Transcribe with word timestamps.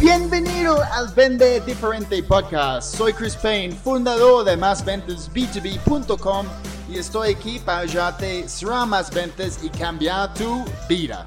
Bienvenido 0.00 0.82
al 0.94 1.08
Vende 1.08 1.60
Diferente 1.60 2.22
Podcast. 2.22 2.96
Soy 2.96 3.12
Chris 3.12 3.36
Payne, 3.36 3.74
fundador 3.74 4.46
de 4.46 4.56
másventasb2b.com 4.56 6.46
y 6.88 6.96
estoy 6.96 7.32
aquí 7.32 7.58
para 7.58 7.80
ayudarte 7.80 8.44
a 8.44 8.48
cerrar 8.48 8.86
más 8.86 9.10
ventas 9.12 9.58
y 9.62 9.68
cambiar 9.68 10.32
tu 10.32 10.64
vida. 10.88 11.26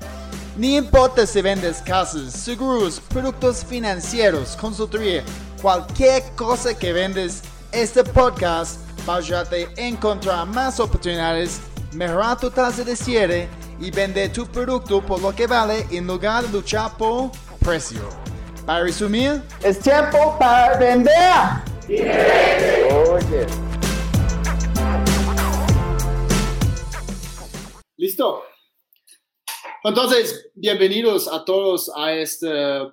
Ni 0.58 0.76
importa 0.76 1.28
si 1.28 1.44
vendes 1.44 1.84
casas, 1.84 2.34
seguros, 2.34 3.00
productos 3.10 3.64
financieros, 3.64 4.56
consultoría, 4.56 5.24
cualquier 5.62 6.24
cosa 6.36 6.76
que 6.76 6.94
vendes, 6.94 7.44
este 7.72 8.04
podcast 8.04 8.80
va 9.08 9.14
a 9.14 9.18
ayudarte 9.18 9.70
a 9.78 9.82
encontrar 9.82 10.48
más 10.48 10.80
oportunidades, 10.80 11.62
mejorar 11.92 12.40
tu 12.40 12.50
tasa 12.50 12.84
de 12.84 12.96
cierre 12.96 13.48
y 13.80 13.92
vender 13.92 14.34
tu 14.34 14.48
producto 14.48 15.00
por 15.00 15.22
lo 15.22 15.32
que 15.36 15.46
vale 15.46 15.86
en 15.92 16.08
lugar 16.08 16.44
de 16.44 16.50
luchar 16.54 16.98
por 16.98 17.30
precio. 17.60 18.33
Para 18.66 18.86
resumir, 18.86 19.42
es 19.62 19.78
tiempo 19.80 20.38
para 20.40 20.78
vender. 20.78 21.14
Oye. 23.10 23.46
Listo. 27.98 28.44
Entonces, 29.84 30.50
bienvenidos 30.56 31.28
a 31.28 31.44
todos 31.44 31.92
a 31.94 32.14
este 32.14 32.48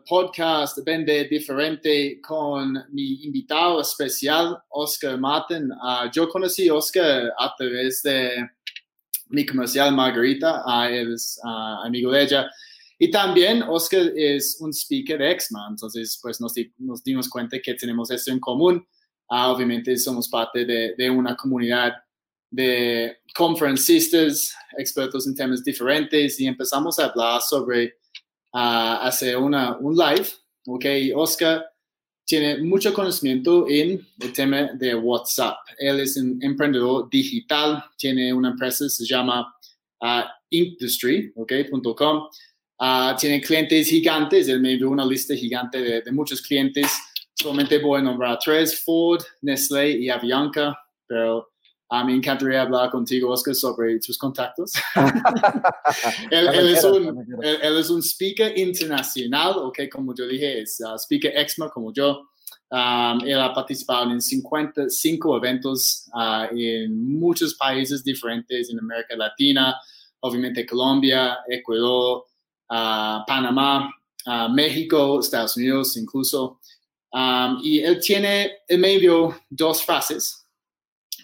podcast 0.08 0.78
Vende 0.84 1.28
Diferente 1.28 2.20
con 2.20 2.72
mi 2.90 3.22
invitado 3.22 3.80
especial, 3.80 4.60
Oscar 4.70 5.20
Martin. 5.20 5.70
Uh, 5.70 6.10
yo 6.12 6.28
conocí 6.28 6.68
a 6.68 6.74
Oscar 6.74 7.32
a 7.38 7.54
través 7.56 8.02
de 8.02 8.44
mi 9.28 9.46
comercial 9.46 9.94
Margarita, 9.94 10.64
uh, 10.66 10.92
es 10.92 11.38
uh, 11.44 11.86
amigo 11.86 12.10
de 12.10 12.22
ella. 12.24 12.50
Y 13.02 13.10
también 13.10 13.62
Oscar 13.62 14.12
es 14.14 14.58
un 14.60 14.74
speaker 14.74 15.18
de 15.18 15.30
EXMA, 15.30 15.68
entonces 15.70 16.18
pues 16.20 16.38
nos, 16.38 16.52
nos 16.76 17.02
dimos 17.02 17.30
cuenta 17.30 17.58
que 17.58 17.72
tenemos 17.72 18.10
esto 18.10 18.30
en 18.30 18.38
común. 18.38 18.86
Uh, 19.30 19.48
obviamente 19.54 19.96
somos 19.96 20.28
parte 20.28 20.66
de, 20.66 20.94
de, 20.98 21.08
una 21.08 21.34
comunidad 21.34 21.94
de 22.50 23.16
conferencistas, 23.34 24.54
expertos 24.76 25.26
en 25.26 25.34
temas 25.34 25.64
diferentes 25.64 26.38
y 26.40 26.46
empezamos 26.46 26.98
a 26.98 27.06
hablar 27.06 27.40
sobre 27.40 27.94
uh, 28.52 29.00
hacer 29.00 29.38
una, 29.38 29.78
un 29.78 29.96
live. 29.96 30.28
Ok, 30.66 30.84
Oscar 31.14 31.64
tiene 32.26 32.58
mucho 32.58 32.92
conocimiento 32.92 33.66
en 33.66 34.06
el 34.20 34.32
tema 34.34 34.74
de 34.74 34.94
WhatsApp. 34.94 35.56
Él 35.78 36.00
es 36.00 36.18
un 36.18 36.38
emprendedor 36.42 37.08
digital, 37.08 37.82
tiene 37.96 38.30
una 38.34 38.50
empresa, 38.50 38.86
se 38.90 39.06
llama 39.06 39.56
uh, 40.02 40.22
industry.com. 40.50 42.28
Uh, 42.80 43.14
tiene 43.18 43.42
clientes 43.42 43.88
gigantes, 43.88 44.48
él 44.48 44.58
me 44.58 44.74
dio 44.74 44.88
una 44.88 45.04
lista 45.04 45.34
gigante 45.34 45.82
de, 45.82 46.00
de, 46.00 46.12
muchos 46.12 46.40
clientes. 46.40 46.90
Solamente 47.34 47.78
voy 47.78 48.00
a 48.00 48.02
nombrar 48.02 48.38
tres, 48.42 48.82
Ford, 48.82 49.22
Nestlé 49.42 49.98
y 49.98 50.08
Avianca, 50.08 50.78
pero 51.06 51.50
a 51.90 52.02
mí 52.04 52.12
me 52.12 52.18
encantaría 52.18 52.62
hablar 52.62 52.88
contigo, 52.90 53.30
Oscar, 53.32 53.54
sobre 53.54 53.98
tus 53.98 54.16
contactos. 54.16 54.72
él, 56.30 56.48
él, 56.48 56.68
es 56.68 56.84
un, 56.84 57.26
él, 57.42 57.58
él, 57.60 57.76
es 57.76 57.90
un, 57.90 58.00
speaker 58.00 58.56
internacional, 58.56 59.58
ok, 59.58 59.80
como 59.92 60.14
yo 60.14 60.26
dije, 60.26 60.62
es 60.62 60.80
uh, 60.80 60.96
speaker 60.96 61.36
EXMA 61.36 61.68
como 61.68 61.92
yo. 61.92 62.30
Um, 62.70 63.20
él 63.26 63.40
ha 63.40 63.52
participado 63.52 64.10
en 64.10 64.22
55 64.22 65.36
eventos 65.36 66.08
uh, 66.14 66.56
en 66.56 67.18
muchos 67.18 67.54
países 67.56 68.02
diferentes 68.02 68.70
en 68.70 68.78
América 68.78 69.16
Latina, 69.16 69.76
obviamente 70.20 70.64
Colombia, 70.64 71.40
Ecuador, 71.48 72.24
Panamá, 73.26 73.90
México, 74.50 75.20
Estados 75.20 75.56
Unidos 75.56 75.96
incluso. 75.96 76.60
Um, 77.12 77.58
y 77.62 77.80
él 77.80 78.00
tiene 78.00 78.58
en 78.68 78.80
medio 78.80 79.40
dos 79.48 79.82
frases. 79.84 80.46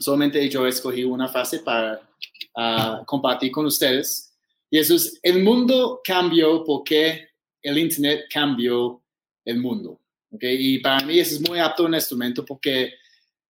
Solamente 0.01 0.49
yo 0.49 0.67
escogí 0.67 1.05
una 1.05 1.29
frase 1.29 1.61
para 1.61 2.01
uh, 2.57 3.05
compartir 3.05 3.53
con 3.53 3.67
ustedes. 3.67 4.35
Y 4.69 4.79
eso 4.79 4.97
es, 4.97 5.19
el 5.23 5.43
mundo 5.45 6.01
cambió 6.03 6.65
porque 6.65 7.29
el 7.63 7.79
Internet 7.79 8.25
cambió 8.33 9.03
el 9.45 9.59
mundo. 9.61 10.01
¿okay? 10.31 10.57
Y 10.59 10.79
para 10.81 11.05
mí 11.07 11.19
eso 11.19 11.37
es 11.37 11.49
muy 11.49 11.61
apto 11.61 11.87
en 11.87 11.95
este 11.95 12.15
momento 12.15 12.45
porque 12.45 12.95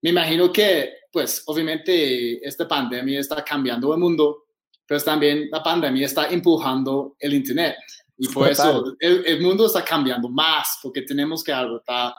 me 0.03 0.11
imagino 0.11 0.53
que, 0.53 0.93
pues, 1.11 1.43
obviamente 1.47 2.47
esta 2.47 2.69
pandemia 2.69 3.21
está 3.21 3.43
cambiando 3.43 3.95
el 3.95 4.01
mundo, 4.01 4.44
pero 4.87 5.01
también 5.01 5.49
la 5.51 5.63
pandemia 5.63 6.07
está 6.07 6.29
empujando 6.29 7.17
el 7.19 7.35
Internet. 7.35 7.77
Y 8.17 8.29
por 8.29 8.49
Total. 8.49 8.71
eso 8.71 8.97
el, 9.01 9.27
el, 9.27 9.41
mundo 9.43 9.67
está 9.67 9.85
cambiando 9.85 10.29
más, 10.29 10.79
porque 10.83 11.03
tenemos 11.03 11.43
que 11.43 11.53
adoptar, 11.53 12.15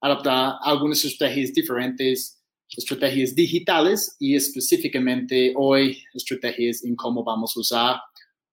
adoptar 0.00 0.56
algunas 0.60 1.04
estrategias 1.04 1.52
diferentes, 1.52 2.40
estrategias 2.68 3.34
digitales 3.34 4.16
y 4.20 4.36
específicamente 4.36 5.52
hoy 5.56 6.02
estrategias 6.14 6.84
en 6.84 6.94
cómo 6.94 7.24
vamos 7.24 7.56
a 7.56 7.60
usar 7.60 7.96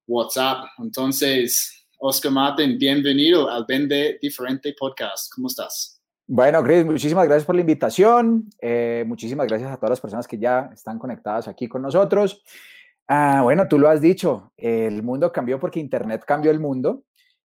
WhatsApp. 0.08 0.66
Entonces, 0.80 1.86
Oscar 2.00 2.32
Martin, 2.32 2.78
bienvenido 2.80 3.50
al 3.50 3.66
Vende 3.68 4.18
Diferente 4.20 4.74
Podcast. 4.78 5.32
¿Cómo 5.36 5.48
estás? 5.48 6.02
Bueno, 6.26 6.64
Chris, 6.64 6.86
muchísimas 6.86 7.26
gracias 7.26 7.46
por 7.46 7.56
la 7.56 7.62
invitación. 7.62 8.50
Eh, 8.60 9.04
muchísimas 9.06 9.48
gracias 9.48 9.70
a 9.70 9.76
todas 9.76 9.92
las 9.92 10.02
personas 10.02 10.28
que 10.28 10.38
ya 10.38 10.70
están 10.74 10.98
conectadas 10.98 11.48
aquí 11.48 11.68
con 11.68 11.82
nosotros. 11.82 12.42
Ah, 13.14 13.42
bueno, 13.44 13.68
tú 13.68 13.78
lo 13.78 13.90
has 13.90 14.00
dicho, 14.00 14.54
el 14.56 15.04
mundo 15.04 15.34
cambió 15.34 15.60
porque 15.60 15.82
Internet 15.82 16.24
cambió 16.26 16.50
el 16.50 16.62
mundo 16.62 17.04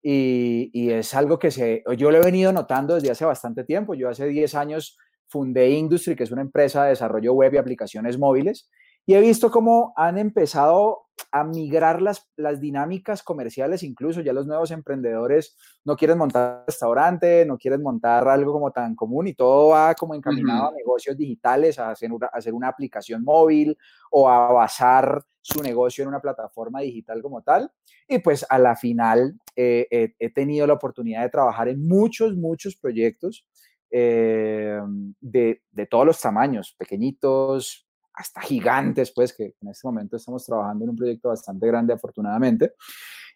y, 0.02 0.70
y, 0.72 0.90
es 0.92 1.14
algo 1.14 1.38
que 1.38 1.52
se, 1.52 1.84
yo 1.98 2.12
lo 2.12 2.18
he 2.18 2.24
venido 2.24 2.54
notando 2.54 2.96
desde 2.96 3.12
hace 3.12 3.26
bastante 3.26 3.66
tiempo. 3.66 3.94
Yo 3.94 4.08
hace 4.08 4.28
10 4.28 4.56
años 4.56 4.98
fundé 5.28 5.70
Industry, 5.72 6.16
que 6.16 6.24
es 6.24 6.32
una 6.32 6.44
empresa 6.44 6.84
de 6.84 6.92
desarrollo 6.92 7.34
web 7.34 7.54
y 7.54 7.58
aplicaciones 7.58 8.18
móviles, 8.18 8.70
y 9.06 9.16
he 9.16 9.20
visto 9.20 9.52
cómo 9.52 9.92
han 9.98 10.18
empezado 10.18 11.09
a 11.32 11.44
migrar 11.44 12.02
las, 12.02 12.30
las 12.36 12.60
dinámicas 12.60 13.24
comerciales, 13.24 13.84
incluso 13.84 14.22
ya 14.22 14.34
los 14.34 14.48
nuevos 14.48 14.72
emprendedores 14.72 15.56
no 15.86 15.96
quieren 15.96 16.18
montar 16.18 16.64
restaurante, 16.68 17.46
no 17.46 17.58
quieren 17.58 17.82
montar 17.82 18.28
algo 18.28 18.54
como 18.54 18.72
tan 18.72 18.96
común 18.96 19.28
y 19.28 19.34
todo 19.34 19.70
va 19.70 19.94
como 19.96 20.16
encaminado 20.16 20.64
uh 20.64 20.66
-huh. 20.68 20.74
a 20.74 20.78
negocios 20.78 21.18
digitales, 21.18 21.80
a 21.80 21.92
hacer, 21.92 22.12
una, 22.12 22.28
a 22.28 22.38
hacer 22.38 22.54
una 22.54 22.68
aplicación 22.68 23.24
móvil 23.24 23.78
o 24.12 24.30
a 24.30 24.52
basar 24.52 25.24
su 25.42 25.64
negocio 25.64 26.04
en 26.04 26.10
una 26.10 26.22
plataforma 26.22 26.82
digital 26.82 27.22
como 27.22 27.42
tal. 27.42 27.72
Y 28.08 28.20
pues 28.20 28.46
a 28.50 28.60
la 28.60 28.76
final 28.76 29.40
eh, 29.56 29.88
eh, 29.90 30.14
he 30.20 30.30
tenido 30.32 30.68
la 30.68 30.74
oportunidad 30.74 31.24
de 31.24 31.30
trabajar 31.30 31.68
en 31.68 31.88
muchos, 31.88 32.36
muchos 32.36 32.76
proyectos 32.76 33.46
eh, 33.92 34.80
de, 35.20 35.64
de 35.72 35.86
todos 35.88 36.06
los 36.06 36.22
tamaños, 36.22 36.76
pequeñitos, 36.78 37.89
hasta 38.20 38.42
gigantes, 38.42 39.12
pues 39.16 39.34
que 39.34 39.56
en 39.62 39.70
este 39.70 39.88
momento 39.88 40.18
estamos 40.18 40.46
trabajando 40.46 40.84
en 40.84 40.90
un 40.90 40.98
proyecto 40.98 41.30
bastante 41.30 41.66
grande, 41.68 41.94
afortunadamente. 41.94 42.74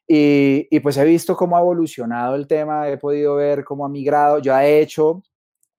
Y, 0.06 0.68
y, 0.70 0.80
pues 0.82 0.98
he 0.98 1.06
visto 1.06 1.38
cómo 1.38 1.56
ha 1.56 1.62
evolucionado 1.62 2.36
el 2.36 2.46
tema, 2.46 2.90
he 2.90 2.98
podido 2.98 3.36
ver 3.36 3.64
cómo 3.64 3.86
ha 3.86 3.90
migrado, 3.90 4.40
yo 4.40 4.54
he 4.58 4.82
hecho, 4.82 5.24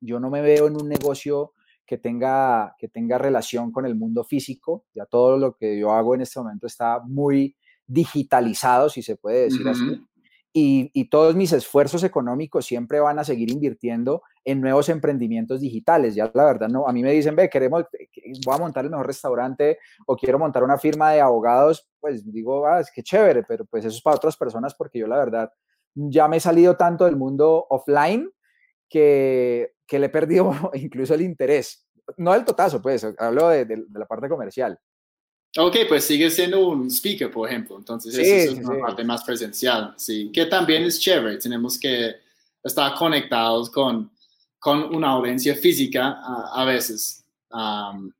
yo 0.00 0.18
no 0.18 0.30
me 0.30 0.40
veo 0.40 0.66
en 0.68 0.80
un 0.80 0.88
negocio 0.88 1.52
que 1.84 1.98
tenga, 1.98 2.74
que 2.78 2.88
tenga 2.88 3.18
relación 3.18 3.70
con 3.70 3.84
el 3.84 3.94
mundo 3.94 4.24
físico, 4.24 4.86
ya 4.94 5.04
todo 5.04 5.36
lo 5.36 5.54
que 5.54 5.78
yo 5.78 5.92
hago 5.92 6.14
en 6.14 6.22
este 6.22 6.40
momento 6.40 6.66
está 6.66 7.00
muy 7.00 7.54
digitalizado, 7.86 8.88
si 8.88 9.02
se 9.02 9.16
puede 9.16 9.44
decir 9.44 9.60
uh 9.60 9.64
-huh. 9.64 9.72
así. 9.72 10.06
Y, 10.54 10.90
y, 10.94 11.10
todos 11.10 11.34
mis 11.34 11.52
esfuerzos 11.52 12.02
económicos 12.04 12.64
siempre 12.64 13.00
van 13.00 13.18
a 13.18 13.24
seguir 13.24 13.50
invirtiendo 13.50 14.22
en 14.44 14.60
nuevos 14.60 14.88
emprendimientos 14.88 15.60
digitales. 15.60 16.14
Ya 16.14 16.30
la 16.34 16.44
verdad, 16.44 16.68
no, 16.68 16.86
a 16.86 16.92
mí 16.92 17.02
me 17.02 17.12
dicen, 17.12 17.34
ve, 17.34 17.48
queremos, 17.48 17.84
voy 18.44 18.54
a 18.54 18.58
montar 18.58 18.84
el 18.84 18.90
mejor 18.90 19.06
restaurante 19.06 19.78
o 20.06 20.16
quiero 20.16 20.38
montar 20.38 20.62
una 20.62 20.78
firma 20.78 21.12
de 21.12 21.20
abogados, 21.20 21.88
pues 22.00 22.30
digo, 22.30 22.66
ah, 22.66 22.80
es 22.80 22.90
que 22.90 23.02
chévere, 23.02 23.42
pero 23.42 23.64
pues 23.64 23.84
eso 23.84 23.96
es 23.96 24.02
para 24.02 24.16
otras 24.16 24.36
personas 24.36 24.74
porque 24.74 24.98
yo 24.98 25.06
la 25.06 25.18
verdad 25.18 25.52
ya 25.94 26.28
me 26.28 26.38
he 26.38 26.40
salido 26.40 26.76
tanto 26.76 27.04
del 27.04 27.16
mundo 27.16 27.66
offline 27.70 28.30
que, 28.88 29.74
que 29.86 29.98
le 29.98 30.06
he 30.06 30.10
perdido 30.10 30.52
incluso 30.74 31.14
el 31.14 31.22
interés. 31.22 31.86
No 32.18 32.32
del 32.32 32.44
totazo, 32.44 32.82
pues, 32.82 33.06
hablo 33.18 33.48
de, 33.48 33.64
de, 33.64 33.76
de 33.88 33.98
la 33.98 34.06
parte 34.06 34.28
comercial. 34.28 34.78
Ok, 35.56 35.76
pues 35.88 36.04
sigue 36.04 36.28
siendo 36.30 36.68
un 36.68 36.90
speaker, 36.90 37.30
por 37.30 37.48
ejemplo. 37.48 37.76
Entonces, 37.78 38.14
sí, 38.14 38.22
eso 38.22 38.52
es 38.52 38.58
una 38.58 38.74
sí. 38.74 38.80
parte 38.80 39.04
más 39.04 39.22
presencial, 39.22 39.94
sí. 39.96 40.30
Que 40.32 40.46
también 40.46 40.82
es 40.82 40.98
chévere. 40.98 41.38
Tenemos 41.38 41.78
que 41.78 42.16
estar 42.62 42.94
conectados 42.94 43.70
con, 43.70 44.10
con 44.64 44.94
una 44.94 45.10
audiencia 45.10 45.54
física 45.54 46.16
a, 46.22 46.62
a 46.62 46.64
veces, 46.64 47.22
um, 47.52 48.10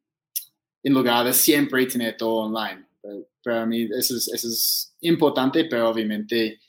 en 0.82 0.93
lugar 0.93 1.25
de 1.25 1.32
siempre 1.32 1.87
tener 1.87 2.19
todo 2.19 2.44
online. 2.44 2.85
Pero, 3.00 3.26
para 3.43 3.64
mí 3.64 3.88
eso 3.99 4.14
es, 4.14 4.29
eso 4.29 4.49
es 4.49 4.94
importante, 5.00 5.64
pero 5.64 5.88
obviamente 5.88 6.61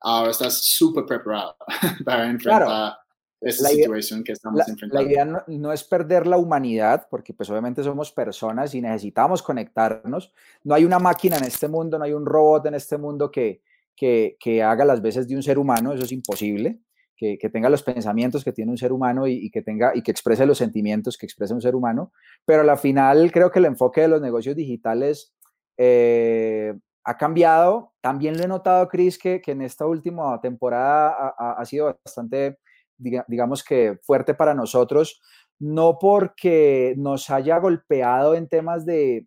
ahora 0.00 0.32
estás 0.32 0.64
súper 0.64 1.04
preparado 1.06 1.56
para 2.04 2.28
enfrentar 2.28 2.64
claro 2.64 2.96
esa 3.40 3.62
la 3.62 3.68
situación 3.68 4.18
idea, 4.18 4.24
que 4.24 4.32
estamos 4.32 4.58
la, 4.58 4.64
enfrentando. 4.68 5.04
La 5.04 5.08
idea 5.08 5.24
no, 5.24 5.42
no, 5.46 5.72
es 5.72 5.84
perder 5.84 6.26
la 6.26 6.36
humanidad, 6.36 7.06
porque 7.08 7.32
pues 7.32 7.48
obviamente 7.50 7.84
somos 7.84 8.10
personas 8.10 8.74
y 8.74 8.80
necesitamos 8.80 9.42
conectarnos. 9.44 10.32
No 10.64 10.74
hay 10.74 10.84
una 10.84 10.98
máquina 10.98 11.38
en 11.38 11.44
este 11.44 11.68
mundo, 11.68 11.98
no 11.98 12.04
hay 12.04 12.14
un 12.14 12.26
robot 12.26 12.66
en 12.66 12.74
este 12.74 12.98
mundo 12.98 13.30
que, 13.30 13.62
que, 13.94 14.36
que 14.40 14.60
haga 14.60 14.84
las 14.84 15.00
veces 15.00 15.28
de 15.28 15.36
un 15.36 15.42
ser 15.44 15.56
humano, 15.56 15.92
eso 15.92 16.02
es 16.02 16.10
imposible. 16.10 16.80
Que, 17.20 17.50
tenga 17.50 17.68
los 17.68 17.82
pensamientos 17.82 18.44
que 18.44 18.52
tiene 18.52 18.70
un 18.70 18.78
ser 18.78 18.92
humano 18.92 19.26
y, 19.26 19.50
que 19.50 19.60
tenga 19.60 19.92
y 19.94 20.02
que 20.02 20.10
exprese 20.10 20.46
los 20.46 20.56
sentimientos 20.56 21.18
que 21.18 21.26
expresa 21.26 21.54
un 21.54 21.60
ser 21.60 21.74
humano, 21.74 22.12
pero 22.46 22.62
al 22.62 22.78
final 22.78 23.30
creo 23.30 23.50
que 23.50 23.58
el 23.58 23.66
enfoque 23.66 24.00
de 24.00 24.08
los 24.08 24.22
negocios 24.22 24.56
digitales 24.56 25.34
eh, 25.76 26.72
ha 27.04 27.16
cambiado. 27.18 27.92
También 28.00 28.38
lo 28.38 28.44
he 28.44 28.48
notado, 28.48 28.88
Chris, 28.88 29.18
que, 29.18 29.42
que 29.42 29.52
en 29.52 29.60
esta 29.60 29.86
última 29.86 30.40
temporada 30.40 31.34
ha, 31.36 31.64
sido 31.66 31.94
bastante, 32.04 32.58
digamos 32.96 33.62
que 33.62 33.98
fuerte 34.02 34.32
para 34.32 34.54
nosotros, 34.54 35.20
no 35.58 35.98
porque 36.00 36.94
nos 36.96 37.28
haya 37.28 37.58
golpeado 37.58 38.34
en 38.34 38.48
temas 38.48 38.86
de, 38.86 39.26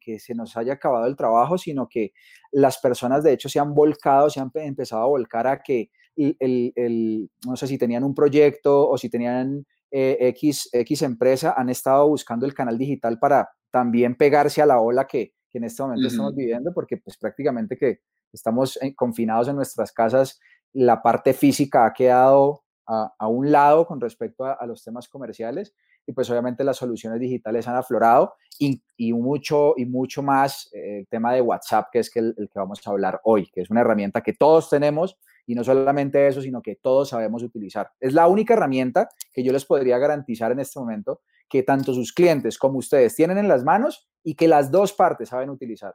que 0.00 0.18
se 0.18 0.34
nos 0.34 0.56
haya 0.56 0.72
acabado 0.72 1.06
el 1.06 1.14
trabajo, 1.14 1.56
sino 1.56 1.88
que 1.88 2.12
las 2.50 2.78
personas 2.78 3.22
de 3.22 3.32
hecho 3.32 3.48
se 3.48 3.60
han 3.60 3.72
volcado, 3.72 4.28
se 4.28 4.40
han 4.40 4.50
empezado 4.54 5.02
a 5.02 5.06
volcar 5.06 5.46
a 5.46 5.62
que 5.62 5.90
el, 6.16 7.30
no 7.46 7.56
sé 7.56 7.66
si 7.66 7.78
tenían 7.78 8.04
un 8.04 8.14
proyecto 8.14 8.88
o 8.88 8.96
si 8.98 9.08
tenían 9.08 9.66
eh, 9.90 10.16
X, 10.20 10.68
X 10.72 11.02
empresa, 11.02 11.54
han 11.56 11.68
estado 11.68 12.08
buscando 12.08 12.46
el 12.46 12.54
canal 12.54 12.78
digital 12.78 13.18
para 13.18 13.48
también 13.70 14.16
pegarse 14.16 14.62
a 14.62 14.66
la 14.66 14.80
ola 14.80 15.06
que, 15.06 15.34
en 15.52 15.64
este 15.64 15.82
momento 15.82 16.08
estamos 16.08 16.34
viviendo, 16.34 16.70
porque 16.74 16.98
pues 16.98 17.16
prácticamente 17.16 17.78
que 17.78 18.00
estamos 18.30 18.78
confinados 18.94 19.48
en 19.48 19.56
nuestras 19.56 19.90
casas, 19.90 20.38
la 20.74 21.00
parte 21.00 21.32
física 21.32 21.86
ha 21.86 21.94
quedado 21.94 22.64
a, 22.86 23.26
un 23.26 23.50
lado 23.50 23.86
con 23.86 24.00
respecto 24.00 24.44
a, 24.44 24.64
los 24.66 24.84
temas 24.84 25.08
comerciales 25.08 25.74
y 26.06 26.12
pues 26.12 26.30
obviamente 26.30 26.64
las 26.64 26.76
soluciones 26.76 27.20
digitales 27.20 27.66
han 27.66 27.76
aflorado 27.76 28.34
y, 28.58 28.80
mucho 29.12 29.74
y 29.76 29.84
mucho 29.84 30.22
más 30.22 30.70
eh, 30.72 31.00
el 31.00 31.08
tema 31.08 31.32
de 31.34 31.40
WhatsApp, 31.40 31.88
que 31.92 31.98
es 31.98 32.14
el, 32.16 32.34
el, 32.38 32.48
que 32.48 32.58
vamos 32.58 32.80
a 32.84 32.90
hablar 32.90 33.20
hoy, 33.24 33.48
que 33.52 33.62
es 33.62 33.70
una 33.70 33.80
herramienta 33.80 34.22
que 34.22 34.32
todos 34.32 34.70
tenemos 34.70 35.18
y 35.46 35.54
no 35.54 35.64
solamente 35.64 36.26
eso, 36.26 36.40
sino 36.40 36.62
que 36.62 36.76
todos 36.76 37.10
sabemos 37.10 37.42
utilizar. 37.42 37.90
Es 38.00 38.12
la 38.12 38.26
única 38.28 38.54
herramienta 38.54 39.08
que 39.32 39.44
yo 39.44 39.52
les 39.52 39.64
podría 39.64 39.98
garantizar 39.98 40.52
en 40.52 40.60
este 40.60 40.78
momento 40.78 41.20
que 41.48 41.62
tanto 41.62 41.94
sus 41.94 42.12
clientes 42.12 42.58
como 42.58 42.78
ustedes 42.78 43.14
tienen 43.14 43.38
en 43.38 43.48
las 43.48 43.62
manos 43.62 44.08
y 44.24 44.34
que 44.34 44.48
las 44.48 44.70
dos 44.70 44.92
partes 44.92 45.28
saben 45.28 45.50
utilizar. 45.50 45.94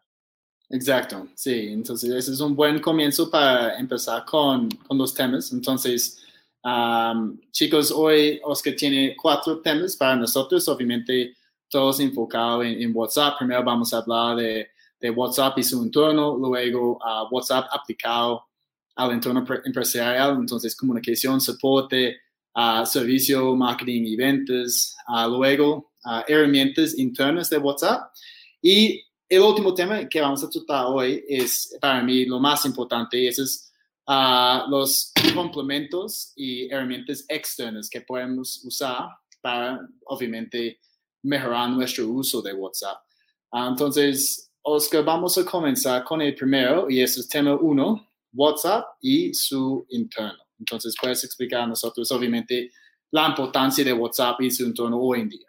Exacto, 0.69 1.27
sí, 1.35 1.67
entonces 1.67 2.09
ese 2.11 2.31
es 2.31 2.39
un 2.39 2.55
buen 2.55 2.79
comienzo 2.79 3.29
para 3.29 3.77
empezar 3.77 4.23
con, 4.23 4.69
con 4.69 4.97
los 4.97 5.13
temas. 5.13 5.51
Entonces, 5.51 6.23
chicos, 7.51 7.91
hoy 7.91 8.39
Oscar 8.43 8.75
tiene 8.75 9.15
cuatro 9.15 9.61
temas 9.61 9.95
para 9.95 10.15
nosotros, 10.15 10.67
obviamente 10.67 11.35
todos 11.69 11.99
enfocados 11.99 12.65
en, 12.65 12.95
WhatsApp. 12.95 13.37
Primero 13.37 13.63
vamos 13.63 13.93
a 13.93 13.99
hablar 13.99 14.35
de, 14.37 14.67
de 14.99 15.09
WhatsApp 15.09 15.57
y 15.57 15.63
su 15.63 15.81
entorno, 15.81 16.37
luego 16.37 16.97
uh, 16.97 17.33
WhatsApp 17.33 17.67
aplicado 17.71 18.45
al 18.95 19.11
entorno 19.11 19.43
empresarial, 19.65 20.35
entonces 20.35 20.75
comunicación, 20.75 21.39
soporte, 21.39 22.17
uh, 22.55 22.85
servicio, 22.85 23.55
marketing 23.55 24.03
y 24.05 24.15
ventas, 24.15 24.95
uh, 25.07 25.27
luego 25.29 25.91
herramientas 26.27 26.97
internas 26.97 27.49
de 27.49 27.57
WhatsApp. 27.57 28.11
Y 28.61 29.01
el 29.29 29.39
último 29.39 29.73
tema 29.73 30.07
que 30.09 30.19
vamos 30.19 30.43
a 30.43 30.49
tratar 30.49 30.87
hoy 30.87 31.23
es 31.27 31.77
para 31.79 32.03
mí 32.03 32.25
lo 32.25 32.39
más 32.39 32.65
importante, 32.65 33.27
es 33.27 33.70
a 34.13 34.65
los 34.67 35.13
complementos 35.33 36.33
y 36.35 36.69
herramientas 36.69 37.23
externas 37.29 37.89
que 37.89 38.01
podemos 38.01 38.61
usar 38.65 39.07
para, 39.41 39.79
obviamente, 40.05 40.81
mejorar 41.23 41.69
nuestro 41.69 42.09
uso 42.09 42.41
de 42.41 42.53
WhatsApp. 42.53 42.97
Ah, 43.53 43.69
entonces, 43.69 44.51
Oscar, 44.63 45.05
vamos 45.05 45.37
a 45.37 45.45
comenzar 45.45 46.03
con 46.03 46.21
el 46.21 46.35
primero 46.35 46.89
y 46.89 46.99
es 46.99 47.25
tema 47.29 47.55
uno, 47.55 48.05
WhatsApp 48.33 48.85
y 48.99 49.33
su 49.33 49.85
entorno. 49.89 50.43
Entonces, 50.59 50.93
puedes 50.99 51.23
explicar 51.23 51.61
a 51.61 51.67
nosotros, 51.67 52.11
obviamente, 52.11 52.69
la 53.11 53.29
importancia 53.29 53.81
de 53.85 53.93
WhatsApp 53.93 54.41
y 54.41 54.51
su 54.51 54.65
entorno 54.65 54.99
hoy 54.99 55.21
en 55.21 55.29
día. 55.29 55.47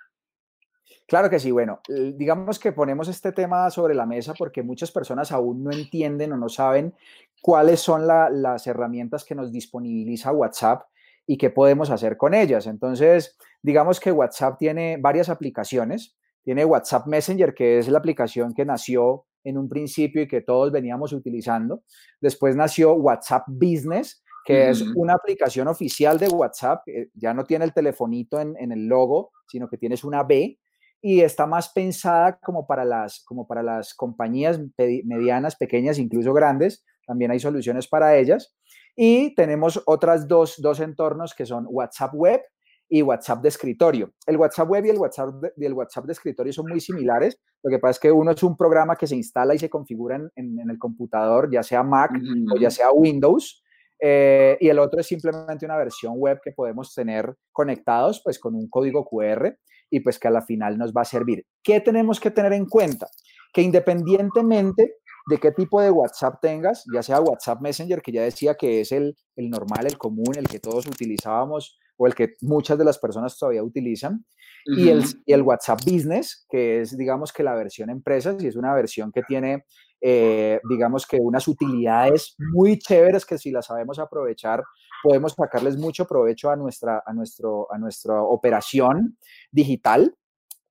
Claro 1.06 1.28
que 1.28 1.38
sí, 1.38 1.50
bueno, 1.50 1.80
digamos 1.88 2.58
que 2.58 2.72
ponemos 2.72 3.08
este 3.08 3.32
tema 3.32 3.68
sobre 3.70 3.94
la 3.94 4.06
mesa 4.06 4.34
porque 4.38 4.62
muchas 4.62 4.90
personas 4.90 5.30
aún 5.32 5.62
no 5.62 5.70
entienden 5.70 6.32
o 6.32 6.36
no 6.36 6.48
saben 6.48 6.94
cuáles 7.42 7.80
son 7.80 8.06
las 8.06 8.66
herramientas 8.66 9.24
que 9.24 9.34
nos 9.34 9.52
disponibiliza 9.52 10.32
WhatsApp 10.32 10.84
y 11.26 11.36
qué 11.36 11.50
podemos 11.50 11.90
hacer 11.90 12.16
con 12.16 12.34
ellas. 12.34 12.66
Entonces, 12.66 13.36
digamos 13.62 14.00
que 14.00 14.12
WhatsApp 14.12 14.58
tiene 14.58 14.96
varias 15.00 15.28
aplicaciones. 15.28 16.16
Tiene 16.44 16.64
WhatsApp 16.64 17.06
Messenger, 17.06 17.54
que 17.54 17.78
es 17.78 17.88
la 17.88 17.98
aplicación 17.98 18.54
que 18.54 18.64
nació 18.64 19.26
en 19.44 19.58
un 19.58 19.68
principio 19.68 20.22
y 20.22 20.28
que 20.28 20.40
todos 20.40 20.72
veníamos 20.72 21.12
utilizando. 21.12 21.82
Después 22.20 22.56
nació 22.56 22.94
WhatsApp 22.94 23.44
Business, 23.46 24.22
que 24.44 24.70
es 24.70 24.82
una 24.96 25.14
aplicación 25.14 25.68
oficial 25.68 26.18
de 26.18 26.28
WhatsApp. 26.28 26.82
ya 27.14 27.32
no 27.32 27.44
tiene 27.44 27.64
el 27.64 27.72
telefonito 27.72 28.40
en, 28.40 28.56
en, 28.58 28.72
el 28.72 28.86
logo, 28.86 29.30
sino 29.46 29.68
que 29.68 29.78
tienes 29.78 30.02
una 30.02 30.24
B 30.24 30.58
y 31.02 31.20
está 31.22 31.46
más 31.46 31.70
pensada 31.70 32.38
como 32.38 32.64
para 32.64 32.84
las, 32.84 33.24
como 33.24 33.46
para 33.46 33.62
las 33.62 33.92
compañías 33.92 34.60
medianas, 35.04 35.56
pequeñas, 35.56 35.98
incluso 35.98 36.32
grandes. 36.32 36.84
También 37.04 37.32
hay 37.32 37.40
soluciones 37.40 37.88
para 37.88 38.16
ellas. 38.16 38.54
Y 38.94 39.34
tenemos 39.34 39.82
otras 39.86 40.28
dos, 40.28 40.62
dos 40.62 40.78
entornos 40.78 41.34
que 41.34 41.44
son 41.44 41.66
WhatsApp 41.68 42.14
Web 42.14 42.42
y 42.88 43.02
WhatsApp 43.02 43.42
de 43.42 43.48
escritorio. 43.48 44.12
El 44.26 44.36
WhatsApp 44.36 44.70
Web 44.70 44.84
y 44.84 44.90
el 44.90 44.98
WhatsApp 44.98 45.30
de, 45.40 45.66
el 45.66 45.72
WhatsApp 45.72 46.04
de 46.04 46.12
escritorio 46.12 46.52
son 46.52 46.66
muy 46.68 46.78
similares. 46.78 47.36
Lo 47.64 47.70
que 47.70 47.80
pasa 47.80 47.92
es 47.92 47.98
que 47.98 48.12
uno 48.12 48.30
es 48.30 48.42
un 48.44 48.56
programa 48.56 48.94
que 48.94 49.08
se 49.08 49.16
instala 49.16 49.56
y 49.56 49.58
se 49.58 49.68
configura 49.68 50.16
en, 50.16 50.30
en, 50.36 50.70
el 50.70 50.78
computador, 50.78 51.50
ya 51.50 51.64
sea 51.64 51.82
Mac 51.82 52.12
o 52.54 52.56
ya 52.58 52.70
sea 52.70 52.92
Windows. 52.92 53.64
Eh, 53.98 54.56
y 54.60 54.68
el 54.68 54.78
otro 54.78 55.00
es 55.00 55.06
simplemente 55.06 55.64
una 55.64 55.76
versión 55.76 56.14
web 56.16 56.40
que 56.44 56.52
podemos 56.52 56.94
tener 56.94 57.34
conectados 57.50 58.20
pues 58.22 58.38
con 58.38 58.54
un 58.54 58.68
código 58.68 59.04
QR 59.04 59.56
y 59.92 60.00
pues 60.00 60.18
que 60.18 60.26
a 60.26 60.30
la 60.30 60.40
final 60.40 60.78
nos 60.78 60.92
va 60.92 61.02
a 61.02 61.04
servir. 61.04 61.44
¿Qué 61.62 61.80
tenemos 61.80 62.18
que 62.18 62.30
tener 62.30 62.54
en 62.54 62.64
cuenta? 62.64 63.08
Que 63.52 63.60
independientemente 63.60 64.94
de 65.26 65.38
qué 65.38 65.52
tipo 65.52 65.82
de 65.82 65.90
WhatsApp 65.90 66.40
tengas, 66.40 66.84
ya 66.92 67.02
sea 67.02 67.20
WhatsApp 67.20 67.60
Messenger, 67.60 68.00
que 68.00 68.10
ya 68.10 68.22
decía 68.22 68.54
que 68.54 68.80
es 68.80 68.90
el, 68.90 69.14
el 69.36 69.50
normal, 69.50 69.86
el 69.86 69.98
común, 69.98 70.34
el 70.36 70.48
que 70.48 70.58
todos 70.58 70.86
utilizábamos 70.86 71.78
o 71.98 72.06
el 72.06 72.14
que 72.14 72.32
muchas 72.40 72.78
de 72.78 72.84
las 72.86 72.98
personas 72.98 73.38
todavía 73.38 73.62
utilizan, 73.62 74.24
y, 74.64 74.88
el, 74.88 75.04
y, 75.26 75.32
el, 75.32 75.42
WhatsApp 75.42 75.80
Business, 75.84 76.46
que 76.48 76.80
es, 76.80 76.96
digamos, 76.96 77.32
que 77.32 77.42
la 77.42 77.54
versión 77.54 77.90
empresas, 77.90 78.42
y 78.42 78.46
es 78.46 78.56
una 78.56 78.72
versión 78.74 79.12
que 79.12 79.22
tiene, 79.22 79.64
eh, 80.00 80.58
digamos, 80.68 81.06
que 81.06 81.18
unas 81.20 81.46
utilidades 81.48 82.34
muy 82.38 82.78
chéveres 82.78 83.26
que 83.26 83.38
si 83.38 83.50
las 83.50 83.66
sabemos 83.66 83.98
aprovechar, 83.98 84.62
podemos 85.02 85.32
sacarles 85.32 85.76
mucho 85.76 86.06
provecho 86.06 86.50
a 86.50 86.56
nuestra, 86.56 87.02
a 87.04 87.12
nuestro, 87.12 87.72
a 87.72 87.78
nuestra 87.78 88.22
operación 88.22 89.18
digital. 89.50 90.16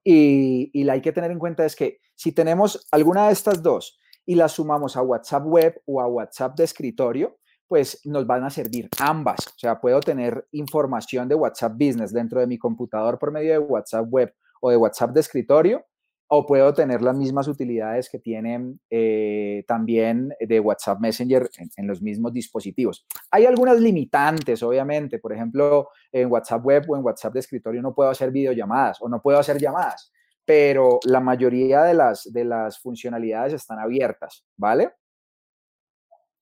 Y, 0.03 0.71
y 0.73 0.83
la 0.83 0.93
hay 0.93 1.01
que 1.01 1.11
tener 1.11 1.31
en 1.31 1.39
cuenta 1.39 1.65
es 1.65 1.75
que 1.75 1.99
si 2.15 2.31
tenemos 2.31 2.87
alguna 2.91 3.27
de 3.27 3.33
estas 3.33 3.61
dos 3.61 3.99
y 4.25 4.35
las 4.35 4.53
sumamos 4.53 4.97
a 4.97 5.01
WhatsApp 5.01 5.45
web 5.45 5.81
o 5.85 6.01
a 6.01 6.07
WhatsApp 6.07 6.55
de 6.55 6.63
escritorio, 6.63 7.37
pues 7.67 8.01
nos 8.03 8.27
van 8.27 8.43
a 8.43 8.49
servir 8.49 8.89
ambas. 8.99 9.47
O 9.47 9.57
sea, 9.57 9.79
puedo 9.79 9.99
tener 10.01 10.47
información 10.51 11.27
de 11.29 11.35
WhatsApp 11.35 11.71
Business 11.73 12.11
dentro 12.11 12.39
de 12.39 12.47
mi 12.47 12.57
computador 12.57 13.17
por 13.17 13.31
medio 13.31 13.53
de 13.53 13.59
WhatsApp 13.59 14.05
web 14.09 14.33
o 14.59 14.69
de 14.69 14.77
WhatsApp 14.77 15.11
de 15.11 15.19
escritorio 15.21 15.85
o 16.33 16.45
puedo 16.45 16.73
tener 16.73 17.01
las 17.01 17.17
mismas 17.17 17.49
utilidades 17.49 18.09
que 18.09 18.17
tienen 18.17 18.79
eh, 18.89 19.65
también 19.67 20.33
de 20.39 20.61
WhatsApp 20.61 21.01
Messenger 21.01 21.49
en, 21.75 21.87
los 21.87 22.01
mismos 22.01 22.31
dispositivos. 22.31 23.05
Hay 23.31 23.45
algunas 23.45 23.81
limitantes, 23.81 24.63
obviamente. 24.63 25.19
Por 25.19 25.33
ejemplo, 25.33 25.89
en 26.09 26.31
WhatsApp 26.31 26.65
Web 26.65 26.85
o 26.87 26.95
en 26.95 27.03
WhatsApp 27.03 27.33
de 27.33 27.41
escritorio 27.41 27.81
no 27.81 27.93
puedo 27.93 28.09
hacer 28.09 28.31
videollamadas 28.31 29.01
o 29.01 29.09
no 29.09 29.21
puedo 29.21 29.39
hacer 29.39 29.59
llamadas, 29.59 30.13
pero 30.45 31.01
la 31.03 31.19
mayoría 31.19 31.83
de 31.83 31.95
las, 31.95 32.31
de 32.31 32.45
las 32.45 32.79
funcionalidades 32.79 33.51
están 33.51 33.79
abiertas, 33.79 34.45
¿vale? 34.55 34.93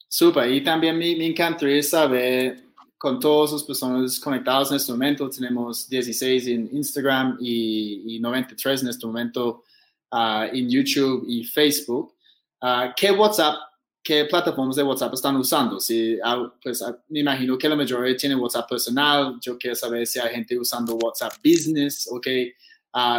Súper, 0.08 0.52
y 0.52 0.64
también 0.64 1.00
me, 1.00 1.16
me 1.16 1.26
encantaría 1.26 1.82
saber 1.82 2.62
con 2.96 3.20
todas 3.20 3.54
las 3.54 3.64
personas 3.64 4.20
conectadas 4.20 4.70
en 4.70 4.78
este 4.78 4.92
momento, 4.92 5.28
tenemos 5.32 5.90
16 5.90 6.48
en 6.48 6.70
Instagram 6.74 7.38
y, 7.40 8.18
y 8.18 8.20
93 8.20 8.84
en 8.84 8.90
este 8.90 9.08
momento 9.08 9.64
uh, 10.12 10.44
en 10.52 10.70
YouTube 10.70 11.26
y 11.28 11.44
Facebook, 11.44 12.16
uh, 12.62 12.92
¿qué 12.96 13.12
WhatsApp, 13.12 13.56
qué 14.04 14.26
plataformas 14.26 14.76
de 14.76 14.84
WhatsApp 14.84 15.14
están 15.14 15.36
usando? 15.36 15.80
Si, 15.80 16.16
uh, 16.16 16.50
pues 16.62 16.84
me 17.10 17.20
imagino 17.20 17.58
que 17.58 17.70
la 17.70 17.76
mayoría 17.76 18.16
tiene 18.16 18.36
WhatsApp 18.36 18.70
personal. 18.70 19.38
Yo 19.42 19.58
quiero 19.58 19.76
saber 19.76 20.06
si 20.08 20.20
hay 20.20 20.34
gente 20.36 20.58
usando 20.58 20.96
WhatsApp 20.96 21.34
Business, 21.44 22.08
¿ok? 22.12 22.28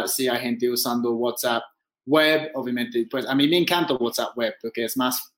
si 0.05 0.27
hay 0.27 0.41
gente 0.41 0.69
usando 0.69 1.13
WhatsApp 1.13 1.63
Web, 2.05 2.51
obviamente, 2.55 3.07
pues 3.09 3.25
a 3.25 3.33
mí 3.33 3.47
me 3.47 3.57
encanta 3.57 3.93
WhatsApp 3.93 4.35
Web 4.35 4.55
porque 4.61 4.83
es 4.83 4.97
más, 4.97 5.33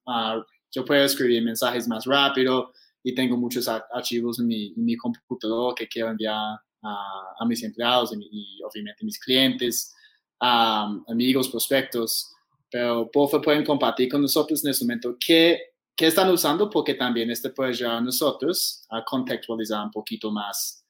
yo 0.71 0.83
puedo 0.83 1.03
escribir 1.03 1.43
mensajes 1.43 1.87
más 1.87 2.05
rápido 2.05 2.73
y 3.03 3.13
tengo 3.13 3.37
muchos 3.37 3.67
archivos 3.67 4.39
en 4.39 4.47
mi, 4.47 4.73
en 4.75 4.85
mi 4.85 4.97
computador 4.97 5.75
que 5.75 5.87
quiero 5.87 6.09
enviar 6.09 6.57
a 6.81 7.45
mis 7.45 7.61
empleados 7.61 8.13
y, 8.13 8.27
y, 8.31 8.63
obviamente 8.63 9.05
mis 9.05 9.19
clientes 9.19 9.93
amigos, 10.39 11.49
prospectos, 11.49 12.31
pero 12.69 13.09
por 13.11 13.29
favor 13.29 13.45
pueden 13.45 13.65
compartir 13.65 14.09
con 14.09 14.21
nosotros 14.21 14.63
en 14.63 14.71
este 14.71 14.85
momento 14.85 15.15
qué 15.19 15.73
¿qué 15.95 16.07
están 16.07 16.29
usando? 16.29 16.69
Porque 16.69 16.95
también 16.95 17.29
este 17.29 17.49
puede 17.49 17.73
llevar 17.73 17.97
a 17.97 18.01
nosotros 18.01 18.85
a 18.89 19.03
contextualizar 19.03 19.83
un 19.83 19.91
poquito 19.91 20.31
más 20.31 20.85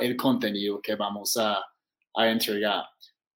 el 0.00 0.16
contenido 0.16 0.80
que 0.80 0.94
vamos 0.94 1.36
a, 1.36 1.62
a, 2.14 2.28
entregar. 2.28 2.84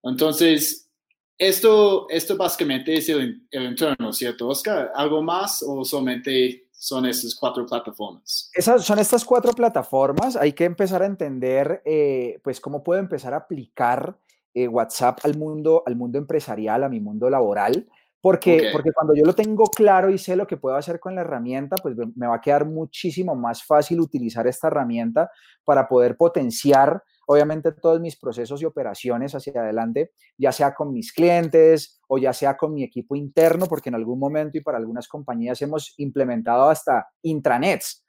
Entonces, 0.03 0.91
esto, 1.37 2.09
esto 2.09 2.39
básicamente 2.39 2.95
es 2.95 3.09
el, 3.11 3.47
el 3.51 3.67
entorno, 3.67 4.13
¿cierto, 4.15 4.49
Oscar? 4.49 4.93
¿Algo 4.95 5.23
más 5.23 5.63
o 5.63 5.85
solamente 5.85 6.69
son 6.71 7.05
estas 7.05 7.35
cuatro 7.35 7.67
plataformas? 7.67 8.51
Esas 8.55 8.83
son 8.83 8.99
estas 8.99 9.27
cuatro 9.27 9.53
plataformas. 9.53 10.37
Hay 10.37 10.55
que 10.55 10.65
empezar 10.65 11.03
a 11.03 11.07
entender, 11.07 11.83
eh, 11.85 12.41
pues, 12.43 12.59
cómo 12.59 12.83
puedo 12.83 12.99
empezar 12.99 13.35
a 13.35 13.39
aplicar 13.39 14.17
eh, 14.57 14.67
WhatsApp 14.69 15.19
al 15.25 15.37
mundo, 15.37 15.83
al 15.85 15.97
mundo 15.97 16.17
empresarial, 16.17 16.83
a 16.83 16.89
mi 16.89 16.99
mundo 16.99 17.29
laboral. 17.29 17.87
Porque, 18.23 18.71
porque 18.73 18.91
cuando 18.93 19.15
yo 19.15 19.23
lo 19.25 19.35
tengo 19.35 19.65
claro 19.67 20.11
y 20.11 20.17
sé 20.17 20.35
lo 20.35 20.47
que 20.47 20.57
puedo 20.57 20.75
hacer 20.75 20.99
con 20.99 21.15
la 21.15 21.21
herramienta, 21.21 21.77
pues 21.77 21.95
me 22.17 22.27
va 22.27 22.37
a 22.37 22.41
quedar 22.41 22.65
muchísimo 22.65 23.37
más 23.37 23.63
fácil 23.63 24.01
utilizar 24.01 24.47
esta 24.47 24.69
herramienta 24.69 25.31
para 25.63 25.87
poder 25.87 26.17
potenciar 26.17 27.03
obviamente 27.27 27.73
todos 27.73 28.01
mis 28.01 28.17
procesos 28.17 28.63
y 28.63 28.65
operaciones 28.65 29.35
hacia 29.35 29.61
adelante, 29.61 30.13
ya 30.39 30.53
sea 30.53 30.75
con 30.75 30.93
mis 30.93 31.13
clientes 31.13 32.01
o 32.09 32.19
ya 32.19 32.33
sea 32.33 32.57
con 32.57 32.73
mi 32.73 32.83
equipo 32.83 33.15
interno, 33.15 33.67
porque 33.67 33.91
en 33.91 33.97
algún 33.97 34.19
momento 34.19 34.57
y 34.57 34.63
para 34.63 34.79
algunas 34.79 35.07
compañías 35.07 35.61
hemos 35.61 35.93
implementado 35.99 36.71
hasta 36.71 37.09
intranets 37.23 38.06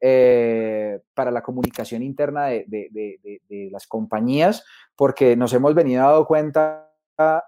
eh, 0.00 1.00
para 1.14 1.30
la 1.30 1.42
comunicación 1.42 2.02
interna 2.02 2.46
de, 2.46 3.40
las 3.70 3.86
compañías, 3.86 4.64
porque 4.96 5.36
nos 5.36 5.52
hemos 5.52 5.74
venido 5.74 6.02
dando 6.02 6.26
cuenta 6.26 6.90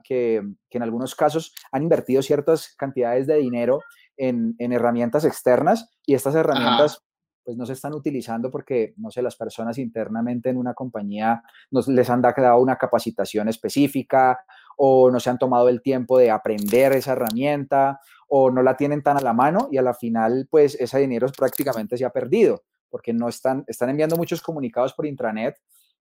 que, 0.05 0.43
en 0.71 0.83
algunos 0.83 1.15
casos 1.15 1.55
han 1.73 1.83
invertido 1.83 2.23
ciertas 2.23 2.75
cantidades 2.77 3.27
de 3.27 3.37
dinero 3.37 3.81
en, 4.17 4.55
herramientas 4.59 5.25
externas 5.25 5.91
y 6.05 6.15
estas 6.15 6.35
herramientas 6.35 7.06
pues 7.47 7.57
no 7.57 7.65
se 7.65 7.75
están 7.75 7.95
utilizando 7.95 8.51
porque, 8.51 8.93
no 8.97 9.09
sé, 9.09 9.23
las 9.23 9.37
personas 9.37 9.79
internamente 9.79 10.51
en 10.51 10.57
una 10.57 10.75
compañía 10.75 11.45
nos, 11.71 11.87
les 11.87 12.11
han 12.11 12.21
dado 12.21 12.61
una 12.61 12.75
capacitación 12.75 13.49
específica 13.49 14.41
o 14.77 15.13
no 15.13 15.21
se 15.21 15.31
han 15.31 15.39
tomado 15.39 15.69
el 15.69 15.81
tiempo 15.81 16.19
de 16.19 16.33
aprender 16.33 16.93
esa 16.95 17.13
herramienta 17.13 18.01
o 18.29 18.51
no 18.51 18.65
la 18.65 18.77
tienen 18.77 19.01
tan 19.01 19.17
a 19.17 19.21
la 19.21 19.33
mano 19.33 19.69
y 19.71 19.79
a 19.79 19.83
la 19.83 19.95
final, 19.95 20.49
pues 20.51 20.75
ese 20.81 20.99
dinero 20.99 21.29
prácticamente 21.39 21.97
se 21.97 22.05
ha 22.05 22.11
perdido 22.11 22.65
porque 22.91 23.13
no 23.13 23.29
están, 23.29 23.63
están 23.69 23.91
enviando 23.91 24.17
muchos 24.17 24.43
comunicados 24.43 24.93
por 24.93 25.07
intranet 25.07 25.57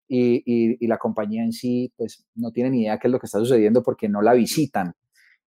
y, 0.08 0.42
y, 0.84 0.86
la 0.88 0.98
compañía 0.98 1.44
en 1.44 1.52
sí, 1.52 1.92
pues 1.96 2.26
no 2.34 2.50
tiene 2.50 2.70
ni 2.70 2.82
idea 2.82 2.98
qué 2.98 3.06
es 3.06 3.12
lo 3.12 3.20
que 3.20 3.26
está 3.26 3.38
sucediendo 3.38 3.84
porque 3.84 4.08
no 4.08 4.20
la 4.20 4.34
visitan. 4.34 4.94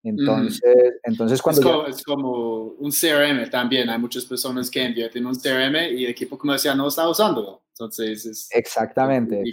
Entonces, 0.04 1.00
entonces 1.04 1.42
cuando... 1.42 1.86
Es 1.88 2.04
como, 2.04 2.74
un 2.80 2.92
CRM 2.92 3.50
también. 3.50 3.90
Hay 3.90 4.00
muchas 4.00 4.26
personas 4.26 4.70
que 4.70 4.84
invierten 4.84 5.24
en 5.24 5.28
un 5.28 5.36
CRM 5.36 5.76
y 5.98 6.06
el 6.06 6.12
equipo 6.12 6.38
comercial 6.38 6.78
no 6.78 6.88
está 6.88 7.08
usándolo. 7.10 7.64
Entonces, 7.74 8.26
es 8.26 8.50
exactamente, 8.52 9.44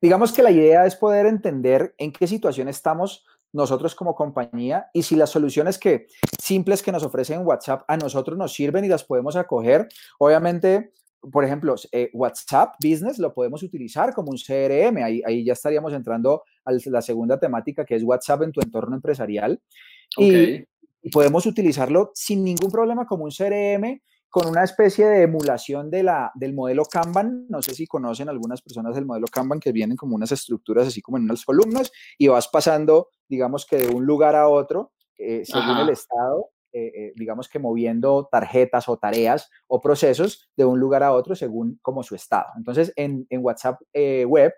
Digamos 0.00 0.30
que 0.30 0.42
la 0.42 0.50
idea 0.50 0.84
es 0.84 0.94
poder 0.94 1.26
entender 1.26 1.94
en 1.96 2.12
qué 2.12 2.26
situación 2.26 2.68
estamos 2.68 3.24
nosotros 3.52 3.94
como 3.94 4.14
compañía 4.14 4.90
y 4.92 5.02
si 5.02 5.16
las 5.16 5.30
soluciones 5.30 5.78
que 5.78 6.06
simples 6.40 6.82
que 6.82 6.92
nos 6.92 7.02
ofrecen 7.02 7.46
WhatsApp 7.46 7.84
a 7.88 7.96
nosotros 7.96 8.36
nos 8.36 8.52
sirven 8.52 8.84
y 8.84 8.88
las 8.88 9.04
podemos 9.04 9.34
acoger. 9.36 9.88
Obviamente, 10.18 10.92
por 11.30 11.44
ejemplo, 11.44 11.74
eh, 11.92 12.10
WhatsApp 12.12 12.74
Business 12.82 13.18
lo 13.18 13.32
podemos 13.32 13.62
utilizar 13.62 14.14
como 14.14 14.30
un 14.30 14.38
CRM. 14.38 15.02
Ahí, 15.02 15.22
ahí 15.24 15.44
ya 15.44 15.52
estaríamos 15.52 15.92
entrando 15.92 16.42
a 16.64 16.72
la 16.72 17.02
segunda 17.02 17.38
temática 17.38 17.84
que 17.84 17.96
es 17.96 18.02
WhatsApp 18.02 18.42
en 18.42 18.52
tu 18.52 18.60
entorno 18.60 18.96
empresarial. 18.96 19.60
Y, 20.18 20.64
podemos 21.12 21.46
utilizarlo 21.46 22.10
sin 22.14 22.42
ningún 22.42 22.72
problema 22.72 23.06
como 23.06 23.22
un 23.22 23.30
CRM 23.30 24.00
con 24.28 24.48
una 24.48 24.64
especie 24.64 25.06
de 25.06 25.22
emulación 25.22 25.88
de 25.88 26.02
la, 26.02 26.32
del 26.34 26.52
modelo 26.52 26.84
Kanban. 26.84 27.46
No 27.48 27.62
sé 27.62 27.76
si 27.76 27.86
conocen 27.86 28.28
algunas 28.28 28.60
personas 28.60 28.96
del 28.96 29.06
modelo 29.06 29.28
Kanban 29.30 29.60
que 29.60 29.70
vienen 29.70 29.96
como 29.96 30.16
unas 30.16 30.32
estructuras 30.32 30.88
así 30.88 31.00
como 31.00 31.16
en 31.16 31.22
unas 31.22 31.44
columnas 31.44 31.92
y 32.18 32.26
vas 32.26 32.48
pasando, 32.48 33.10
digamos 33.28 33.66
que 33.66 33.76
de 33.76 33.94
un 33.94 34.04
lugar 34.04 34.34
a 34.34 34.48
otro 34.48 34.90
eh, 35.16 35.44
según 35.44 35.76
el 35.78 35.90
estado 35.90 36.50
eh, 36.78 36.92
eh, 36.94 37.12
digamos 37.16 37.48
que 37.48 37.58
moviendo 37.58 38.28
tarjetas 38.30 38.86
o 38.90 38.98
tareas 38.98 39.50
o 39.66 39.80
procesos 39.80 40.50
de 40.58 40.66
un 40.66 40.78
lugar 40.78 41.02
a 41.02 41.12
otro 41.12 41.34
según 41.34 41.78
como 41.80 42.02
su 42.02 42.14
estado. 42.14 42.48
Entonces, 42.54 42.92
en, 42.96 43.26
WhatsApp 43.30 43.80
eh, 43.94 44.26
Web, 44.26 44.52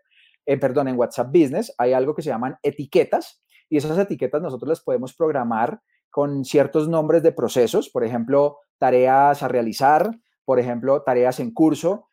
perdón, 0.45 0.89
en 0.89 0.99
WhatsApp 0.99 1.29
Business 1.29 1.73
hay 1.79 1.93
algo 1.93 2.17
que 2.17 2.23
se 2.23 2.31
llaman 2.31 2.57
etiquetas 2.65 3.41
y 3.71 3.77
esas 3.77 3.97
etiquetas 3.97 4.43
nosotros 4.43 4.69
las 4.69 4.81
podemos 4.81 5.15
programar 5.15 5.81
con 6.11 6.45
ciertos 6.45 6.89
nombres 6.89 7.23
de 7.23 7.31
procesos, 7.31 7.89
por 7.89 8.03
ejemplo, 8.03 8.59
tareas 8.79 9.45
a 9.45 9.47
realizar, 9.47 10.11
por 10.45 10.59
ejemplo, 10.59 11.05
tareas 11.05 11.39
en 11.39 11.55
curso, 11.55 12.09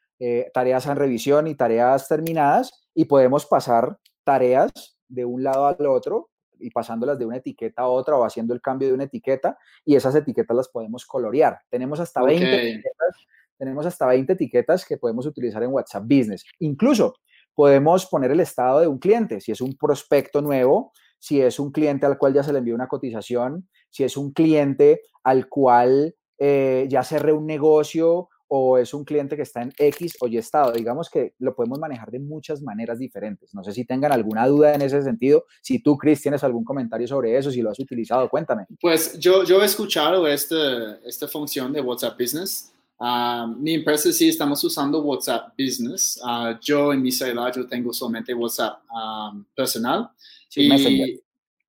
tareas 0.53 0.85
en 0.85 0.97
revisión 0.97 1.47
y 1.47 1.55
tareas 1.55 2.07
terminadas, 2.07 2.87
y 2.93 3.05
podemos 3.05 3.47
pasar 3.47 3.97
tareas 4.23 4.99
de 5.07 5.25
un 5.25 5.41
lado 5.41 5.65
al 5.65 5.87
otro 5.87 6.29
y 6.65 6.71
pasándolas 6.71 7.19
de 7.19 7.25
una 7.25 7.37
etiqueta 7.37 7.83
a 7.83 7.87
otra 7.87 8.15
o 8.17 8.25
haciendo 8.25 8.53
el 8.53 8.61
cambio 8.61 8.87
de 8.87 8.93
una 8.93 9.03
etiqueta 9.03 9.57
y 9.85 9.95
esas 9.95 10.15
etiquetas 10.15 10.57
las 10.57 10.69
podemos 10.69 11.05
colorear. 11.05 11.59
Tenemos 11.69 11.99
hasta 11.99 12.23
20 12.23 12.43
etiquetas, 12.43 13.27
tenemos 13.57 13.85
hasta 13.85 14.07
20 14.07 14.33
etiquetas 14.33 14.85
que 14.85 14.97
podemos 14.97 15.25
utilizar 15.25 15.63
en 15.63 15.71
WhatsApp 15.71 16.03
Business. 16.03 16.43
Incluso 16.59 17.15
podemos 17.53 18.05
poner 18.07 18.31
el 18.31 18.39
estado 18.39 18.79
de 18.81 18.87
un 18.87 18.99
cliente, 18.99 19.39
si 19.39 19.51
es 19.51 19.61
un 19.61 19.75
prospecto 19.77 20.41
nuevo, 20.41 20.91
si 21.19 21.41
es 21.41 21.59
un 21.59 21.71
cliente 21.71 22.05
al 22.05 22.17
cual 22.17 22.33
ya 22.33 22.43
se 22.43 22.51
le 22.51 22.59
envió 22.59 22.75
una 22.75 22.87
cotización, 22.87 23.69
si 23.89 24.03
es 24.03 24.17
un 24.17 24.33
cliente 24.33 25.01
al 25.23 25.47
cual 25.47 26.15
eh, 26.37 26.85
ya 26.89 27.03
cerré 27.03 27.31
un 27.31 27.45
negocio 27.45 28.29
o 28.47 28.77
es 28.77 28.93
un 28.93 29.03
cliente 29.03 29.35
que 29.35 29.41
está 29.41 29.61
en 29.61 29.73
X 29.77 30.15
o 30.19 30.27
Y 30.27 30.37
estado. 30.37 30.71
Digamos 30.71 31.09
que 31.09 31.33
lo 31.39 31.55
podemos 31.55 31.79
manejar 31.79 32.11
de 32.11 32.19
muchas 32.19 32.61
maneras 32.61 32.99
diferentes. 32.99 33.53
No 33.53 33.63
sé 33.63 33.71
si 33.71 33.85
tengan 33.85 34.11
alguna 34.11 34.47
duda 34.47 34.75
en 34.75 34.81
ese 34.81 35.01
sentido. 35.01 35.45
Si 35.61 35.79
tú, 35.79 35.97
Chris, 35.97 36.21
tienes 36.21 36.43
algún 36.43 36.63
comentario 36.63 37.07
sobre 37.07 37.37
eso, 37.37 37.51
si 37.51 37.61
lo 37.61 37.71
has 37.71 37.79
utilizado, 37.79 38.29
cuéntame. 38.29 38.65
Pues 38.79 39.17
yo, 39.19 39.43
yo 39.43 39.61
he 39.61 39.65
escuchado 39.65 40.27
esta, 40.27 40.97
esta 41.05 41.27
función 41.27 41.73
de 41.73 41.81
WhatsApp 41.81 42.19
Business. 42.19 42.71
Uh, 42.97 43.47
mi 43.47 43.73
empresa 43.73 44.11
sí 44.11 44.29
estamos 44.29 44.63
usando 44.63 45.01
WhatsApp 45.01 45.53
Business. 45.57 46.19
Uh, 46.23 46.57
yo 46.61 46.93
en 46.93 47.01
mi 47.01 47.11
celular 47.11 47.53
yo 47.53 47.67
tengo 47.67 47.91
solamente 47.91 48.33
WhatsApp 48.33 48.79
um, 48.91 49.43
personal. 49.55 50.09
y 50.55 50.69
Messenger. 50.69 51.09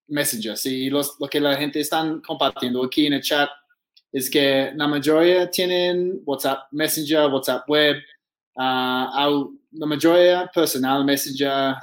Messenger, 0.09 0.57
sí. 0.57 0.89
Los, 0.89 1.17
lo 1.19 1.27
que 1.27 1.41
la 1.41 1.57
gente 1.57 1.81
está 1.81 2.21
compartiendo 2.25 2.85
aquí 2.85 3.07
en 3.07 3.15
el 3.15 3.23
chat 3.23 3.49
es 4.17 4.31
que 4.31 4.73
la 4.75 4.89
mayoría 4.89 5.51
tienen 5.51 6.23
WhatsApp 6.25 6.73
Messenger, 6.73 7.31
WhatsApp 7.31 7.69
Web, 7.69 7.97
uh, 8.57 9.55
la 9.73 9.87
mayoría 9.87 10.51
personal 10.55 11.05
Messenger, 11.05 11.75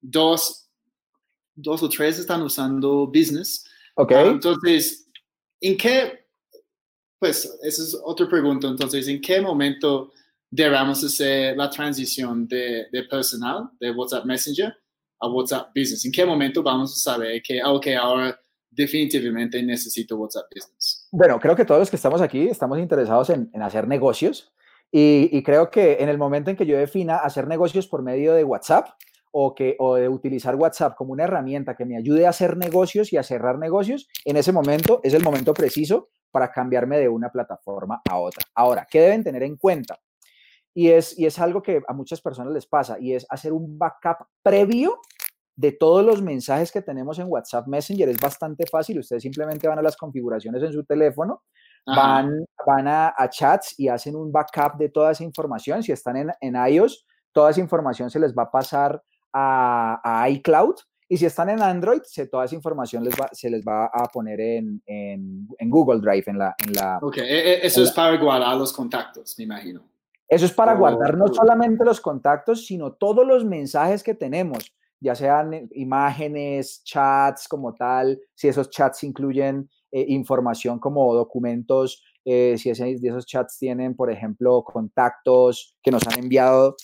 dos, 0.00 0.66
dos 1.54 1.82
o 1.82 1.88
tres 1.90 2.18
están 2.18 2.40
usando 2.40 3.06
Business. 3.06 3.66
Ok. 3.96 4.12
Uh, 4.12 4.30
entonces, 4.30 5.10
¿en 5.60 5.76
qué, 5.76 6.26
pues, 7.18 7.44
esa 7.62 7.82
es 7.82 8.00
otra 8.02 8.26
pregunta, 8.30 8.66
entonces, 8.66 9.06
¿en 9.06 9.20
qué 9.20 9.42
momento 9.42 10.10
debemos 10.50 11.04
hacer 11.04 11.54
la 11.54 11.68
transición 11.68 12.48
de, 12.48 12.86
de 12.90 13.02
personal, 13.02 13.68
de 13.78 13.90
WhatsApp 13.90 14.24
Messenger, 14.24 14.74
a 15.20 15.28
WhatsApp 15.28 15.68
Business? 15.76 16.06
¿En 16.06 16.12
qué 16.12 16.24
momento 16.24 16.62
vamos 16.62 16.94
a 16.94 17.12
saber 17.12 17.42
que, 17.42 17.62
ok, 17.62 17.88
ahora 18.00 18.40
definitivamente 18.74 19.62
necesito 19.62 20.16
WhatsApp 20.16 20.46
Business. 20.54 21.03
Bueno, 21.16 21.38
creo 21.38 21.54
que 21.54 21.64
todos 21.64 21.78
los 21.78 21.90
que 21.90 21.94
estamos 21.94 22.20
aquí 22.20 22.48
estamos 22.48 22.76
interesados 22.80 23.30
en, 23.30 23.48
hacer 23.62 23.86
negocios 23.86 24.52
y, 24.90 25.44
creo 25.44 25.70
que 25.70 25.98
en 26.00 26.08
el 26.08 26.18
momento 26.18 26.50
en 26.50 26.56
que 26.56 26.66
yo 26.66 26.76
defina 26.76 27.18
hacer 27.18 27.46
negocios 27.46 27.86
por 27.86 28.02
medio 28.02 28.34
de 28.34 28.42
WhatsApp 28.42 28.88
o, 29.30 29.54
que, 29.54 29.76
o 29.78 29.94
de 29.94 30.08
utilizar 30.08 30.56
WhatsApp 30.56 30.96
como 30.96 31.12
una 31.12 31.22
herramienta 31.22 31.76
que 31.76 31.84
me 31.84 31.96
ayude 31.96 32.26
a 32.26 32.30
hacer 32.30 32.56
negocios 32.56 33.12
y 33.12 33.16
a 33.16 33.22
cerrar 33.22 33.60
negocios, 33.60 34.08
en 34.24 34.36
ese 34.36 34.50
momento 34.50 34.98
es 35.04 35.14
el 35.14 35.22
momento 35.22 35.54
preciso 35.54 36.08
para 36.32 36.50
cambiarme 36.50 36.98
de 36.98 37.08
una 37.08 37.30
plataforma 37.30 38.02
a 38.10 38.18
otra. 38.18 38.44
Ahora, 38.52 38.84
¿qué 38.90 39.00
deben 39.00 39.22
tener 39.22 39.44
en 39.44 39.56
cuenta? 39.56 40.00
Y 40.74 40.88
es, 40.88 41.16
y 41.16 41.26
es 41.26 41.38
algo 41.38 41.62
que 41.62 41.80
a 41.86 41.92
muchas 41.92 42.20
personas 42.20 42.52
les 42.52 42.66
pasa 42.66 42.98
y 42.98 43.14
es 43.14 43.24
hacer 43.30 43.52
un 43.52 43.78
backup 43.78 44.26
previo 44.42 44.98
de 45.56 45.72
todos 45.72 46.04
los 46.04 46.20
mensajes 46.20 46.72
que 46.72 46.82
tenemos 46.82 47.18
en 47.18 47.26
WhatsApp 47.28 47.66
Messenger 47.66 48.08
es 48.08 48.18
bastante 48.20 48.66
fácil. 48.66 48.98
Ustedes 48.98 49.22
simplemente 49.22 49.68
van 49.68 49.78
a 49.78 49.82
las 49.82 49.96
configuraciones 49.96 50.62
en 50.62 50.72
su 50.72 50.84
teléfono, 50.84 51.42
van, 51.86 52.44
van 52.66 52.88
a, 52.88 53.14
chats 53.30 53.78
y 53.78 53.88
hacen 53.88 54.16
un 54.16 54.32
backup 54.32 54.76
de 54.78 54.88
toda 54.88 55.12
esa 55.12 55.24
información. 55.24 55.82
Si 55.82 55.92
están 55.92 56.16
en, 56.16 56.32
en 56.40 56.54
iOS, 56.56 57.06
toda 57.32 57.50
esa 57.50 57.60
información 57.60 58.10
se 58.10 58.18
les 58.18 58.34
va 58.34 58.44
a 58.44 58.50
pasar 58.50 59.02
a, 59.32 60.26
iCloud. 60.30 60.76
Y 61.06 61.18
si 61.18 61.26
están 61.26 61.50
en 61.50 61.62
Android, 61.62 62.00
se, 62.04 62.26
toda 62.26 62.46
esa 62.46 62.54
información 62.54 63.04
les 63.04 63.14
va, 63.14 63.28
se 63.30 63.50
les 63.50 63.62
va 63.62 63.86
a 63.86 64.04
poner 64.06 64.40
en, 64.40 64.82
en, 64.86 65.70
Google 65.70 66.00
Drive, 66.00 66.24
en 66.26 66.38
la... 66.38 66.54
En 66.66 66.72
la 66.72 66.98
ok, 67.00 67.18
e, 67.18 67.22
e, 67.22 67.66
eso 67.66 67.82
es 67.82 67.92
para 67.92 68.16
guardar 68.16 68.56
los 68.56 68.72
contactos, 68.72 69.34
me 69.38 69.44
imagino. 69.44 69.82
Eso 70.26 70.46
es 70.46 70.52
para 70.52 70.74
guardar 70.74 71.16
no 71.16 71.28
solamente 71.28 71.84
los 71.84 72.00
contactos, 72.00 72.66
sino 72.66 72.92
todos 72.92 73.26
los 73.26 73.44
mensajes 73.44 74.02
que 74.02 74.14
tenemos 74.14 74.74
ya 75.04 75.14
sean 75.14 75.68
imágenes, 75.72 76.82
chats 76.82 77.46
como 77.46 77.74
tal, 77.74 78.18
si 78.34 78.48
esos 78.48 78.70
chats 78.70 79.04
incluyen 79.04 79.68
eh, 79.92 80.06
información 80.08 80.78
como 80.78 81.14
documentos, 81.14 82.02
eh, 82.24 82.56
si 82.56 82.70
ese, 82.70 82.96
de 82.96 83.08
esos 83.08 83.26
chats 83.26 83.58
tienen, 83.58 83.94
por 83.94 84.10
ejemplo, 84.10 84.64
contactos 84.64 85.76
que 85.82 85.90
nos 85.90 86.06
han 86.08 86.20
enviado 86.20 86.76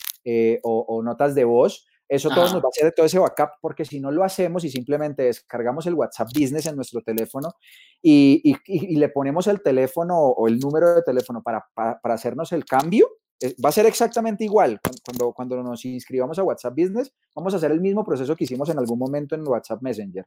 o, 0.63 1.03
notas 1.03 1.35
de 1.35 1.45
voz, 1.45 1.87
eso 2.11 2.29
todo 2.29 2.43
nos 2.43 2.57
va 2.57 2.67
a 2.67 2.77
hacer 2.77 2.93
todo 2.93 3.07
ese 3.07 3.19
backup, 3.19 3.53
porque 3.63 3.87
si 3.87 4.01
no 4.01 4.11
lo 4.11 4.23
hacemos 4.23 4.65
y 4.65 4.69
simplemente 4.69 5.23
descargamos 5.23 5.87
el 5.87 5.95
WhatsApp 5.95 6.29
Business 6.35 6.67
en 6.67 6.77
nuestro 6.77 7.01
teléfono 7.01 7.55
y, 8.03 8.55
le 8.99 9.09
ponemos 9.09 9.47
el 9.47 9.63
teléfono 9.63 10.19
o 10.19 10.47
el 10.47 10.59
número 10.59 10.95
de 10.95 11.03
teléfono 11.03 11.43
para, 11.43 11.65
para 11.75 12.15
hacernos 12.15 12.53
el 12.53 12.67
cambio, 12.67 13.09
eh, 13.09 13.30
va 13.65 13.71
a 13.71 13.73
ser 13.73 13.87
exactamente 13.87 14.45
igual. 14.45 14.81
Cuando, 15.05 15.33
cuando 15.33 15.63
nos 15.63 15.85
inscribamos 15.85 16.39
a 16.39 16.43
WhatsApp 16.43 16.75
Business, 16.77 17.13
vamos 17.35 17.55
a 17.55 17.57
hacer 17.57 17.71
el 17.71 17.81
mismo 17.81 18.05
proceso 18.05 18.37
que 18.37 18.45
hicimos 18.45 18.69
en 18.69 18.79
algún 18.79 18.99
momento 18.99 19.35
en 19.35 19.47
WhatsApp 19.47 19.83
Messenger. 19.83 20.27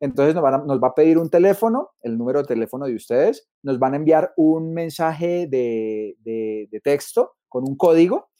Entonces 0.00 0.34
nos, 0.34 0.66
nos 0.66 0.82
va 0.82 0.88
a 0.88 0.94
pedir 0.94 1.18
un 1.18 1.30
teléfono, 1.30 1.90
el 2.02 2.18
número 2.18 2.40
de 2.40 2.46
teléfono 2.46 2.86
de 2.86 2.94
ustedes, 2.94 3.48
nos 3.62 3.78
van 3.78 3.94
a 3.94 3.96
enviar 3.96 4.32
un 4.36 4.72
mensaje 4.74 5.46
de, 5.48 6.16
de, 6.20 6.80
texto 6.82 7.36
con 7.48 7.62
un 7.68 7.76
código 7.76 8.30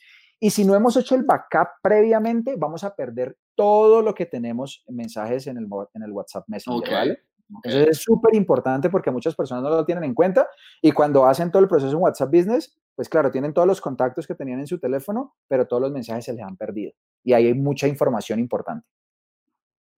y 0.41 0.50
si 0.50 0.64
no 0.64 0.75
hemos 0.75 0.97
hecho 0.97 1.14
el 1.14 1.23
backup 1.23 1.69
previamente, 1.81 2.57
vamos 2.57 2.83
a 2.83 2.97
perder 2.97 3.37
todo 3.55 4.02
lo 4.02 4.14
que 4.14 4.26
tenemos 4.26 4.83
en 4.88 4.97
mensajes 4.97 5.47
en 5.47 5.57
el, 5.57 5.69
en 5.95 6.02
el 6.02 6.11
WhatsApp 6.11 6.45
Messenger, 6.49 6.91
¿vale? 6.91 7.19
Entonces 7.49 7.89
es 7.89 8.03
súper 8.03 8.35
importante 8.35 8.89
porque 8.89 9.11
muchas 9.11 9.35
personas 9.35 9.63
no 9.63 9.71
lo 9.71 9.85
tienen 9.85 10.05
en 10.05 10.15
cuenta 10.15 10.49
y 10.81 10.93
cuando 10.93 11.27
hacen 11.27 11.51
todo 11.51 11.63
el 11.63 11.69
proceso 11.69 11.93
en 11.93 12.03
WhatsApp 12.03 12.31
Business, 12.33 12.79
pues 12.95 13.09
claro, 13.09 13.31
tienen 13.31 13.53
todos 13.53 13.69
los 13.69 13.81
contactos 13.81 14.27
que 14.27 14.35
tenían 14.35 14.61
en 14.61 14.67
su 14.67 14.79
teléfono, 14.79 15.35
pero 15.49 15.67
todos 15.67 15.83
los 15.83 15.93
mensajes 15.93 16.25
se 16.25 16.33
les 16.33 16.43
han 16.43 16.57
perdido. 16.57 16.93
Y 17.25 17.33
ahí 17.33 17.47
hay 17.47 17.55
mucha 17.55 17.87
información 17.89 18.39
importante. 18.39 18.87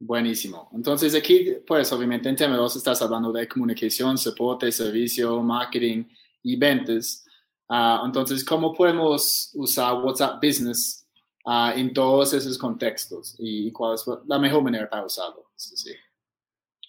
Buenísimo. 0.01 0.69
Entonces 0.75 1.15
aquí, 1.15 1.57
pues 1.67 1.93
obviamente 1.93 2.29
en 2.29 2.37
tema 2.37 2.57
2 2.57 2.77
estás 2.77 3.01
hablando 3.03 3.33
de 3.33 3.49
comunicación, 3.49 4.19
soporte, 4.19 4.71
servicio, 4.71 5.41
marketing 5.43 6.05
y 6.43 6.57
ventas. 6.57 7.25
Ah, 7.69 8.03
entonces, 8.05 8.45
¿cómo 8.45 8.75
podemos 8.75 9.51
usar 9.55 9.95
WhatsApp 9.95 10.37
Business 10.43 11.07
ah, 11.47 11.73
en 11.75 11.93
todos 11.95 12.35
esos 12.35 12.59
contextos? 12.59 13.35
¿Y 13.39 13.73
cuál 13.73 13.95
es 13.95 14.05
la 14.27 14.39
mejor 14.39 14.63
manera 14.63 14.89
para 14.89 15.07
usarlo? 15.07 15.51
Sí. 15.57 15.93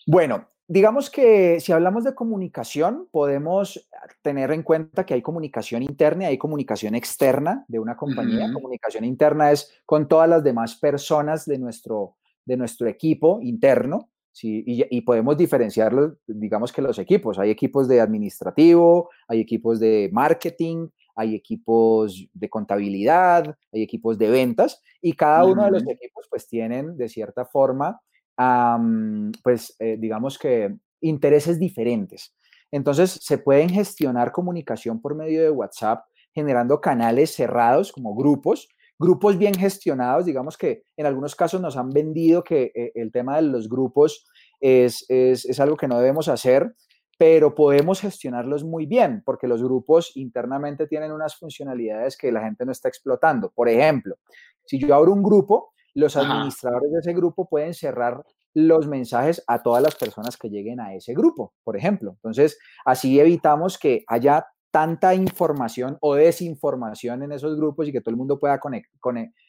Bueno, 0.06 0.48
digamos 0.68 1.10
que 1.10 1.60
si 1.60 1.72
hablamos 1.72 2.04
de 2.04 2.14
comunicación, 2.14 3.08
podemos 3.12 3.90
tener 4.22 4.52
en 4.52 4.62
cuenta 4.62 5.06
que 5.06 5.16
hay 5.16 5.22
comunicación 5.22 5.82
interna 5.82 6.24
y 6.24 6.28
hay 6.28 6.38
comunicación 6.38 6.94
externa 6.94 7.66
de 7.68 7.80
una 7.80 7.98
compañía. 7.98 8.52
Comunicación 8.54 9.04
interna 9.04 9.52
es 9.52 9.74
con 9.86 10.08
todas 10.08 10.30
las 10.30 10.44
demás 10.44 10.76
personas 10.76 11.46
de 11.46 11.58
nuestro, 11.58 12.18
de 12.46 12.56
nuestro 12.56 12.88
equipo 12.88 13.40
interno. 13.42 14.10
Sí, 14.32 14.64
y, 14.68 15.02
podemos 15.02 15.38
diferenciarlo, 15.38 16.18
digamos 16.28 16.74
que 16.74 16.82
los 16.82 17.00
equipos. 17.00 17.40
Hay 17.40 17.50
equipos 17.50 17.88
de 17.88 18.02
administrativo, 18.02 19.10
hay 19.30 19.40
equipos 19.40 19.80
de 19.80 20.10
marketing, 20.12 20.90
hay 21.16 21.36
equipos 21.36 22.28
de 22.34 22.50
contabilidad, 22.50 23.58
hay 23.72 23.82
equipos 23.82 24.18
de 24.18 24.30
ventas, 24.30 24.84
y 25.02 25.14
cada 25.14 25.46
uno 25.46 25.64
de 25.64 25.72
los 25.72 25.88
equipos 25.88 26.28
pues 26.30 26.50
tienen 26.50 26.98
de 26.98 27.08
cierta 27.08 27.46
forma 27.46 28.02
pues 28.38 29.76
eh, 29.80 29.98
digamos 30.00 30.38
que 30.38 30.76
intereses 31.02 31.60
diferentes. 31.60 32.36
Entonces 32.72 33.20
se 33.22 33.38
pueden 33.38 33.70
gestionar 33.70 34.32
comunicación 34.32 35.02
por 35.02 35.16
medio 35.16 35.42
de 35.42 35.50
WhatsApp 35.50 36.06
generando 36.34 36.82
canales 36.82 37.34
cerrados 37.34 37.94
como 37.94 38.14
grupos, 38.14 38.68
grupos 39.00 39.38
bien 39.38 39.54
gestionados, 39.54 40.26
digamos 40.26 40.58
que 40.58 40.84
en 40.98 41.06
algunos 41.06 41.36
casos 41.36 41.62
nos 41.62 41.78
han 41.78 41.90
vendido 41.90 42.44
que 42.44 42.72
eh, 42.76 42.92
el 42.96 43.12
tema 43.12 43.38
de 43.38 43.44
los 43.44 43.70
grupos 43.70 44.28
es, 44.60 45.06
es, 45.10 45.46
es 45.46 45.60
algo 45.60 45.78
que 45.78 45.88
no 45.88 45.98
debemos 45.98 46.28
hacer, 46.28 46.76
pero 47.18 47.56
podemos 47.56 48.02
gestionarlos 48.02 48.64
muy 48.64 48.86
bien 48.86 49.22
porque 49.26 49.48
los 49.48 49.64
grupos 49.64 50.12
internamente 50.16 50.88
tienen 50.88 51.12
unas 51.12 51.38
funcionalidades 51.38 52.18
que 52.18 52.32
la 52.32 52.42
gente 52.42 52.66
no 52.66 52.74
está 52.74 52.90
explotando. 52.90 53.52
Por 53.52 53.70
ejemplo, 53.70 54.18
si 54.66 54.80
yo 54.80 54.94
abro 54.94 55.14
un 55.14 55.24
grupo, 55.24 55.74
los 55.96 56.16
administradores 56.18 56.92
de 56.92 57.00
ese 57.00 57.14
grupo 57.14 57.48
pueden 57.48 57.74
cerrar 57.74 58.24
los 58.54 58.88
mensajes 58.88 59.44
a 59.48 59.64
todas 59.64 59.82
las 59.82 59.96
personas 59.96 60.38
que 60.38 60.50
lleguen 60.50 60.80
a 60.80 60.94
ese 60.94 61.14
grupo, 61.14 61.54
por 61.64 61.76
ejemplo. 61.76 62.12
Entonces, 62.12 62.58
así 62.86 63.20
evitamos 63.20 63.78
que 63.78 64.04
haya 64.08 64.46
tanta 64.72 65.16
información 65.16 65.98
o 66.02 66.16
desinformación 66.16 67.24
en 67.24 67.32
esos 67.32 67.56
grupos 67.58 67.88
y 67.88 67.92
que 67.92 68.02
todo 68.02 68.12
el 68.12 68.18
mundo 68.18 68.40
pueda 68.40 68.60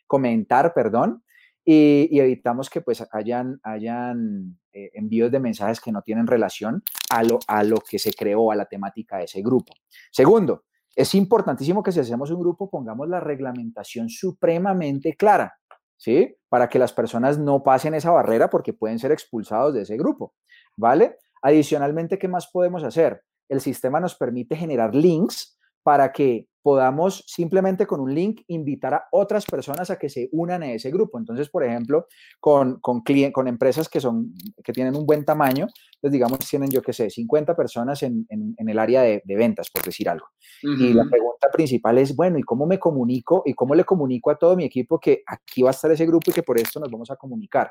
comentar, 0.06 0.72
perdón, 0.72 1.24
y, 1.64 2.18
evitamos 2.20 2.70
que 2.70 2.80
pues 2.80 3.04
hayan, 3.10 3.58
hayan 3.64 4.56
eh, 4.72 4.90
envíos 4.94 5.32
de 5.32 5.40
mensajes 5.40 5.80
que 5.80 5.90
no 5.90 6.02
tienen 6.02 6.28
relación 6.28 6.82
a 7.10 7.24
lo, 7.24 7.40
a 7.48 7.64
lo 7.64 7.78
que 7.78 7.98
se 7.98 8.12
creó, 8.12 8.52
a 8.52 8.56
la 8.56 8.66
temática 8.66 9.18
de 9.18 9.24
ese 9.24 9.42
grupo. 9.42 9.74
Segundo, 10.12 10.62
es 10.94 11.14
importantísimo 11.16 11.82
que 11.82 11.90
si 11.90 12.00
hacemos 12.00 12.30
un 12.30 12.40
grupo 12.40 12.70
pongamos 12.70 13.08
la 13.08 13.20
reglamentación 13.20 14.08
supremamente 14.08 15.14
clara. 15.14 15.58
¿Sí? 15.96 16.36
Para 16.48 16.68
que 16.68 16.78
las 16.78 16.92
personas 16.92 17.38
no 17.38 17.62
pasen 17.62 17.94
esa 17.94 18.10
barrera 18.10 18.50
porque 18.50 18.72
pueden 18.72 18.98
ser 18.98 19.12
expulsados 19.12 19.74
de 19.74 19.82
ese 19.82 19.96
grupo, 19.96 20.34
¿vale? 20.76 21.16
Adicionalmente, 21.42 22.18
¿qué 22.18 22.28
más 22.28 22.48
podemos 22.48 22.84
hacer? 22.84 23.22
El 23.48 23.60
sistema 23.60 24.00
nos 24.00 24.14
permite 24.14 24.56
generar 24.56 24.94
links 24.94 25.58
para 25.82 26.12
que 26.12 26.48
podamos 26.66 27.22
simplemente 27.28 27.86
con 27.86 28.00
un 28.00 28.12
link 28.12 28.40
invitar 28.48 28.92
a 28.92 29.04
otras 29.12 29.46
personas 29.46 29.88
a 29.88 30.00
que 30.00 30.08
se 30.08 30.28
unan 30.32 30.64
a 30.64 30.72
ese 30.72 30.90
grupo. 30.90 31.16
Entonces, 31.16 31.48
por 31.48 31.62
ejemplo, 31.62 32.08
con, 32.40 32.80
con, 32.80 33.04
con 33.32 33.46
empresas 33.46 33.88
que, 33.88 34.00
son, 34.00 34.34
que 34.64 34.72
tienen 34.72 34.96
un 34.96 35.06
buen 35.06 35.24
tamaño, 35.24 35.68
pues 36.00 36.12
digamos, 36.12 36.40
tienen, 36.40 36.68
yo 36.68 36.82
qué 36.82 36.92
sé, 36.92 37.08
50 37.08 37.54
personas 37.54 38.02
en, 38.02 38.26
en, 38.30 38.68
el 38.68 38.80
área 38.80 39.02
de, 39.02 39.22
de, 39.24 39.36
ventas, 39.36 39.70
por 39.70 39.84
decir 39.84 40.08
algo. 40.08 40.26
Y 40.60 40.92
la 40.92 41.04
pregunta 41.08 41.46
principal 41.52 41.98
es, 41.98 42.16
bueno, 42.16 42.36
¿y 42.36 42.42
cómo 42.42 42.66
me 42.66 42.80
comunico? 42.80 43.44
¿Y 43.46 43.54
cómo 43.54 43.76
le 43.76 43.84
comunico 43.84 44.32
a 44.32 44.36
todo 44.36 44.56
mi 44.56 44.64
equipo 44.64 44.98
que 44.98 45.22
aquí 45.24 45.62
va 45.62 45.70
a 45.70 45.70
estar 45.70 45.92
ese 45.92 46.04
grupo 46.04 46.32
y 46.32 46.34
que 46.34 46.42
por 46.42 46.58
esto 46.58 46.80
nos 46.80 46.90
vamos 46.90 47.12
a 47.12 47.16
comunicar? 47.16 47.70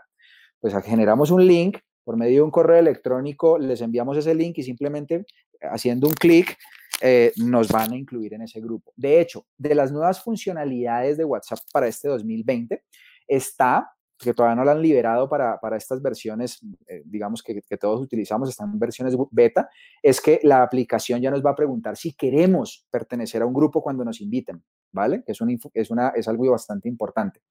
Pues 0.62 0.74
generamos 0.86 1.32
un 1.32 1.46
link 1.46 1.80
por 2.06 2.16
medio 2.16 2.36
de 2.36 2.42
un 2.44 2.52
correo 2.52 2.78
electrónico, 2.78 3.58
les 3.58 3.82
enviamos 3.82 4.16
ese 4.16 4.34
link 4.34 4.58
y 4.60 4.64
simplemente 4.64 5.26
haciendo 5.60 6.08
un 6.08 6.14
clic 6.14 6.56
eh, 7.02 7.34
nos 7.38 7.68
van 7.70 7.94
a 7.94 7.98
incluir 7.98 8.34
en 8.34 8.42
ese 8.42 8.62
grupo. 8.62 8.94
De 8.96 9.20
hecho, 9.20 9.46
de 9.58 9.76
las 9.76 9.92
nuevas 9.92 10.22
funcionalidades 10.22 11.18
de 11.18 11.26
WhatsApp 11.26 11.60
para 11.72 11.88
este 11.88 12.08
2020 12.08 12.84
está, 13.28 13.92
que 14.18 14.34
todavía 14.34 14.56
no 14.56 14.64
la 14.64 14.72
han 14.72 14.82
liberado 14.82 15.28
para, 15.28 15.60
estas 15.76 16.02
versiones, 16.02 16.60
eh, 16.88 17.02
digamos 17.06 17.44
que, 17.44 17.62
todos 17.78 18.02
utilizamos, 18.02 18.50
están 18.50 18.72
en 18.72 18.80
versiones 18.80 19.16
beta, 19.32 19.70
es 20.02 20.22
que 20.22 20.40
la 20.44 20.64
aplicación 20.64 21.22
ya 21.22 21.32
nos 21.32 21.46
va 21.46 21.52
a 21.52 21.56
preguntar 21.56 21.98
si 21.98 22.14
queremos 22.14 22.86
pertenecer 22.90 23.42
a 23.42 23.46
un 23.46 23.54
grupo 23.54 23.82
cuando 23.82 24.06
nos 24.06 24.22
inviten, 24.22 24.64
¿vale? 24.92 25.24
Es, 25.28 25.40
es, 25.74 25.92
una, 25.92 26.10
es 26.10 26.28
algo 26.28 26.50
bastante 26.50 26.88
importante. 26.88 27.42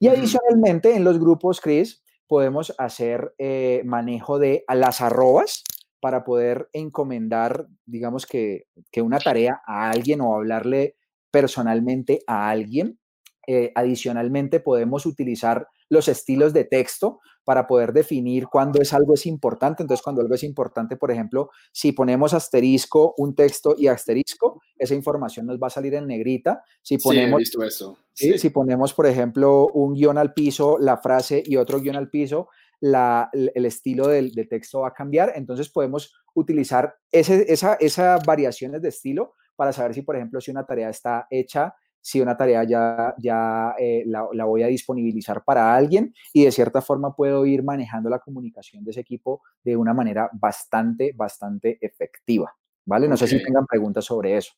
Y 0.00 0.08
adicionalmente 0.08 0.94
en 0.94 1.04
los 1.04 1.20
grupos, 1.20 1.60
Chris, 1.60 2.02
podemos 2.26 2.74
hacer 2.78 3.34
eh, 3.38 3.82
manejo 3.84 4.38
de 4.38 4.64
las 4.68 5.00
arrobas, 5.00 5.64
para 6.00 6.24
poder 6.24 6.68
encomendar, 6.72 7.66
digamos 7.86 8.26
que, 8.26 8.66
una 8.96 9.18
tarea 9.18 9.60
a 9.66 9.90
alguien 9.90 10.20
o 10.20 10.34
hablarle 10.34 10.96
personalmente 11.30 12.20
a 12.26 12.50
alguien. 12.50 12.98
Eh, 13.46 13.72
adicionalmente, 13.74 14.60
podemos 14.60 15.06
utilizar 15.06 15.66
los 15.88 16.08
estilos 16.08 16.52
de 16.52 16.64
texto 16.64 17.20
para 17.44 17.66
poder 17.66 17.94
definir 17.94 18.46
cuándo 18.46 18.78
es 18.82 18.92
algo 18.92 19.14
es 19.14 19.24
importante. 19.24 19.82
Entonces, 19.82 20.04
cuando 20.04 20.20
algo 20.20 20.34
es 20.34 20.42
importante, 20.42 20.96
por 20.96 21.10
ejemplo, 21.10 21.48
si 21.72 21.92
ponemos 21.92 22.34
asterisco, 22.34 23.14
un 23.16 23.34
texto 23.34 23.74
y 23.78 23.86
asterisco, 23.86 24.60
esa 24.76 24.94
información 24.94 25.46
nos 25.46 25.58
va 25.58 25.68
a 25.68 25.70
salir 25.70 25.94
en 25.94 26.06
negrita. 26.06 26.62
Si 26.82 26.98
ponemos, 26.98 27.42
sí, 27.44 27.58
eso. 27.66 27.96
Si 28.12 28.50
ponemos, 28.50 28.92
por 28.92 29.06
ejemplo, 29.06 29.66
un 29.68 29.94
guion 29.94 30.18
al 30.18 30.34
piso, 30.34 30.76
la 30.78 30.98
frase 30.98 31.42
y 31.42 31.56
otro 31.56 31.80
guion 31.80 31.96
al 31.96 32.10
piso, 32.10 32.48
el 32.80 33.66
estilo 33.66 34.08
del, 34.08 34.32
texto 34.48 34.80
va 34.80 34.88
a 34.88 34.94
cambiar. 34.94 35.32
Entonces 35.34 35.68
podemos 35.68 36.14
utilizar 36.34 36.94
ese, 37.10 37.50
esa, 37.52 37.74
esas 37.74 38.24
variaciones 38.24 38.82
de 38.82 38.88
estilo 38.88 39.34
para 39.56 39.72
saber 39.72 39.94
si, 39.94 40.02
por 40.02 40.16
ejemplo, 40.16 40.40
si 40.40 40.50
una 40.50 40.64
tarea 40.64 40.88
está 40.88 41.26
hecha, 41.30 41.74
si 42.00 42.20
una 42.20 42.36
tarea 42.36 42.64
ya, 42.64 43.14
ya 43.18 43.74
eh, 43.78 44.04
la, 44.06 44.44
voy 44.44 44.62
a 44.62 44.68
disponibilizar 44.68 45.44
para 45.44 45.74
alguien 45.74 46.14
y 46.32 46.44
de 46.44 46.52
cierta 46.52 46.80
forma 46.80 47.14
puedo 47.14 47.44
ir 47.44 47.62
manejando 47.62 48.08
la 48.08 48.20
comunicación 48.20 48.84
de 48.84 48.92
ese 48.92 49.00
equipo 49.00 49.42
de 49.62 49.76
una 49.76 49.92
manera 49.92 50.30
bastante, 50.32 51.12
bastante 51.14 51.78
efectiva. 51.80 52.54
¿Vale? 52.86 53.06
No 53.06 53.18
sé 53.18 53.26
si 53.26 53.42
tengan 53.42 53.66
preguntas 53.66 54.06
sobre 54.06 54.38
eso. 54.38 54.52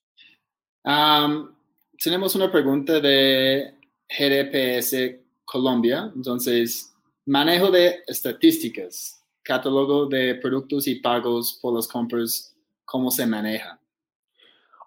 tenemos 2.02 2.36
una 2.36 2.52
pregunta 2.52 3.00
de 3.00 3.74
GDPS 4.08 5.20
Colombia. 5.44 6.12
Entonces, 6.14 6.89
Manejo 7.30 7.70
de 7.70 8.02
estadísticas, 8.08 9.24
catálogo 9.44 10.06
de 10.06 10.34
productos 10.42 10.88
y 10.88 10.96
pagos 10.96 11.60
por 11.62 11.72
las 11.76 11.86
compras, 11.86 12.56
¿cómo 12.84 13.08
se 13.08 13.24
maneja? 13.24 13.78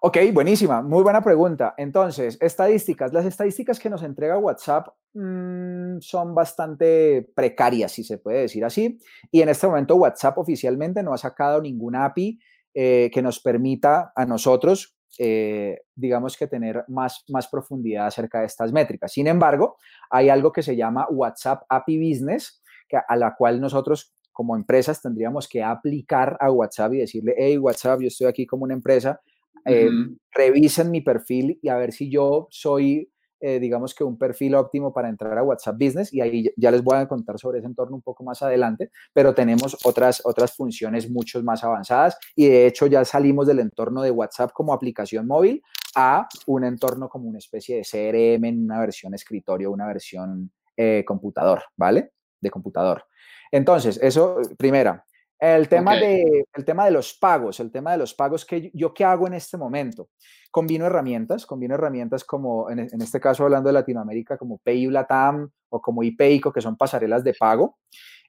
Ok, 0.02 0.18
buenísima, 0.30 0.82
muy 0.82 1.02
buena 1.02 1.22
pregunta. 1.22 1.74
Entonces, 1.78 2.36
estadísticas. 2.42 3.14
Las 3.14 3.24
estadísticas 3.24 3.80
que 3.80 3.88
nos 3.88 4.02
entrega 4.02 4.36
WhatsApp 4.36 4.88
mm, 5.14 6.00
son 6.00 6.34
bastante 6.34 7.26
precarias, 7.34 7.92
si 7.92 8.04
se 8.04 8.18
puede 8.18 8.42
decir 8.42 8.62
así. 8.62 8.98
Y 9.30 9.40
en 9.40 9.48
este 9.48 9.66
momento 9.66 9.96
WhatsApp 9.96 10.36
oficialmente 10.36 11.02
no 11.02 11.14
ha 11.14 11.18
sacado 11.18 11.62
ninguna 11.62 12.04
API 12.04 12.38
eh, 12.74 13.10
que 13.10 13.22
nos 13.22 13.40
permita 13.40 14.12
a 14.14 14.26
nosotros, 14.26 14.98
eh, 15.18 15.80
digamos 15.94 16.36
que 16.36 16.46
tener 16.46 16.84
más, 16.88 17.24
más 17.28 17.48
profundidad 17.48 18.06
acerca 18.06 18.40
de 18.40 18.46
estas 18.46 18.72
métricas. 18.72 19.12
Sin 19.12 19.26
embargo, 19.26 19.76
hay 20.10 20.28
algo 20.28 20.52
que 20.52 20.62
se 20.62 20.76
llama 20.76 21.06
WhatsApp 21.10 21.62
API 21.68 22.10
Business, 22.10 22.62
que, 22.88 22.96
a 22.96 23.16
la 23.16 23.34
cual 23.36 23.60
nosotros 23.60 24.14
como 24.32 24.56
empresas 24.56 25.00
tendríamos 25.00 25.48
que 25.48 25.62
aplicar 25.62 26.36
a 26.40 26.50
WhatsApp 26.50 26.94
y 26.94 26.98
decirle, 26.98 27.34
hey 27.38 27.56
WhatsApp, 27.56 28.00
yo 28.00 28.08
estoy 28.08 28.26
aquí 28.26 28.46
como 28.46 28.64
una 28.64 28.74
empresa, 28.74 29.20
eh, 29.64 29.88
revisen 30.32 30.90
mi 30.90 31.00
perfil 31.00 31.58
y 31.62 31.68
a 31.68 31.76
ver 31.76 31.92
si 31.92 32.10
yo 32.10 32.48
soy, 32.50 33.10
eh, 33.46 33.60
digamos 33.60 33.94
que 33.94 34.02
un 34.02 34.16
perfil 34.16 34.54
óptimo 34.54 34.90
para 34.90 35.10
entrar 35.10 35.36
a 35.36 35.42
WhatsApp 35.42 35.76
Business 35.78 36.14
y 36.14 36.22
ahí 36.22 36.50
ya 36.56 36.70
les 36.70 36.82
voy 36.82 36.96
a 36.96 37.06
contar 37.06 37.38
sobre 37.38 37.58
ese 37.58 37.66
entorno 37.66 37.94
un 37.94 38.00
poco 38.00 38.24
más 38.24 38.40
adelante, 38.40 38.90
pero 39.12 39.34
tenemos 39.34 39.76
otras, 39.84 40.22
otras 40.24 40.56
funciones 40.56 41.10
mucho 41.10 41.42
más 41.42 41.62
avanzadas 41.62 42.16
y 42.34 42.48
de 42.48 42.66
hecho 42.66 42.86
ya 42.86 43.04
salimos 43.04 43.46
del 43.46 43.58
entorno 43.58 44.00
de 44.00 44.10
WhatsApp 44.10 44.50
como 44.54 44.72
aplicación 44.72 45.26
móvil 45.26 45.62
a 45.94 46.26
un 46.46 46.64
entorno 46.64 47.10
como 47.10 47.28
una 47.28 47.36
especie 47.36 47.76
de 47.76 47.82
CRM 47.82 48.46
en 48.46 48.64
una 48.64 48.80
versión 48.80 49.12
escritorio, 49.12 49.70
una 49.70 49.88
versión 49.88 50.50
eh, 50.74 51.04
computador, 51.06 51.64
¿vale? 51.76 52.12
De 52.40 52.50
computador. 52.50 53.04
Entonces, 53.52 54.00
eso, 54.02 54.38
primera. 54.56 55.04
El 55.38 55.68
tema, 55.68 55.96
de, 55.96 56.46
el 56.54 56.64
tema 56.64 56.84
de 56.84 56.90
los 56.90 57.14
pagos, 57.14 57.60
el 57.60 57.70
tema 57.70 57.92
de 57.92 57.98
los 57.98 58.14
pagos, 58.14 58.44
que 58.44 58.70
yo 58.72 58.94
qué 58.94 59.04
hago 59.04 59.26
en 59.26 59.34
este 59.34 59.58
momento? 59.58 60.08
Combino 60.50 60.86
herramientas, 60.86 61.44
combino 61.44 61.74
herramientas 61.74 62.24
como, 62.24 62.70
en, 62.70 62.78
este 62.78 63.20
caso 63.20 63.44
hablando 63.44 63.68
de 63.68 63.74
Latinoamérica, 63.74 64.38
como 64.38 64.58
PayUlatam 64.58 65.50
o 65.68 65.80
como 65.82 66.02
iPayco, 66.02 66.52
que 66.52 66.60
son 66.60 66.76
pasarelas 66.76 67.24
de 67.24 67.34
pago. 67.34 67.78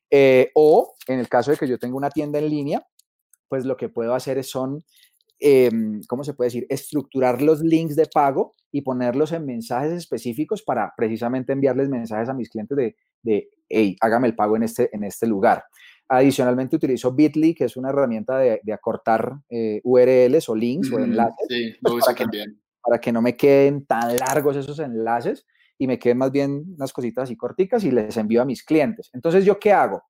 Eh, 0.09 0.51
o 0.55 0.95
en 1.07 1.19
el 1.19 1.29
caso 1.29 1.51
de 1.51 1.57
que 1.57 1.67
yo 1.67 1.77
tenga 1.77 1.95
una 1.95 2.09
tienda 2.09 2.39
en 2.39 2.49
línea, 2.49 2.85
pues 3.47 3.65
lo 3.65 3.77
que 3.77 3.89
puedo 3.89 4.13
hacer 4.13 4.43
son, 4.43 4.83
em, 5.39 6.01
¿cómo 6.07 6.23
se 6.23 6.33
puede 6.33 6.47
decir? 6.47 6.65
Estructurar 6.69 7.41
los 7.41 7.61
links 7.61 7.95
de 7.95 8.07
pago 8.07 8.53
y 8.71 8.81
ponerlos 8.81 9.31
en 9.31 9.45
mensajes 9.45 9.93
específicos 9.93 10.63
para 10.63 10.93
precisamente 10.97 11.53
enviarles 11.53 11.87
mensajes 11.87 12.29
a 12.29 12.33
mis 12.33 12.49
clientes 12.49 12.75
de, 12.75 12.95
de 13.21 13.49
hey, 13.69 13.95
hágame 14.01 14.27
el 14.27 14.35
pago 14.35 14.55
en 14.55 14.63
este, 14.63 14.89
en 14.93 15.03
este 15.03 15.27
lugar. 15.27 15.63
Adicionalmente 16.07 16.75
utilizo 16.75 17.11
Bitly, 17.13 17.55
que 17.55 17.65
es 17.65 17.77
una 17.77 17.89
herramienta 17.89 18.37
de, 18.37 18.73
acortar 18.73 19.39
eh, 19.49 19.81
URLs 19.83 20.49
o 20.49 20.55
links 20.55 20.91
o 20.91 20.99
enlaces. 20.99 21.47
Sí, 21.49 21.73
pues, 21.81 22.05
para, 22.05 22.15
que, 22.15 22.45
para 22.81 22.99
que 22.99 23.11
no 23.11 23.21
me 23.21 23.35
queden 23.35 23.85
tan 23.85 24.15
largos 24.15 24.55
esos 24.55 24.79
enlaces 24.79 25.45
y 25.77 25.87
me 25.87 25.97
queden 25.97 26.19
más 26.19 26.31
bien 26.31 26.63
unas 26.77 26.93
cositas 26.93 27.23
así 27.23 27.35
corticas 27.35 27.83
y 27.83 27.91
les 27.91 28.15
envío 28.17 28.41
a 28.41 28.45
mis 28.45 28.63
clientes. 28.63 29.09
Entonces, 29.13 29.45
¿yo 29.45 29.59
qué 29.59 29.73
hago? 29.73 30.03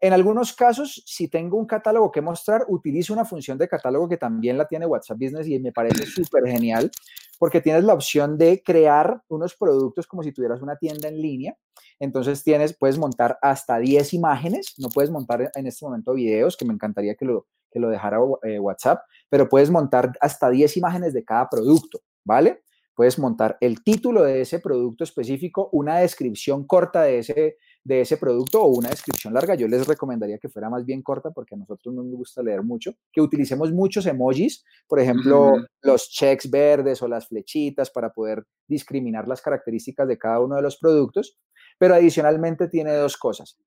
En 0.00 0.12
algunos 0.12 0.54
casos, 0.54 1.02
si 1.06 1.28
tengo 1.28 1.58
un 1.58 1.66
catálogo 1.66 2.10
que 2.10 2.20
mostrar, 2.20 2.64
utilizo 2.68 3.12
una 3.12 3.24
función 3.24 3.56
de 3.56 3.68
catálogo 3.68 4.08
que 4.08 4.18
también 4.18 4.58
la 4.58 4.66
tiene 4.66 4.86
WhatsApp 4.86 5.18
Business 5.18 5.48
y 5.48 5.58
me 5.58 5.72
parece 5.72 6.04
súper 6.06 6.46
genial 6.46 6.90
porque 7.38 7.60
tienes 7.60 7.84
la 7.84 7.94
opción 7.94 8.36
de 8.38 8.62
crear 8.62 9.22
unos 9.28 9.54
productos 9.54 10.06
como 10.06 10.22
si 10.22 10.32
tuvieras 10.32 10.62
una 10.62 10.76
tienda 10.76 11.08
en 11.08 11.20
línea 11.20 11.56
entonces 11.98 12.44
tienes, 12.44 12.76
puedes 12.76 12.98
montar 12.98 13.38
hasta 13.42 13.78
10 13.78 14.14
imágenes, 14.14 14.74
no 14.78 14.88
puedes 14.88 15.10
montar 15.10 15.50
en 15.54 15.66
este 15.66 15.84
momento 15.84 16.14
videos, 16.14 16.56
que 16.56 16.64
me 16.64 16.74
encantaría 16.74 17.14
que 17.14 17.24
lo, 17.24 17.46
que 17.70 17.80
lo 17.80 17.88
dejara 17.88 18.18
eh, 18.42 18.58
WhatsApp, 18.58 19.00
pero 19.28 19.48
puedes 19.48 19.70
montar 19.70 20.12
hasta 20.20 20.50
10 20.50 20.76
imágenes 20.76 21.12
de 21.14 21.24
cada 21.24 21.48
producto, 21.48 22.00
¿vale? 22.24 22.62
Puedes 22.94 23.18
montar 23.18 23.58
el 23.60 23.82
título 23.84 24.22
de 24.22 24.40
ese 24.40 24.58
producto 24.58 25.04
específico, 25.04 25.68
una 25.72 25.98
descripción 25.98 26.66
corta 26.66 27.02
de 27.02 27.18
ese, 27.18 27.58
de 27.84 28.00
ese 28.00 28.16
producto 28.16 28.62
o 28.62 28.68
una 28.68 28.88
descripción 28.88 29.34
larga. 29.34 29.54
Yo 29.54 29.68
les 29.68 29.86
recomendaría 29.86 30.38
que 30.38 30.48
fuera 30.48 30.70
más 30.70 30.86
bien 30.86 31.02
corta 31.02 31.30
porque 31.30 31.54
a 31.54 31.58
nosotros 31.58 31.94
no 31.94 32.02
nos 32.02 32.14
gusta 32.14 32.42
leer 32.42 32.62
mucho, 32.62 32.94
que 33.12 33.20
utilicemos 33.20 33.70
muchos 33.70 34.06
emojis, 34.06 34.64
por 34.88 34.98
ejemplo, 34.98 35.56
los 35.82 36.08
checks 36.08 36.50
verdes 36.50 37.02
o 37.02 37.08
las 37.08 37.28
flechitas 37.28 37.90
para 37.90 38.14
poder 38.14 38.46
discriminar 38.66 39.28
las 39.28 39.42
características 39.42 40.08
de 40.08 40.16
cada 40.16 40.40
uno 40.40 40.56
de 40.56 40.62
los 40.62 40.78
productos 40.78 41.36
pero 41.78 41.94
adicionalmente 41.94 42.68
tiene 42.68 42.92
dos 42.92 43.16
cosas. 43.16 43.58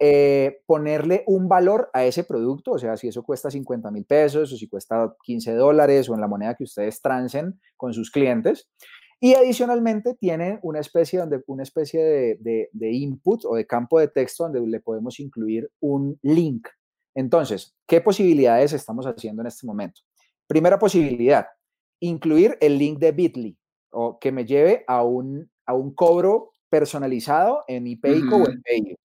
Eh, 0.00 0.60
ponerle 0.66 1.22
un 1.26 1.48
valor 1.48 1.88
a 1.92 2.04
ese 2.04 2.24
producto, 2.24 2.72
o 2.72 2.78
sea, 2.78 2.96
si 2.96 3.08
eso 3.08 3.22
cuesta 3.22 3.50
50 3.50 3.90
mil 3.90 4.04
pesos 4.04 4.52
o 4.52 4.56
si 4.56 4.68
cuesta 4.68 5.14
15 5.22 5.54
dólares 5.54 6.08
o 6.08 6.14
en 6.14 6.20
la 6.20 6.26
moneda 6.26 6.56
que 6.56 6.64
ustedes 6.64 7.00
transen 7.00 7.60
con 7.76 7.94
sus 7.94 8.10
clientes. 8.10 8.68
Y 9.20 9.34
adicionalmente 9.34 10.14
tiene 10.14 10.58
una 10.62 10.80
especie, 10.80 11.20
donde, 11.20 11.42
una 11.46 11.62
especie 11.62 12.02
de, 12.04 12.68
de 12.72 12.92
input 12.92 13.44
o 13.44 13.54
de 13.54 13.66
campo 13.66 14.00
de 14.00 14.08
texto 14.08 14.44
donde 14.44 14.60
le 14.66 14.80
podemos 14.80 15.20
incluir 15.20 15.70
un 15.80 16.18
link. 16.22 16.68
Entonces, 17.14 17.74
¿qué 17.86 18.00
posibilidades 18.00 18.72
estamos 18.72 19.06
haciendo 19.06 19.42
en 19.42 19.46
este 19.46 19.66
momento? 19.66 20.00
Primera 20.46 20.78
posibilidad, 20.78 21.46
incluir 22.00 22.58
el 22.60 22.76
link 22.76 22.98
de 22.98 23.12
Bitly 23.12 23.56
o 23.90 24.18
que 24.18 24.32
me 24.32 24.44
lleve 24.44 24.84
a 24.88 25.04
un, 25.04 25.48
a 25.64 25.74
un 25.74 25.94
cobro 25.94 26.50
personalizado 26.74 27.62
en 27.68 27.86
ePayco 27.86 28.34
o 28.34 28.48
en 28.48 28.60
Payo. 28.60 28.96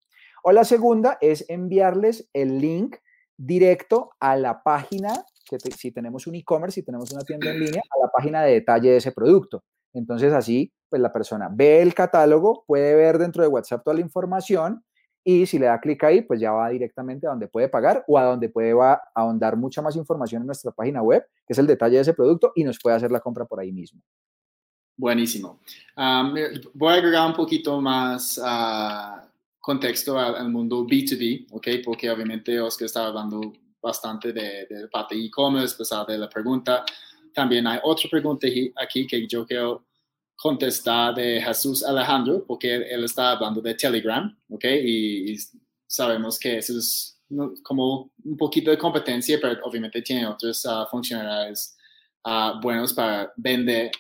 O 0.42 0.52
la 0.52 0.64
segunda 0.64 1.20
es 1.22 1.46
enviarles 1.50 2.28
el 2.34 2.60
link 2.60 2.96
directo 3.38 4.10
a 4.20 4.36
la 4.36 4.64
página, 4.64 5.14
que 5.48 5.60
si 5.60 5.92
tenemos 5.92 6.26
un 6.26 6.34
e-commerce, 6.34 6.82
si 6.82 6.84
tenemos 6.84 7.12
una 7.12 7.22
tienda 7.22 7.52
en 7.52 7.60
línea, 7.66 7.84
a 7.96 8.06
la 8.06 8.12
página 8.12 8.42
de 8.42 8.54
detalle 8.54 8.90
de 8.90 8.98
ese 8.98 9.12
producto. 9.12 9.64
Entonces 9.94 10.34
así, 10.34 10.74
pues 10.90 11.00
la 11.00 11.14
persona 11.14 11.48
ve 11.52 11.84
el 11.84 11.94
catálogo, 11.94 12.64
puede 12.66 12.96
ver 12.96 13.20
dentro 13.20 13.44
de 13.44 13.50
WhatsApp 13.50 13.84
toda 13.84 13.94
la 13.94 14.02
información 14.02 14.84
y 15.24 15.46
si 15.46 15.60
le 15.60 15.68
da 15.68 15.80
clic 15.80 16.04
ahí, 16.04 16.22
pues 16.22 16.40
ya 16.40 16.52
va 16.52 16.70
directamente 16.70 17.28
a 17.28 17.30
donde 17.30 17.50
puede 17.50 17.70
pagar 17.70 18.04
o 18.08 18.18
a 18.18 18.24
donde 18.24 18.50
puede 18.50 18.74
va 18.74 19.00
ahondar 19.14 19.58
mucha 19.58 19.84
más 19.84 19.96
información 19.96 20.42
en 20.42 20.48
nuestra 20.48 20.72
página 20.72 21.04
web, 21.04 21.24
que 21.46 21.54
es 21.54 21.60
el 21.60 21.68
detalle 21.68 21.98
de 21.98 22.02
ese 22.02 22.16
producto 22.16 22.52
y 22.56 22.64
nos 22.64 22.80
puede 22.82 22.96
hacer 22.96 23.12
la 23.12 23.20
compra 23.20 23.46
por 23.46 23.60
ahí 23.60 23.72
mismo. 23.72 24.02
Buenísimo. 25.00 25.62
voy 25.96 26.94
a 26.94 26.96
agregar 26.96 27.26
un 27.26 27.34
poquito 27.34 27.80
más 27.80 28.38
uh, 28.38 29.26
contexto 29.62 30.20
al, 30.20 30.50
mundo 30.50 30.86
B2B, 30.86 31.48
¿ok? 31.52 31.68
Porque 31.86 32.10
obviamente 32.10 32.60
Oscar 32.60 32.86
estaba 32.86 33.08
hablando 33.08 33.54
bastante 33.82 34.34
de, 34.34 34.66
de 34.70 34.90
parte 34.90 35.16
e-commerce, 35.16 35.78
pesar 35.78 36.06
de 36.06 36.18
la 36.18 36.28
pregunta. 36.28 36.84
También 37.34 37.66
hay 37.66 37.80
otra 37.82 38.10
pregunta 38.10 38.46
aquí 38.76 39.08
que 39.08 39.26
yo 39.26 39.46
quiero 39.46 39.86
contestar 40.36 41.16
de 41.16 41.42
Jesús 41.42 41.82
Alejandro, 41.82 42.44
porque 42.46 42.76
él, 42.76 43.06
está 43.06 43.32
hablando 43.32 43.62
de 43.62 43.76
Telegram, 43.76 44.38
¿ok? 44.50 44.66
Y, 44.84 45.38
sabemos 45.88 46.38
que 46.38 46.58
eso 46.58 46.78
es 46.78 47.22
como 47.64 48.12
un 48.26 48.36
poquito 48.36 48.70
de 48.70 48.78
competencia, 48.78 49.40
pero 49.42 49.64
obviamente 49.64 50.02
tiene 50.02 50.28
otras 50.28 50.66
uh, 50.66 50.86
funcionalidades 50.92 51.78
uh, 52.26 52.60
buenos 52.62 52.92
para 52.92 53.32
vender 53.38 53.92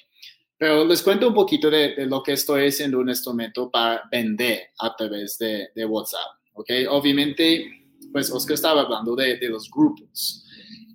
pero 0.59 0.83
les 0.83 1.01
cuento 1.01 1.29
un 1.29 1.33
poquito 1.33 1.69
de, 1.69 2.05
lo 2.05 2.21
que 2.21 2.33
estoy 2.33 2.67
haciendo 2.67 2.99
en 2.99 3.09
este 3.09 3.29
momento 3.29 3.71
para 3.71 4.03
vender 4.11 4.71
a 4.77 4.93
través 4.93 5.37
de, 5.37 5.69
de 5.73 5.85
WhatsApp. 5.85 6.35
¿ok? 6.53 6.69
Obviamente, 6.89 7.65
pues 8.11 8.29
Oscar 8.29 8.55
estaba 8.55 8.81
hablando 8.81 9.15
de, 9.15 9.37
de, 9.37 9.47
los 9.47 9.71
grupos. 9.71 10.45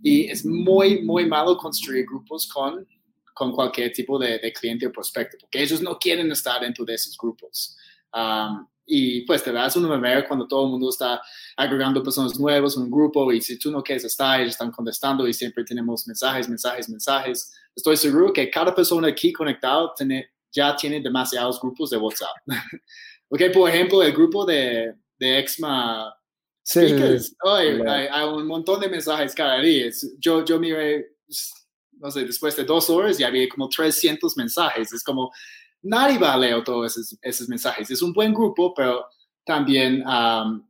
Y 0.02 0.26
es 0.26 0.44
muy, 0.44 1.02
muy 1.02 1.24
malo 1.26 1.56
construir 1.56 2.04
grupos 2.04 2.46
con, 2.46 2.86
con 3.32 3.52
cualquier 3.52 3.90
tipo 3.90 4.18
de, 4.18 4.52
cliente 4.52 4.86
o 4.86 4.92
prospecto, 4.92 5.38
porque 5.40 5.62
ellos 5.62 5.80
no 5.80 5.98
quieren 5.98 6.30
estar 6.30 6.60
dentro 6.60 6.84
de 6.84 6.94
esos 6.94 7.16
grupos. 7.16 7.74
Um, 8.12 8.66
y 8.86 9.22
pues 9.22 9.42
te 9.42 9.50
das 9.50 9.76
una 9.76 9.88
manera 9.88 10.28
cuando 10.28 10.46
todo 10.46 10.66
el 10.66 10.72
mundo 10.72 10.90
está 10.90 11.22
agregando 11.56 12.02
personas 12.02 12.38
nuevas 12.38 12.76
en 12.76 12.82
un 12.82 12.90
grupo 12.90 13.32
y 13.32 13.40
si 13.40 13.58
tú 13.58 13.70
no 13.70 13.82
quieres 13.82 14.04
estar, 14.04 14.38
ellos 14.40 14.52
están 14.52 14.70
contestando 14.70 15.26
y 15.26 15.32
siempre 15.32 15.64
tenemos 15.64 16.06
mensajes, 16.06 16.48
mensajes, 16.50 16.88
mensajes. 16.90 17.50
Estoy 17.74 17.96
seguro 17.96 18.32
que 18.32 18.50
cada 18.50 18.74
persona 18.74 19.08
aquí 19.08 19.32
conectado 19.32 19.92
tiene, 19.96 20.30
ya 20.52 20.76
tiene 20.76 21.00
demasiados 21.00 21.60
grupos 21.60 21.90
de 21.90 21.96
WhatsApp. 21.96 22.36
ok, 23.28 23.42
por 23.52 23.68
ejemplo, 23.68 24.02
el 24.02 24.12
grupo 24.12 24.44
de, 24.44 24.94
de 25.18 25.38
Exma 25.38 26.14
sí, 26.62 26.80
hay, 26.80 27.80
hay, 28.10 28.28
un 28.28 28.46
montón 28.46 28.80
de 28.80 28.88
mensajes 28.88 29.34
cada 29.34 29.60
día. 29.60 29.90
Yo, 30.18 30.44
yo 30.44 30.58
miré, 30.58 31.16
no 31.92 32.10
sé, 32.10 32.24
después 32.24 32.56
de 32.56 32.64
dos 32.64 32.88
horas 32.90 33.18
y 33.20 33.24
había 33.24 33.48
como 33.48 33.68
300 33.68 34.36
mensajes. 34.36 34.92
Es 34.92 35.02
como, 35.02 35.30
nadie 35.82 36.18
va 36.18 36.34
a 36.34 36.38
leer 36.38 36.62
todos 36.64 37.18
esos, 37.22 37.48
mensajes. 37.48 37.90
Es 37.90 38.02
un 38.02 38.12
buen 38.12 38.32
grupo, 38.32 38.72
pero 38.74 39.06
también 39.44 40.02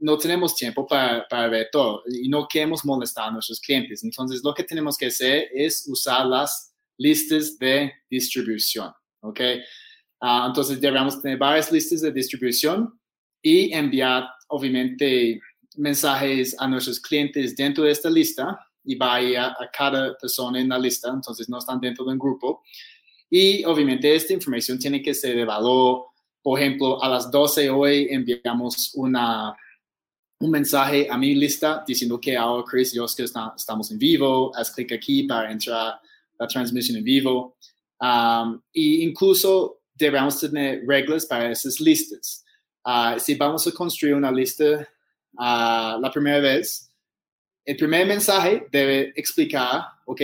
no 0.01 0.19
tenemos 0.19 0.57
tiempo 0.57 0.87
para, 0.87 1.27
para, 1.29 1.49
ver 1.49 1.69
todo 1.71 2.03
y 2.07 2.29
no 2.29 2.49
queremos 2.49 2.85
molestar 2.85 3.29
a 3.29 3.31
nuestros 3.31 3.61
clientes. 3.61 4.03
Entonces, 4.03 4.43
lo 4.43 4.53
que 4.53 4.65
tenemos 4.65 4.97
que 4.97 5.07
hacer 5.07 5.49
es 5.55 5.87
usar 5.89 6.27
las 6.27 6.74
listas 6.99 7.59
de 7.59 7.93
distribución, 8.11 8.93
¿ok? 9.21 9.41
Ah, 10.21 10.47
entonces, 10.49 10.81
debemos 10.81 11.21
tener 11.21 11.39
varias 11.39 11.71
listas 11.71 12.01
de 12.01 12.13
distribución 12.13 12.99
y 13.43 13.73
enviar, 13.73 14.25
obviamente, 14.49 15.41
mensajes 15.77 16.57
a 16.59 16.67
nuestros 16.67 17.01
clientes 17.01 17.55
dentro 17.57 17.85
de 17.85 17.91
esta 17.91 18.09
lista 18.09 18.59
y 18.85 18.95
va 18.95 19.17
a, 19.17 19.71
cada 19.73 20.17
persona 20.17 20.61
en 20.61 20.69
la 20.69 20.79
lista, 20.79 21.11
entonces 21.11 21.49
no 21.49 21.59
están 21.59 21.81
dentro 21.81 22.05
de 22.05 22.13
un 22.13 22.19
grupo. 22.19 22.63
Y 23.31 23.65
obviamente 23.65 24.15
esta 24.15 24.33
información 24.33 24.79
tiene 24.79 25.03
que 25.03 25.15
ser 25.15 25.35
de 25.37 25.45
valor. 25.45 26.07
Por 26.43 26.61
ejemplo, 26.61 27.03
a 27.03 27.09
las 27.09 27.31
12 27.31 27.71
hoy 27.71 28.09
enviamos 28.11 28.93
una, 28.95 29.57
un 30.41 30.51
mensaje 30.51 31.09
a 31.11 31.17
mi 31.17 31.35
lista 31.35 31.83
diciendo 31.87 32.21
que 32.21 32.37
ahora 32.37 32.65
Chris 32.67 32.95
y 32.95 32.99
Oscar 32.99 33.27
estamos 33.57 33.91
en 33.91 33.99
vivo. 33.99 34.55
Haz 34.55 34.71
clic 34.71 34.93
aquí 34.93 35.25
para 35.25 35.51
entrar 35.51 35.99
la 36.39 36.47
transmisión 36.47 36.99
en 36.99 37.05
vivo. 37.05 37.57
Um, 38.01 38.61
y 38.73 39.03
incluso 39.03 39.83
debemos 39.95 40.41
tener 40.41 40.83
reglas 40.87 41.27
para 41.27 41.51
esas 41.51 41.81
listas. 41.81 42.45
Uh, 42.85 43.19
si 43.19 43.35
vamos 43.35 43.67
a 43.67 43.73
construir 43.73 44.15
una 44.15 44.31
lista 44.31 44.89
uh, 45.33 46.01
la 46.01 46.11
primera 46.13 46.41
vez, 46.41 46.91
el 47.65 47.77
primer 47.77 48.07
mensaje 48.07 48.67
debe 48.71 49.13
explicar, 49.17 49.83
ok, 50.05 50.21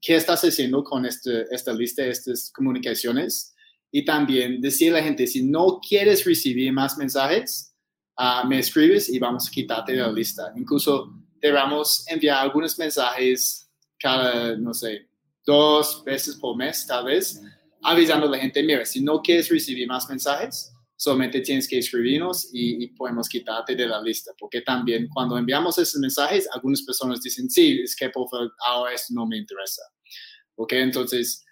qué 0.00 0.16
estás 0.16 0.42
haciendo 0.42 0.82
con 0.82 1.06
este, 1.06 1.44
esta 1.50 1.72
lista, 1.72 2.04
estas 2.04 2.50
comunicaciones. 2.50 3.54
Y 3.92 4.04
también 4.04 4.60
decirle 4.60 4.98
a 4.98 5.00
la 5.00 5.06
gente, 5.06 5.26
si 5.26 5.42
no 5.42 5.80
quieres 5.80 6.24
recibir 6.24 6.72
más 6.72 6.96
mensajes, 6.96 7.74
uh, 8.18 8.46
me 8.46 8.58
escribes 8.58 9.08
y 9.08 9.18
vamos 9.18 9.48
a 9.48 9.50
quitarte 9.50 9.92
de 9.92 9.98
la 9.98 10.12
lista. 10.12 10.52
Incluso 10.56 11.12
debemos 11.40 12.04
enviar 12.08 12.38
algunos 12.38 12.78
mensajes 12.78 13.68
cada, 13.98 14.56
no 14.56 14.72
sé, 14.72 15.09
dos 15.44 16.02
veces 16.04 16.36
por 16.36 16.56
mes, 16.56 16.86
tal 16.86 17.06
vez, 17.06 17.40
avisando 17.82 18.26
a 18.26 18.30
la 18.30 18.38
gente, 18.38 18.62
mira, 18.62 18.84
si 18.84 19.00
no 19.00 19.20
quieres 19.22 19.48
recibir 19.48 19.86
más 19.88 20.08
mensajes, 20.08 20.72
solamente 20.96 21.40
tienes 21.40 21.66
que 21.66 21.78
escribirnos 21.78 22.50
y, 22.52 22.88
podemos 22.88 23.26
quitarte 23.26 23.74
de 23.74 23.86
la 23.86 24.02
lista, 24.02 24.32
porque 24.38 24.60
también 24.60 25.08
cuando 25.08 25.38
enviamos 25.38 25.78
esos 25.78 25.98
mensajes, 25.98 26.46
algunas 26.52 26.82
personas 26.82 27.22
dicen, 27.22 27.48
sí, 27.48 27.80
es 27.82 27.96
que 27.96 28.10
por 28.10 28.28
favor, 28.28 28.52
ahora 28.66 28.92
esto 28.92 29.14
no 29.14 29.26
me 29.26 29.38
interesa. 29.38 29.82
Ok, 30.56 30.74
entonces, 30.74 31.42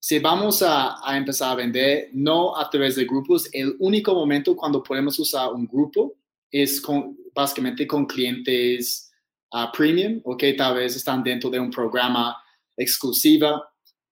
si 0.00 0.18
vamos 0.18 0.64
a, 0.66 0.96
empezar 1.16 1.52
a 1.52 1.54
vender, 1.54 2.08
no 2.12 2.56
a 2.56 2.68
través 2.68 2.96
de 2.96 3.04
grupos, 3.04 3.48
el 3.52 3.76
único 3.78 4.14
momento 4.14 4.56
cuando 4.56 4.82
podemos 4.82 5.16
usar 5.20 5.52
un 5.52 5.64
grupo 5.64 6.16
es 6.50 6.80
con, 6.80 7.16
básicamente 7.32 7.86
con 7.86 8.04
clientes 8.04 9.12
uh, 9.52 9.70
premium, 9.72 10.20
ok, 10.24 10.42
tal 10.58 10.74
vez 10.74 10.96
están 10.96 11.22
dentro 11.22 11.50
de 11.50 11.60
un 11.60 11.70
programa 11.70 12.36
exclusiva 12.76 13.62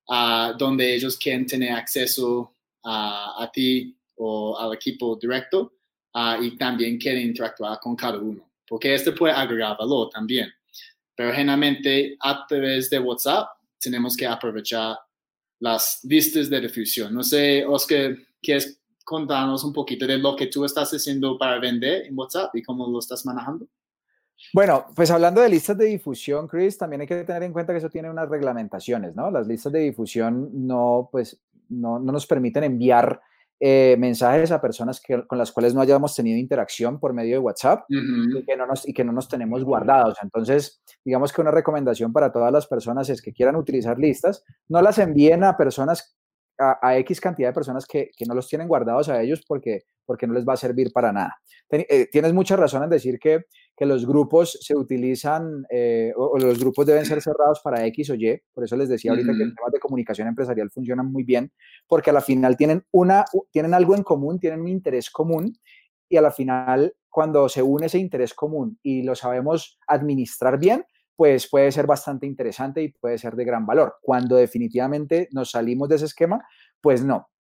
uh, 0.09 0.57
donde 0.57 0.95
ellos 0.95 1.17
quieren 1.17 1.47
tener 1.47 1.73
acceso 1.73 2.55
a 2.83 3.51
ti 3.53 3.95
o 4.17 4.57
al 4.59 4.75
equipo 4.75 5.17
directo 5.17 5.73
uh, 6.15 6.43
y 6.43 6.57
también 6.57 6.99
quieren 6.99 7.23
interactuar 7.23 7.79
con 7.81 7.97
cada 7.97 8.19
uno, 8.19 8.51
porque 8.67 8.95
este 8.95 9.13
puede 9.13 9.35
agregar 9.35 9.77
valor 9.79 10.11
también. 10.11 10.51
Pero 11.15 11.33
generalmente 11.33 12.17
a 12.21 12.47
través 12.47 12.89
de 12.91 12.99
WhatsApp 12.99 13.49
tenemos 13.79 14.17
que 14.17 14.27
aprovechar 14.27 14.99
las 15.59 16.01
listas 16.05 16.49
de 16.49 16.61
difusión. 16.61 17.15
No 17.15 17.23
sé, 17.23 17.65
Oscar, 17.67 18.17
¿quieres 18.41 18.81
contarnos 19.05 19.65
un 19.65 19.73
poquito 19.73 20.07
de 20.07 20.19
lo 20.19 20.37
que 20.37 20.47
tú 20.47 20.65
estás 20.65 20.91
haciendo 20.93 21.37
para 21.37 21.59
vender 21.59 22.07
en 22.07 22.19
WhatsApp 22.19 22.55
y 22.55 22.63
cómo 22.63 22.89
lo 22.89 22.99
estás 22.99 23.25
manejando? 23.27 23.67
Bueno, 24.53 24.87
pues 24.95 25.11
hablando 25.11 25.41
de 25.41 25.49
listas 25.49 25.77
de 25.77 25.87
difusión, 25.87 26.49
Chris, 26.49 26.79
también 26.79 27.03
hay 27.03 27.07
que 27.07 27.25
tener 27.25 27.43
en 27.43 27.53
cuenta 27.53 27.73
que 27.73 27.79
eso 27.79 27.91
tiene 27.91 28.11
unas 28.11 28.29
reglamentaciones, 28.29 29.15
¿no? 29.15 29.31
Las 29.31 29.47
listas 29.47 29.73
de 29.73 29.81
difusión 29.81 30.51
no, 30.67 31.09
pues, 31.11 31.41
no, 31.69 31.99
no 31.99 32.13
nos 32.13 32.27
permiten 32.27 32.65
enviar 32.65 33.21
eh, 33.63 33.95
mensajes 33.99 34.51
a 34.53 34.61
personas 34.61 35.03
que, 35.03 35.27
con 35.27 35.37
las 35.37 35.53
cuales 35.53 35.75
no 35.75 35.83
hayamos 35.83 36.17
tenido 36.17 36.39
interacción 36.39 36.99
por 36.99 37.13
medio 37.13 37.35
de 37.35 37.41
WhatsApp 37.41 37.85
y, 37.91 38.43
que 38.47 38.57
no 38.57 38.67
nos, 38.67 38.89
y 38.89 38.95
que 38.95 39.05
no 39.05 39.13
nos 39.13 39.29
tenemos 39.29 39.65
guardados. 39.65 40.17
Entonces, 40.23 40.83
digamos 41.05 41.31
que 41.31 41.43
una 41.43 41.51
recomendación 41.51 42.11
para 42.11 42.33
todas 42.33 42.51
las 42.51 42.67
personas 42.67 43.11
es 43.11 43.21
que 43.21 43.35
quieran 43.35 43.57
utilizar 43.57 43.99
listas, 43.99 44.45
no 44.67 44.81
las 44.81 44.99
envíen 44.99 45.45
a 45.45 45.59
personas, 45.59 46.17
a, 46.59 46.97
X 47.01 47.21
cantidad 47.21 47.51
de 47.51 47.55
personas 47.55 47.85
que, 47.85 48.11
que, 48.17 48.25
no 48.25 48.35
los 48.35 48.49
tienen 48.49 48.67
guardados 48.67 49.11
a 49.11 49.21
ellos 49.21 49.45
porque, 49.47 49.83
porque 50.07 50.27
no 50.27 50.33
les 50.33 50.49
va 50.49 50.55
a 50.55 50.57
servir 50.57 50.91
para 50.91 51.13
nada. 51.13 51.37
Eh, 51.69 52.09
tienes 52.11 52.33
mucha 52.33 52.57
razón 52.57 52.83
en 52.85 52.89
decir 52.89 53.19
que 53.19 53.45
que 53.81 53.87
los 53.87 54.07
grupos 54.07 54.59
se 54.61 54.77
utilizan 54.77 55.65
eh, 55.71 56.13
o, 56.15 56.39
los 56.39 56.59
grupos 56.59 56.85
deben 56.85 57.07
ser 57.07 57.23
cerrados 57.23 57.61
para 57.61 57.87
X 57.87 58.11
o 58.11 58.15
Y. 58.15 58.39
Por 58.53 58.65
eso 58.65 58.77
les 58.77 58.91
decía 58.91 59.13
ahorita 59.13 59.33
que 59.35 59.43
el 59.43 59.55
tema 59.55 59.69
de 59.73 59.81
comunicación 59.81 60.29
empresarial 60.29 60.69
funciona 60.69 61.03
muy 61.03 61.23
bien, 61.23 61.51
porque 61.89 62.11
a 62.11 62.13
la 62.13 62.21
final 62.21 62.59
tienen, 62.59 62.85
una, 62.91 63.25
tienen 63.51 63.73
algo 63.73 63.95
en 63.97 64.03
común, 64.03 64.39
tienen 64.39 64.61
un 64.61 64.69
interés 64.69 65.09
común 65.09 65.57
y 66.11 66.19
a 66.19 66.21
la 66.21 66.31
final 66.31 66.95
cuando 67.09 67.49
se 67.49 67.63
une 67.63 67.87
ese 67.87 67.97
interés 67.97 68.35
común 68.35 68.79
y 68.83 69.03
lo 69.03 69.15
sabemos 69.15 69.79
administrar 69.87 70.59
bien, 70.59 70.85
pues 71.17 71.49
puede 71.49 71.73
ser 71.73 71.87
bastante 71.87 72.27
interesante 72.27 72.83
y 72.83 72.89
puede 72.93 73.17
ser 73.17 73.35
de 73.35 73.47
gran 73.47 73.65
valor. 73.65 73.95
Cuando 74.03 74.37
definitivamente 74.37 75.31
nos 75.33 75.53
salimos 75.53 75.89
de 75.89 75.97
ese 75.97 76.05
esquema, 76.05 76.47
pues 76.83 77.03
no. 77.03 77.31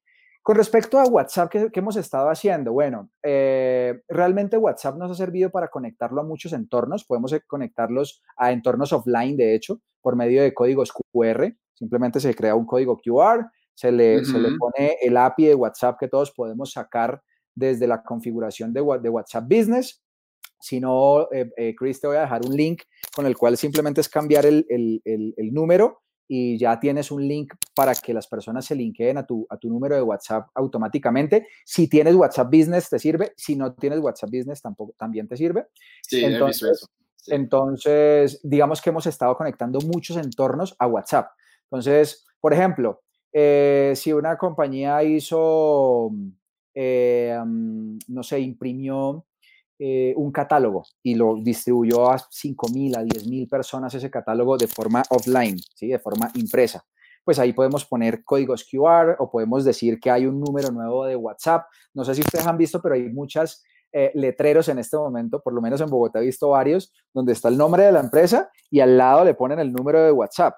Con 0.42 0.56
respecto 0.56 0.98
a 0.98 1.04
WhatsApp, 1.04 1.50
¿qué, 1.50 1.70
hemos 1.74 1.96
estado 1.96 2.30
haciendo? 2.30 2.72
Bueno, 2.72 3.10
eh, 3.22 4.00
realmente 4.08 4.56
WhatsApp 4.56 4.96
nos 4.96 5.10
ha 5.10 5.14
servido 5.14 5.50
para 5.50 5.68
conectarlo 5.68 6.22
a 6.22 6.24
muchos 6.24 6.54
entornos. 6.54 7.04
Podemos 7.04 7.32
eh, 7.34 7.42
conectarlos 7.46 8.22
a 8.36 8.50
entornos 8.50 8.92
offline, 8.92 9.36
de 9.36 9.54
hecho, 9.54 9.80
por 10.00 10.16
medio 10.16 10.42
de 10.42 10.54
códigos 10.54 10.92
QR. 10.92 11.54
Simplemente 11.74 12.20
se 12.20 12.34
crea 12.34 12.54
un 12.54 12.64
código 12.64 12.98
QR, 12.98 13.50
se 13.74 13.92
le, 13.92 14.24
se 14.24 14.38
le 14.38 14.56
pone 14.56 14.96
el 15.02 15.16
API 15.16 15.46
de 15.46 15.54
WhatsApp 15.54 15.98
que 16.00 16.08
todos 16.08 16.32
podemos 16.32 16.72
sacar 16.72 17.22
desde 17.54 17.86
la 17.86 18.02
configuración 18.02 18.72
de, 18.72 18.80
de 19.02 19.08
WhatsApp 19.08 19.44
Business. 19.44 20.02
Si 20.58 20.80
no, 20.80 21.28
eh, 21.32 21.74
Chris, 21.76 22.00
te 22.00 22.06
voy 22.06 22.16
a 22.16 22.22
dejar 22.22 22.44
un 22.46 22.54
link 22.54 22.82
con 23.14 23.26
el 23.26 23.36
cual 23.36 23.56
simplemente 23.56 24.00
es 24.00 24.08
cambiar 24.08 24.46
el, 24.46 24.66
el, 24.68 25.02
el 25.04 25.52
número 25.52 26.00
y 26.32 26.56
ya 26.56 26.78
tienes 26.78 27.10
un 27.10 27.26
link 27.26 27.54
para 27.74 27.92
que 27.92 28.14
las 28.14 28.28
personas 28.28 28.64
se 28.64 28.76
linkeen 28.76 29.18
a 29.18 29.26
tu, 29.26 29.44
a 29.50 29.56
tu 29.56 29.68
número 29.68 29.96
de 29.96 30.02
WhatsApp 30.02 30.48
automáticamente. 30.54 31.48
Si 31.64 31.88
tienes 31.88 32.14
WhatsApp 32.14 32.46
Business, 32.46 32.88
te 32.88 33.00
sirve. 33.00 33.32
Si 33.36 33.56
no 33.56 33.74
tienes 33.74 33.98
WhatsApp 33.98 34.30
Business, 34.30 34.62
tampoco, 34.62 34.94
también 34.96 35.26
te 35.26 35.36
sirve. 35.36 35.66
Sí, 36.02 36.24
entonces, 36.24 36.86
entonces, 37.26 38.38
digamos 38.44 38.80
que 38.80 38.90
hemos 38.90 39.06
estado 39.06 39.36
conectando 39.36 39.80
muchos 39.80 40.16
entornos 40.18 40.76
a 40.78 40.86
WhatsApp. 40.86 41.32
Entonces, 41.64 42.24
por 42.40 42.52
ejemplo, 42.52 43.02
eh, 43.32 43.94
si 43.96 44.12
una 44.12 44.38
compañía 44.38 45.02
hizo, 45.02 46.12
eh, 46.72 47.36
mm, 47.44 47.98
no 48.06 48.22
sé, 48.22 48.38
imprimió 48.38 49.26
eh, 49.82 50.12
un 50.14 50.30
catálogo 50.30 50.84
y 51.02 51.14
lo 51.14 51.36
distribuyó 51.36 52.10
a 52.10 52.18
5.000, 52.18 52.98
a 52.98 53.02
10.000 53.02 53.48
personas 53.48 53.94
ese 53.94 54.10
catálogo 54.10 54.58
de 54.58 54.66
forma 54.66 55.02
offline, 55.08 55.56
¿sí? 55.74 55.88
de 55.88 55.98
forma 55.98 56.30
impresa. 56.34 56.84
Pues 57.24 57.38
ahí 57.38 57.54
podemos 57.54 57.86
poner 57.86 58.22
códigos 58.22 58.68
QR 58.70 59.16
o 59.18 59.30
podemos 59.30 59.64
decir 59.64 59.98
que 59.98 60.10
hay 60.10 60.26
un 60.26 60.38
número 60.38 60.70
nuevo 60.70 61.06
de 61.06 61.16
WhatsApp. 61.16 61.64
No 61.94 62.04
sé 62.04 62.14
si 62.14 62.20
ustedes 62.20 62.46
han 62.46 62.58
visto, 62.58 62.82
pero 62.82 62.94
hay 62.94 63.08
muchas 63.08 63.64
eh, 63.90 64.12
letreros 64.14 64.68
en 64.68 64.80
este 64.80 64.98
momento, 64.98 65.40
por 65.40 65.54
lo 65.54 65.62
menos 65.62 65.80
en 65.80 65.88
Bogotá 65.88 66.20
he 66.20 66.26
visto 66.26 66.50
varios, 66.50 66.92
donde 67.14 67.32
está 67.32 67.48
el 67.48 67.56
nombre 67.56 67.84
de 67.84 67.92
la 67.92 68.00
empresa 68.00 68.50
y 68.70 68.80
al 68.80 68.98
lado 68.98 69.24
le 69.24 69.32
ponen 69.32 69.60
el 69.60 69.72
número 69.72 70.04
de 70.04 70.12
WhatsApp. 70.12 70.56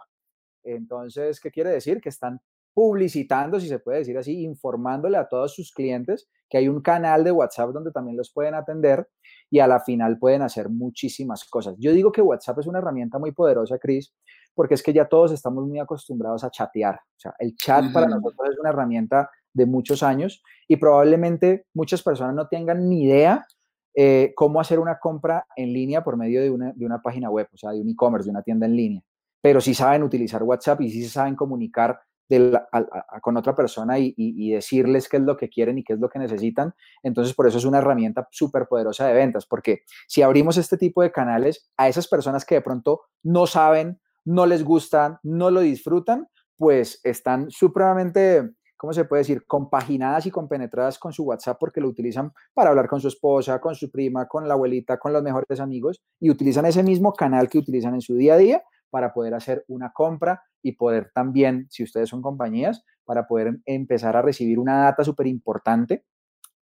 Entonces, 0.65 1.39
¿qué 1.39 1.53
quiere 1.53 1.71
decir? 1.71 2.01
Que 2.01 2.09
están 2.09 2.41
publicitando, 2.75 3.61
si 3.61 3.69
se 3.69 3.79
puede 3.79 3.99
decir 3.99 4.17
así, 4.17 4.43
informándole 4.43 5.17
a 5.17 5.29
todos 5.29 5.55
sus 5.55 5.73
clientes 5.73 6.29
que 6.49 6.59
hay 6.59 6.69
un 6.69 6.83
canal 6.83 7.25
de 7.25 7.33
WhatsApp 7.33 7.71
donde 7.71 7.93
también 7.93 8.17
los 8.17 8.31
pueden 8.31 8.55
atender 8.55 9.09
y 9.51 9.61
a 9.61 9.67
la 9.67 9.81
final 9.81 10.19
pueden 10.19 10.43
hacer 10.43 10.69
muchísimas 10.69 11.45
cosas. 11.45 11.75
Yo 11.79 11.93
digo 11.93 12.13
que 12.13 12.21
WhatsApp 12.21 12.59
es 12.59 12.67
una 12.67 12.79
herramienta 12.79 13.19
muy 13.19 13.33
poderosa, 13.33 13.79
Cris, 13.79 14.15
porque 14.55 14.75
es 14.75 14.83
que 14.83 14.93
ya 14.93 15.07
todos 15.07 15.33
estamos 15.33 15.67
muy 15.67 15.79
acostumbrados 15.79 16.45
a 16.45 16.51
chatear. 16.51 16.97
O 16.97 17.19
sea, 17.19 17.35
el 17.39 17.57
chat 17.57 17.93
para 17.93 18.07
nosotros 18.07 18.51
es 18.51 18.59
una 18.59 18.71
herramienta 18.71 19.31
de 19.53 19.67
muchos 19.67 20.03
años 20.03 20.43
y 20.69 20.77
probablemente 20.77 21.67
muchas 21.75 22.03
personas 22.03 22.35
no 22.35 22.49
tengan 22.49 22.89
ni 22.89 23.05
idea 23.05 23.47
eh, 23.95 24.33
cómo 24.35 24.61
hacer 24.61 24.79
una 24.79 24.99
compra 24.99 25.47
en 25.57 25.73
línea 25.73 26.03
por 26.03 26.17
medio 26.17 26.41
de 26.41 26.51
una, 26.51 26.73
de 26.75 26.87
una 26.87 27.01
página 27.03 27.29
web, 27.31 27.49
o 27.53 27.57
sea, 27.57 27.73
de 27.73 27.81
un 27.81 27.89
e-commerce, 27.89 28.27
de 28.27 28.31
una 28.31 28.43
tienda 28.43 28.67
en 28.67 28.77
línea. 28.77 29.03
Pero 29.41 29.61
sí 29.61 29.75
saben 29.75 30.03
utilizar 30.03 30.43
WhatsApp 30.43 30.81
y 30.83 30.91
sí 30.91 31.05
saben 31.09 31.35
comunicar 31.35 31.99
con 33.21 33.37
otra 33.37 33.55
persona 33.55 33.99
y, 33.99 34.51
decirles 34.51 35.09
qué 35.09 35.19
es 35.19 35.23
lo 35.23 35.37
que 35.37 35.49
quieren 35.49 35.79
y 35.79 35.85
qué 35.85 35.95
es 35.95 35.99
lo 35.99 36.09
que 36.09 36.19
necesitan. 36.19 36.75
Entonces, 37.03 37.35
por 37.35 37.47
eso 37.47 37.59
es 37.59 37.65
una 37.65 37.79
herramienta 37.79 38.29
súper 38.31 38.67
poderosa 38.67 39.07
de 39.07 39.15
ventas, 39.15 39.47
porque 39.47 39.83
si 40.07 40.23
abrimos 40.23 40.57
este 40.57 40.77
tipo 40.77 41.03
de 41.03 41.13
canales 41.13 41.71
a 41.77 41.89
esas 41.89 42.09
personas 42.09 42.45
que 42.45 42.57
de 42.57 42.61
pronto 42.61 43.03
no 43.23 43.47
saben, 43.47 44.01
no 44.25 44.47
les 44.47 44.65
gustan, 44.65 45.19
no 45.23 45.51
lo 45.51 45.61
disfrutan, 45.61 46.29
pues 46.57 47.01
están 47.03 47.51
supremamente, 47.51 48.53
¿cómo 48.77 48.93
se 48.93 49.05
puede 49.05 49.23
decir?, 49.23 49.45
compaginadas 49.47 50.27
y 50.27 50.31
compenetradas 50.31 50.99
con 50.99 51.13
su 51.13 51.25
WhatsApp 51.25 51.57
porque 51.59 51.81
lo 51.81 51.89
utilizan 51.89 52.33
para 52.55 52.71
hablar 52.71 52.89
con 52.89 53.01
su 53.01 53.09
esposa, 53.09 53.61
con 53.61 53.75
su 53.75 53.91
prima, 53.91 54.29
con 54.29 54.47
la 54.47 54.55
abuelita, 54.55 54.99
con 54.99 55.13
los 55.13 55.23
mejores 55.23 55.59
amigos 55.59 56.01
y 56.21 56.31
utilizan 56.31 56.67
ese 56.67 56.83
mismo 56.83 57.13
canal 57.13 57.49
que 57.49 57.59
utilizan 57.59 57.95
en 57.95 58.01
su 58.01 58.15
día 58.15 58.35
a 58.35 58.39
día 58.39 58.63
para 58.93 59.15
poder 59.15 59.33
hacer 59.33 59.65
una 59.69 59.91
compra 59.91 60.43
y 60.63 60.73
poder 60.73 61.11
también, 61.15 61.67
si 61.71 61.83
ustedes 61.83 62.11
son 62.11 62.21
compañías, 62.21 62.85
para 63.05 63.27
poder 63.27 63.59
empezar 63.65 64.17
a 64.17 64.23
recibir 64.23 64.59
una 64.59 64.83
data 64.83 65.03
súper 65.03 65.27
importante 65.29 66.05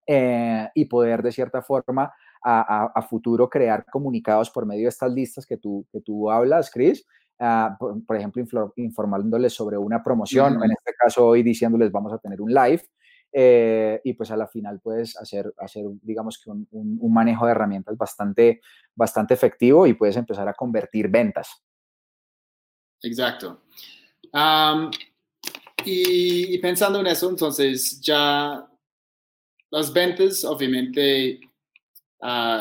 eh, 0.06 0.68
y 0.74 0.84
poder 0.84 1.22
de 1.22 1.32
cierta 1.32 1.60
forma 1.60 2.12
a, 2.42 3.02
futuro 3.02 3.50
crear 3.50 3.84
comunicados 3.84 4.48
por 4.48 4.64
medio 4.64 4.84
de 4.84 4.90
estas 4.90 5.12
listas 5.12 5.44
que 5.44 5.56
tú, 5.56 5.84
que 5.92 6.00
tú 6.00 6.30
hablas, 6.30 6.70
Chris. 6.70 7.04
Ah, 7.40 7.76
por, 7.78 8.16
ejemplo, 8.16 8.72
informándoles 8.76 9.52
sobre 9.52 9.76
una 9.76 10.00
promoción, 10.02 10.62
en 10.62 10.70
este 10.70 10.94
caso 10.96 11.26
hoy 11.26 11.42
diciéndoles 11.42 11.90
vamos 11.90 12.12
a 12.12 12.18
tener 12.18 12.40
un 12.40 12.54
live, 12.54 12.82
eh, 13.32 14.00
y 14.04 14.12
pues 14.12 14.30
a 14.30 14.36
la 14.36 14.46
final 14.46 14.80
puedes 14.80 15.16
hacer, 15.16 15.52
hacer 15.58 15.84
digamos 16.02 16.40
que 16.42 16.50
un, 16.50 16.68
un, 16.70 17.12
manejo 17.12 17.46
de 17.46 17.52
herramientas 17.52 17.96
bastante, 17.96 18.60
bastante 18.94 19.34
efectivo 19.34 19.86
y 19.86 19.94
puedes 19.94 20.16
empezar 20.16 20.48
a 20.48 20.54
convertir 20.54 21.08
ventas. 21.08 21.64
Exacto. 23.02 23.62
y, 25.84 26.58
pensando 26.58 27.00
en 27.00 27.06
eso, 27.06 27.30
entonces 27.30 28.00
ya 28.00 28.66
las 29.70 29.92
ventas, 29.92 30.44
obviamente, 30.44 31.40
uh, 32.20 32.60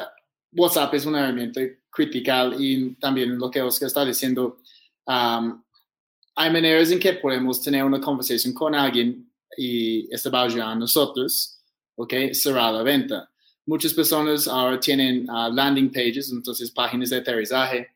WhatsApp 0.52 0.94
es 0.94 1.06
una 1.06 1.22
herramienta 1.22 1.62
critical 1.90 2.56
y 2.60 2.96
también 2.96 3.38
lo 3.38 3.50
que 3.50 3.62
Oscar 3.62 3.88
está 3.88 4.06
diciendo, 4.06 4.62
hay 5.06 6.52
maneras 6.52 6.92
en 6.92 7.00
que 7.00 7.14
podemos 7.14 7.62
tener 7.62 7.84
una 7.84 8.00
conversación 8.00 8.54
con 8.54 8.76
alguien 8.76 9.30
y 9.58 10.14
esto 10.14 10.32
va 10.32 10.42
a 10.42 10.46
ayudar 10.46 10.70
a 10.70 10.76
nosotros, 10.76 11.60
¿ok? 11.96 12.14
Cerrar 12.32 12.74
la 12.74 12.84
venta. 12.84 13.30
Muchas 13.66 13.94
personas 13.94 14.48
ahora 14.48 14.80
tienen 14.80 15.30
uh, 15.30 15.52
landing 15.52 15.92
pages, 15.92 16.32
entonces 16.32 16.72
páginas 16.72 17.10
de 17.10 17.18
aterrizaje, 17.18 17.90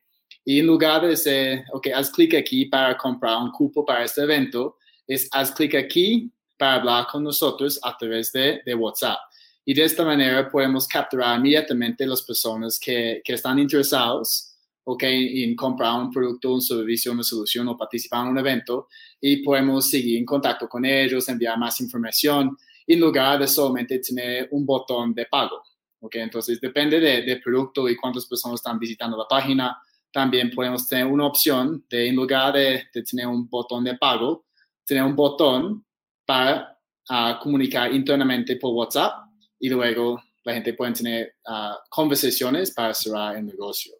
y 0.44 0.60
en 0.60 0.66
lugar 0.66 1.02
de 1.02 1.08
decir, 1.08 1.64
ok, 1.72 1.88
haz 1.94 2.10
clic 2.10 2.34
aquí 2.34 2.66
para 2.66 2.96
comprar 2.96 3.38
un 3.38 3.50
cupo 3.50 3.84
para 3.84 4.04
este 4.04 4.22
evento, 4.22 4.76
es 5.06 5.28
haz 5.32 5.52
clic 5.52 5.74
aquí 5.74 6.30
para 6.58 6.74
hablar 6.74 7.06
con 7.10 7.24
nosotros 7.24 7.78
a 7.82 7.96
través 7.96 8.30
de, 8.32 8.60
de 8.64 8.74
WhatsApp. 8.74 9.18
Y 9.64 9.72
de 9.72 9.84
esta 9.84 10.04
manera 10.04 10.50
podemos 10.50 10.86
capturar 10.86 11.38
inmediatamente 11.38 12.06
las 12.06 12.22
personas 12.22 12.78
que, 12.78 13.22
que 13.24 13.32
están 13.32 13.58
interesados 13.58 14.54
okay, 14.84 15.42
en 15.42 15.56
comprar 15.56 15.98
un 15.98 16.10
producto, 16.10 16.52
un 16.52 16.60
servicio, 16.60 17.12
una 17.12 17.22
solución 17.22 17.66
o 17.68 17.76
participar 17.76 18.26
en 18.26 18.32
un 18.32 18.38
evento 18.38 18.88
y 19.20 19.42
podemos 19.42 19.88
seguir 19.88 20.18
en 20.18 20.26
contacto 20.26 20.68
con 20.68 20.84
ellos, 20.84 21.28
enviar 21.28 21.58
más 21.58 21.80
información 21.80 22.56
en 22.86 23.00
lugar 23.00 23.38
de 23.38 23.48
solamente 23.48 23.98
tener 23.98 24.48
un 24.50 24.66
botón 24.66 25.14
de 25.14 25.26
pago. 25.26 25.62
Okay, 26.00 26.20
entonces 26.20 26.60
depende 26.60 27.00
del 27.00 27.24
de 27.24 27.36
producto 27.38 27.88
y 27.88 27.96
cuántas 27.96 28.26
personas 28.26 28.60
están 28.60 28.78
visitando 28.78 29.16
la 29.16 29.26
página. 29.26 29.78
También 30.14 30.52
podemos 30.52 30.88
tener 30.88 31.06
una 31.06 31.26
opción 31.26 31.84
de 31.90 32.08
en 32.08 32.14
lugar 32.14 32.54
de, 32.54 32.84
de 32.94 33.02
tener 33.02 33.26
un 33.26 33.48
botón 33.48 33.82
de 33.82 33.96
pago, 33.96 34.46
tener 34.86 35.02
un 35.02 35.16
botón 35.16 35.84
para 36.24 36.78
uh, 37.10 37.42
comunicar 37.42 37.92
internamente 37.92 38.54
por 38.54 38.74
WhatsApp 38.74 39.26
y 39.58 39.68
luego 39.68 40.22
la 40.44 40.54
gente 40.54 40.72
puede 40.74 40.92
tener 40.92 41.34
uh, 41.48 41.74
conversaciones 41.88 42.70
para 42.70 42.94
cerrar 42.94 43.36
el 43.36 43.46
negocio. 43.46 43.92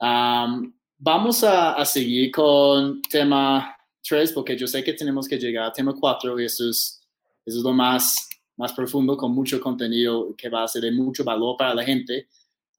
Um, 0.00 0.72
vamos 0.96 1.44
a, 1.44 1.74
a, 1.74 1.84
seguir 1.84 2.30
con 2.30 3.02
tema 3.02 3.76
3 4.08 4.32
porque 4.32 4.56
yo 4.56 4.66
sé 4.66 4.82
que 4.82 4.94
tenemos 4.94 5.28
que 5.28 5.38
llegar 5.38 5.66
a 5.66 5.72
tema 5.72 5.94
4 5.94 6.40
y 6.40 6.46
eso 6.46 6.70
es, 6.70 7.06
eso 7.44 7.58
es 7.58 7.62
lo 7.62 7.74
más, 7.74 8.26
más 8.56 8.72
profundo 8.72 9.18
con 9.18 9.32
mucho 9.32 9.60
contenido 9.60 10.34
que 10.34 10.48
va 10.48 10.64
a 10.64 10.68
ser 10.68 10.80
de 10.80 10.92
mucho 10.92 11.24
valor 11.24 11.56
para 11.58 11.74
la 11.74 11.84
gente. 11.84 12.26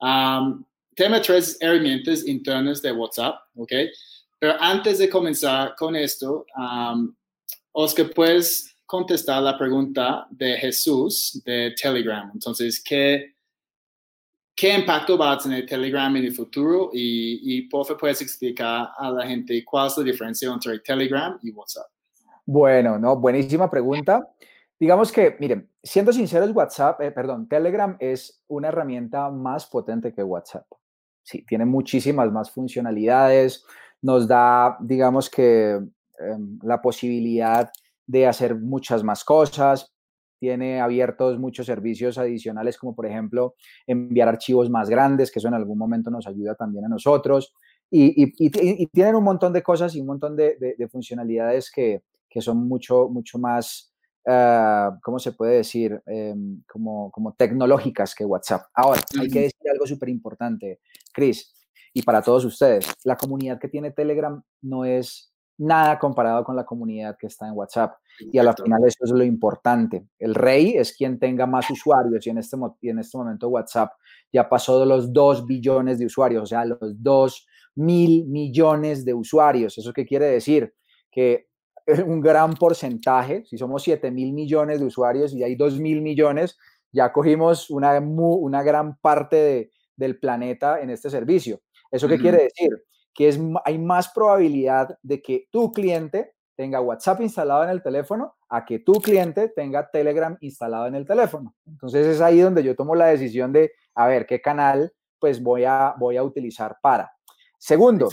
Um, 0.02 0.64
tema 0.98 1.22
3, 1.22 1.58
herramientas 1.62 2.26
internas 2.26 2.82
de 2.82 2.92
WhatsApp, 2.92 3.36
¿ok? 3.56 3.72
Pero 4.40 4.56
antes 4.60 4.98
de 4.98 5.10
comenzar 5.10 5.76
con 5.76 5.96
esto, 5.96 6.46
um, 6.58 7.16
Oscar, 7.72 8.10
¿puedes 8.14 8.76
contestar 8.86 9.44
la 9.44 9.58
pregunta 9.58 10.28
de 10.32 10.58
Jesús 10.58 11.40
de 11.46 11.76
Telegram? 11.80 12.32
Entonces, 12.34 12.84
¿qué, 12.84 13.36
¿Qué 14.56 14.74
impacto 14.74 15.20
va 15.20 15.34
a 15.34 15.38
tener 15.38 15.68
Telegram 15.68 16.16
en 16.16 16.26
el 16.26 16.34
futuro? 16.34 16.90
Y, 16.92 17.42
y 17.44 17.62
por 17.70 17.86
favor, 17.86 18.00
puedes 18.00 18.24
explicar 18.24 18.90
a 18.98 19.12
la 19.12 19.28
gente 19.28 19.64
cuál 19.64 19.86
es 19.86 19.98
la 20.00 20.04
diferencia 20.04 20.52
entre 20.52 20.80
Telegram 20.80 21.38
y 21.44 21.52
WhatsApp. 21.52 21.86
Bueno, 22.44 22.98
no, 22.98 23.16
buenísima 23.18 23.70
pregunta. 23.70 24.28
Digamos 24.80 25.12
que, 25.12 25.36
miren, 25.40 25.70
siendo 25.84 26.12
sinceros, 26.12 26.50
WhatsApp, 26.56 27.02
eh, 27.02 27.12
perdón, 27.12 27.48
Telegram 27.48 27.96
es 28.00 28.42
una 28.48 28.70
herramienta 28.70 29.30
más 29.30 29.68
potente 29.68 30.12
que 30.12 30.24
WhatsApp. 30.24 30.66
Sí, 31.28 31.44
tiene 31.46 31.66
muchísimas 31.66 32.32
más 32.32 32.52
funcionalidades, 32.52 33.66
nos 34.02 34.30
da, 34.30 34.78
digamos 34.80 35.30
que, 35.30 35.72
em, 35.74 36.60
la 36.64 36.82
posibilidad 36.82 37.70
de 38.06 38.28
hacer 38.28 38.56
muchas 38.56 39.04
más 39.04 39.26
cosas 39.26 39.94
tiene 40.40 40.80
abiertos 40.80 41.38
muchos 41.38 41.66
servicios 41.66 42.18
adicionales, 42.18 42.78
como 42.78 42.96
por 42.96 43.08
ejemplo 43.08 43.56
enviar 43.86 44.30
archivos 44.30 44.70
más 44.70 44.90
grandes, 44.90 45.30
que 45.30 45.40
eso 45.40 45.50
en 45.50 45.56
algún 45.56 45.78
momento 45.78 46.10
nos 46.10 46.28
ayuda 46.28 46.56
también 46.56 46.86
a 46.86 46.90
nosotros. 46.90 47.54
Y, 47.92 48.32
tienen 48.88 49.16
un 49.16 49.24
montón 49.26 49.52
de 49.52 49.64
cosas 49.64 49.96
y 49.96 50.00
un 50.00 50.08
montón 50.08 50.38
de, 50.38 50.76
funcionalidades 50.90 51.70
que, 51.70 52.04
son 52.40 52.70
mucho, 52.70 53.10
mucho 53.10 53.38
más, 53.38 53.92
uh, 54.28 55.00
¿cómo 55.02 55.20
se 55.20 55.32
puede 55.32 55.58
decir? 55.58 56.02
Em, 56.06 56.62
como, 56.68 57.10
como 57.12 57.34
tecnológicas 57.34 58.14
que 58.14 58.26
WhatsApp. 58.26 58.66
Ahora, 58.74 59.02
hay 59.20 59.30
que 59.30 59.42
decir 59.42 59.70
algo 59.72 59.88
súper 59.88 60.10
importante, 60.10 60.82
Chris, 61.14 61.54
y 61.94 62.04
para 62.04 62.22
todos 62.22 62.46
ustedes, 62.46 62.94
la 63.04 63.16
comunidad 63.16 63.60
que 63.60 63.70
tiene 63.70 63.92
Telegram 63.92 64.42
no 64.62 64.86
es 64.86 65.34
nada 65.58 65.98
comparado 65.98 66.44
con 66.44 66.56
la 66.56 66.66
comunidad 66.66 67.18
que 67.18 67.28
está 67.28 67.48
en 67.48 67.54
WhatsApp. 67.54 67.96
Y 68.32 68.38
a 68.38 68.44
la 68.44 68.54
final 68.54 68.84
eso 68.86 69.04
es 69.04 69.12
lo 69.12 69.24
importante. 69.24 70.08
El 70.20 70.36
rey 70.36 70.76
es 70.76 70.96
quien 70.96 71.20
tenga 71.20 71.46
más 71.46 71.70
usuarios 71.70 72.26
y 72.26 72.30
en 72.30 72.38
este, 72.38 72.58
en 72.84 73.00
este 73.00 73.18
momento 73.18 73.50
WhatsApp 73.50 73.92
ya 74.32 74.48
pasó 74.48 74.80
de 74.80 74.86
los 74.86 75.12
2 75.14 75.46
billones 75.46 76.00
de 76.00 76.06
usuarios, 76.06 76.44
o 76.44 76.46
sea, 76.46 76.66
los 76.66 77.02
2 77.02 77.48
mil 77.76 78.26
millones 78.28 79.06
de 79.06 79.14
usuarios. 79.14 79.78
¿Eso 79.78 79.94
qué 79.94 80.06
quiere 80.06 80.26
decir? 80.26 80.74
Que 81.12 81.47
un 82.06 82.22
gran 82.22 82.54
porcentaje, 82.54 83.46
si 83.46 83.58
somos 83.58 83.84
7 83.84 84.12
mil 84.12 84.34
millones 84.34 84.80
de 84.80 84.86
usuarios 84.86 85.34
y 85.34 85.44
hay 85.44 85.56
2 85.56 85.80
mil 85.80 86.02
millones, 86.02 86.58
ya 86.92 87.12
cogimos 87.12 87.70
una, 87.70 88.00
una 88.00 88.64
gran 88.64 88.98
parte 88.98 89.72
del 89.96 90.20
planeta 90.20 90.82
en 90.82 90.90
este 90.90 91.10
servicio. 91.10 91.62
¿Eso 91.92 92.08
qué 92.08 92.18
quiere 92.18 92.44
decir? 92.44 92.70
Que 93.14 93.30
es, 93.30 93.40
hay 93.66 93.78
más 93.78 94.10
probabilidad 94.10 94.98
de 95.02 95.22
que 95.22 95.48
tu 95.52 95.72
cliente 95.72 96.34
tenga 96.56 96.82
WhatsApp 96.82 97.22
instalado 97.22 97.64
en 97.64 97.70
el 97.70 97.82
teléfono 97.82 98.36
a 98.50 98.66
que 98.66 98.80
tu 98.80 98.94
cliente 98.94 99.50
tenga 99.50 99.90
Telegram 99.90 100.38
instalado 100.42 100.88
en 100.88 100.96
el 100.96 101.06
teléfono. 101.06 101.56
Entonces 101.66 102.08
es 102.08 102.22
ahí 102.22 102.40
donde 102.40 102.64
yo 102.64 102.76
tomo 102.76 102.96
la 102.96 103.08
decisión 103.08 103.54
de, 103.54 103.72
a 103.96 104.08
ver, 104.08 104.26
qué 104.26 104.42
canal 104.42 104.92
pues 105.20 105.42
voy 105.42 105.64
a, 105.66 105.96
voy 105.98 106.18
a 106.18 106.24
utilizar 106.24 106.78
para. 106.82 107.12
Segundo, 107.58 108.10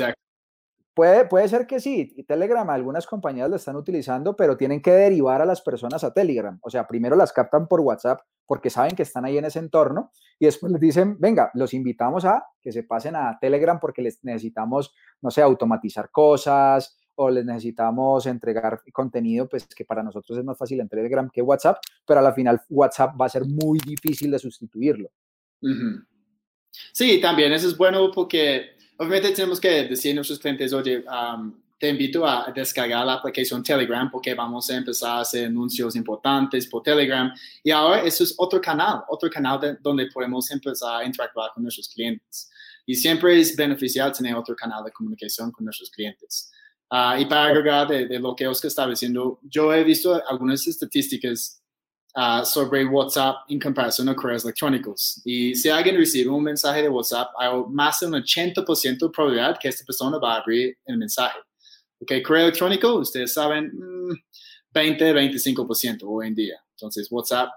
puede, 0.95 1.27
puede 1.27 1.49
ser 1.49 1.67
que 1.67 1.81
sí, 1.81 2.25
Telegram 2.27 2.69
algunas 2.71 3.07
compañías 3.07 3.51
lo 3.51 3.57
están 3.57 3.77
utilizando, 3.77 4.37
pero 4.37 4.57
tienen 4.57 4.81
que 4.81 4.93
derivar 4.93 5.43
a 5.43 5.45
las 5.45 5.61
personas 5.61 6.05
a 6.05 6.13
Telegram. 6.13 6.59
O 6.63 6.71
sea, 6.71 6.87
primero 6.87 7.17
las 7.17 7.33
captan 7.33 7.67
por 7.67 7.81
WhatsApp 7.81 8.21
porque 8.47 8.71
saben 8.71 8.95
que 8.95 9.03
están 9.03 9.25
ahí 9.25 9.39
en 9.39 9.45
ese 9.45 9.59
entorno 9.59 10.11
y 10.39 10.47
después 10.47 10.73
les 10.73 10.81
dicen, 10.81 11.17
venga, 11.19 11.51
los 11.55 11.75
invitamos 11.75 12.25
a 12.25 12.45
que 12.61 12.73
se 12.73 12.85
pasen 12.85 13.17
a 13.17 13.39
Telegram 13.41 13.79
porque 13.81 14.03
les 14.03 14.23
necesitamos, 14.25 14.95
no 15.21 15.31
sé, 15.31 15.43
automatizar 15.43 16.11
cosas, 16.11 16.99
o 17.17 17.31
les 17.31 17.45
necesitamos 17.45 18.27
entregar 18.27 18.81
contenido, 18.93 19.49
pues 19.49 19.67
que 19.67 19.85
para 19.85 20.03
nosotros 20.03 20.39
es 20.39 20.45
más 20.45 20.59
fácil 20.59 20.81
en 20.81 20.89
Telegram 20.89 21.29
que 21.33 21.43
WhatsApp, 21.43 21.79
pero 22.07 22.21
a 22.21 22.23
la 22.23 22.33
final 22.33 22.61
WhatsApp 22.69 23.21
va 23.21 23.27
a 23.27 23.31
ser 23.31 23.45
muy 23.45 23.79
difícil 23.79 24.31
de 24.31 24.39
sustituirlo. 24.39 25.11
Sí, 26.93 27.21
también 27.21 27.53
eso 27.53 27.69
es 27.69 27.77
bueno 27.77 28.11
porque 28.13 28.74
obviamente 28.99 29.33
tenemos 29.33 29.61
que 29.61 29.85
decir 29.85 30.13
a 30.13 30.15
nuestros 30.17 30.39
clientes, 30.39 30.73
oye, 30.73 31.05
te 31.79 31.89
invito 31.89 32.27
a 32.27 32.51
descargar 32.55 33.05
la 33.05 33.15
aplicación 33.15 33.63
Telegram 33.63 34.11
porque 34.11 34.35
vamos 34.35 34.71
a 34.71 34.77
empezar 34.77 35.19
a 35.19 35.21
hacer 35.21 35.47
anuncios 35.47 35.97
importantes 35.97 36.67
por 36.67 36.83
Telegram. 36.83 37.33
Y 37.63 37.71
ahora 37.71 38.03
eso 38.03 38.25
es 38.25 38.35
otro 38.39 38.61
canal, 38.61 39.03
otro 39.09 39.29
canal 39.29 39.79
donde 39.81 40.07
podemos 40.07 40.51
empezar 40.51 41.03
a 41.03 41.05
interactuar 41.05 41.51
con 41.53 41.63
nuestros 41.63 41.89
clientes. 41.89 42.51
Y 42.87 42.95
siempre 42.95 43.39
es 43.41 43.57
beneficial 43.57 44.13
tener 44.13 44.35
otro 44.35 44.55
canal 44.55 44.85
de 44.85 44.93
comunicación 44.93 45.51
con 45.51 45.65
nuestros 45.65 45.91
clientes. 45.91 46.51
Ah, 46.91 47.19
y 47.19 47.27
para 47.27 47.47
agregar 47.47 47.89
de, 47.89 48.19
lo 48.19 48.37
que 48.37 48.47
Oscar 48.47 48.69
estaba 48.69 48.91
diciendo, 48.91 49.41
yo 49.43 49.73
he 49.75 49.83
visto 49.83 50.23
algunas 50.29 50.67
estadísticas 50.67 51.63
ah, 52.15 52.45
sobre 52.45 52.85
WhatsApp 52.85 53.37
en 53.49 53.59
comparación 53.59 54.09
a 54.09 54.15
correos 54.15 54.45
electrónicos. 54.45 55.21
Y 55.25 55.55
si 55.55 55.69
alguien 55.69 55.97
recibe 55.97 56.31
un 56.31 56.43
mensaje 56.43 56.83
de 56.83 56.89
WhatsApp, 56.89 57.31
hay 57.39 57.51
más 57.71 58.01
de 58.01 58.07
un 58.07 58.13
80% 58.15 58.99
de 58.99 59.11
probabilidad 59.11 59.59
que 59.61 59.69
esta 59.69 59.85
persona 59.85 60.19
va 60.19 60.35
a 60.35 60.41
abrir 60.41 60.77
el 60.87 60.99
mensaje. 60.99 61.39
Ok, 62.01 62.13
correo 62.25 62.45
electrónico, 62.45 62.95
ustedes 62.97 63.33
saben, 63.33 63.73
20, 64.73 65.13
mm, 65.13 65.17
25% 65.17 66.09
hoy 66.09 66.29
en 66.29 66.35
día. 66.35 66.57
Entonces, 66.71 67.09
WhatsApp 67.11 67.51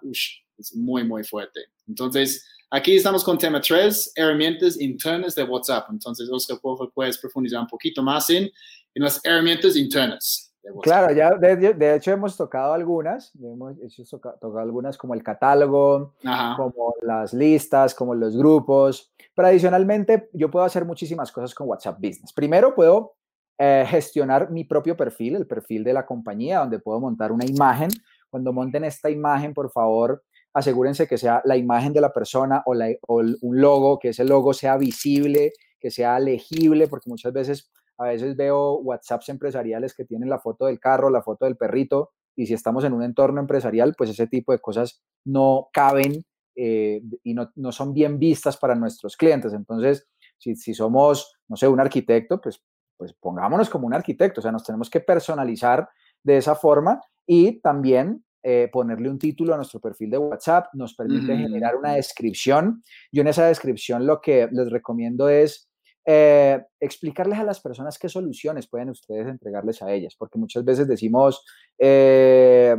es 0.57 0.75
muy, 0.75 1.03
muy 1.03 1.23
fuerte. 1.23 1.61
Entonces, 1.87 2.45
aquí 2.69 2.95
estamos 2.95 3.23
con 3.23 3.37
tema 3.37 3.59
3, 3.59 4.13
herramientas 4.15 4.79
internas 4.79 5.35
de 5.35 5.43
WhatsApp. 5.43 5.87
Entonces, 5.89 6.29
Oscar, 6.31 6.59
por 6.59 6.77
favor, 6.77 6.93
puedes 6.93 7.17
profundizar 7.17 7.61
un 7.61 7.67
poquito 7.67 8.01
más 8.03 8.29
en 8.29 8.49
en 8.97 9.03
las 9.03 9.23
herramientas 9.23 9.75
internas 9.75 10.46
Claro, 10.81 11.13
ya 11.13 11.31
de, 11.31 11.95
hecho 11.95 12.11
hemos 12.11 12.35
tocado 12.35 12.73
algunas, 12.73 13.33
hemos 13.35 13.77
hecho 13.81 14.19
tocado 14.19 14.59
algunas 14.59 14.97
como 14.97 15.13
el 15.13 15.23
catálogo, 15.23 16.13
como 16.55 16.93
las 17.01 17.33
listas, 17.33 17.95
como 17.95 18.15
los 18.15 18.35
grupos, 18.35 19.11
pero 19.33 19.47
adicionalmente 19.47 20.29
yo 20.33 20.49
puedo 20.49 20.65
hacer 20.65 20.85
muchísimas 20.85 21.31
cosas 21.31 21.53
con 21.53 21.67
WhatsApp 21.67 21.97
Business. 21.97 22.33
Primero 22.33 22.75
puedo 22.75 23.15
eh, 23.57 23.85
gestionar 23.87 24.51
mi 24.51 24.63
propio 24.63 24.97
perfil, 24.97 25.35
el 25.35 25.47
perfil 25.47 25.83
de 25.83 25.93
la 25.93 26.05
compañía, 26.05 26.59
donde 26.59 26.79
puedo 26.79 26.99
montar 26.99 27.31
una 27.31 27.45
imagen. 27.45 27.89
Cuando 28.29 28.51
monten 28.51 28.83
esta 28.83 29.09
imagen, 29.09 29.53
por 29.53 29.71
favor, 29.71 30.23
asegúrense 30.53 31.07
que 31.07 31.17
sea 31.17 31.41
la 31.45 31.55
imagen 31.55 31.93
de 31.93 32.01
la 32.01 32.11
persona 32.11 32.63
o, 32.65 32.75
o 33.07 33.15
un 33.15 33.61
logo, 33.61 33.99
que 33.99 34.09
ese 34.09 34.25
logo 34.25 34.53
sea 34.53 34.77
visible, 34.77 35.53
que 35.79 35.91
sea 35.91 36.19
legible, 36.19 36.87
porque 36.87 37.09
muchas 37.09 37.31
veces 37.31 37.71
a 37.97 38.05
veces 38.05 38.35
veo 38.35 38.75
WhatsApps 38.79 39.29
empresariales 39.29 39.93
que 39.93 40.05
tienen 40.05 40.29
la 40.29 40.39
foto 40.39 40.65
del 40.65 40.79
carro, 40.79 41.09
la 41.09 41.23
foto 41.23 41.45
del 41.45 41.57
perrito, 41.57 42.11
y 42.35 42.45
si 42.45 42.53
estamos 42.53 42.83
en 42.83 42.93
un 42.93 43.03
entorno 43.03 43.41
empresarial, 43.41 43.95
pues 43.97 44.11
ese 44.11 44.27
tipo 44.27 44.51
de 44.51 44.59
cosas 44.59 45.01
no 45.25 45.69
caben 45.73 46.23
eh, 46.55 47.01
y 47.23 47.33
no, 47.33 47.71
son 47.71 47.93
bien 47.93 48.19
vistas 48.19 48.57
para 48.57 48.75
nuestros 48.75 49.17
clientes. 49.17 49.53
Entonces, 49.53 50.07
si, 50.37 50.73
somos, 50.73 51.35
no 51.47 51.55
sé, 51.55 51.67
un 51.67 51.79
arquitecto, 51.79 52.39
pues, 52.39 52.63
pues 52.95 53.13
pongámonos 53.13 53.69
como 53.69 53.87
un 53.87 53.93
arquitecto, 53.93 54.39
o 54.39 54.43
sea, 54.43 54.51
nos 54.51 54.63
tenemos 54.63 54.89
que 54.89 54.99
personalizar 54.99 55.89
de 56.23 56.37
esa 56.37 56.55
forma 56.55 57.01
y 57.25 57.59
también 57.59 58.23
eh, 58.43 58.69
ponerle 58.71 59.09
un 59.09 59.19
título 59.19 59.53
a 59.53 59.57
nuestro 59.57 59.79
perfil 59.79 60.11
de 60.11 60.17
WhatsApp, 60.19 60.67
nos 60.73 60.93
permite 60.95 61.35
generar 61.35 61.75
una 61.75 61.93
descripción. 61.93 62.83
Yo 63.11 63.21
en 63.21 63.27
esa 63.27 63.45
descripción 63.47 64.05
lo 64.05 64.21
que 64.21 64.47
les 64.51 64.71
recomiendo 64.71 65.27
es 65.27 65.66
eh, 66.09 66.63
explicarles 66.79 67.37
a 67.37 67.43
las 67.43 67.59
personas 67.59 67.99
qué 67.99 68.07
soluciones 68.07 68.65
pueden 68.67 68.89
ustedes 68.91 69.27
entregarles 69.27 69.81
a 69.81 69.91
ellas, 69.91 70.15
porque 70.17 70.39
muchas 70.39 70.63
veces 70.63 70.87
decimos, 70.87 71.43
eh, 71.77 72.77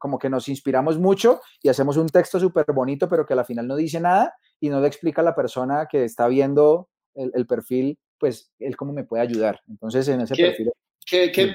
como 0.00 0.18
que 0.18 0.28
nos 0.28 0.48
inspiramos 0.48 0.98
mucho 0.98 1.40
y 1.62 1.68
hacemos 1.68 1.96
un 1.96 2.08
texto 2.08 2.40
súper 2.40 2.64
bonito, 2.74 3.08
pero 3.08 3.24
que 3.24 3.34
al 3.34 3.44
final 3.44 3.68
no 3.68 3.76
dice 3.76 4.00
nada 4.00 4.34
y 4.58 4.68
no 4.68 4.80
le 4.80 4.88
explica 4.88 5.20
a 5.20 5.24
la 5.24 5.36
persona 5.36 5.86
que 5.88 6.02
está 6.02 6.26
viendo 6.26 6.88
el, 7.14 7.46
perfil, 7.46 8.00
pues, 8.18 8.50
él 8.58 8.76
cómo 8.76 8.92
me 8.92 9.04
puede 9.04 9.22
ayudar. 9.22 9.60
Entonces, 9.68 10.08
en 10.08 10.22
ese 10.22 10.34
perfil... 10.34 10.72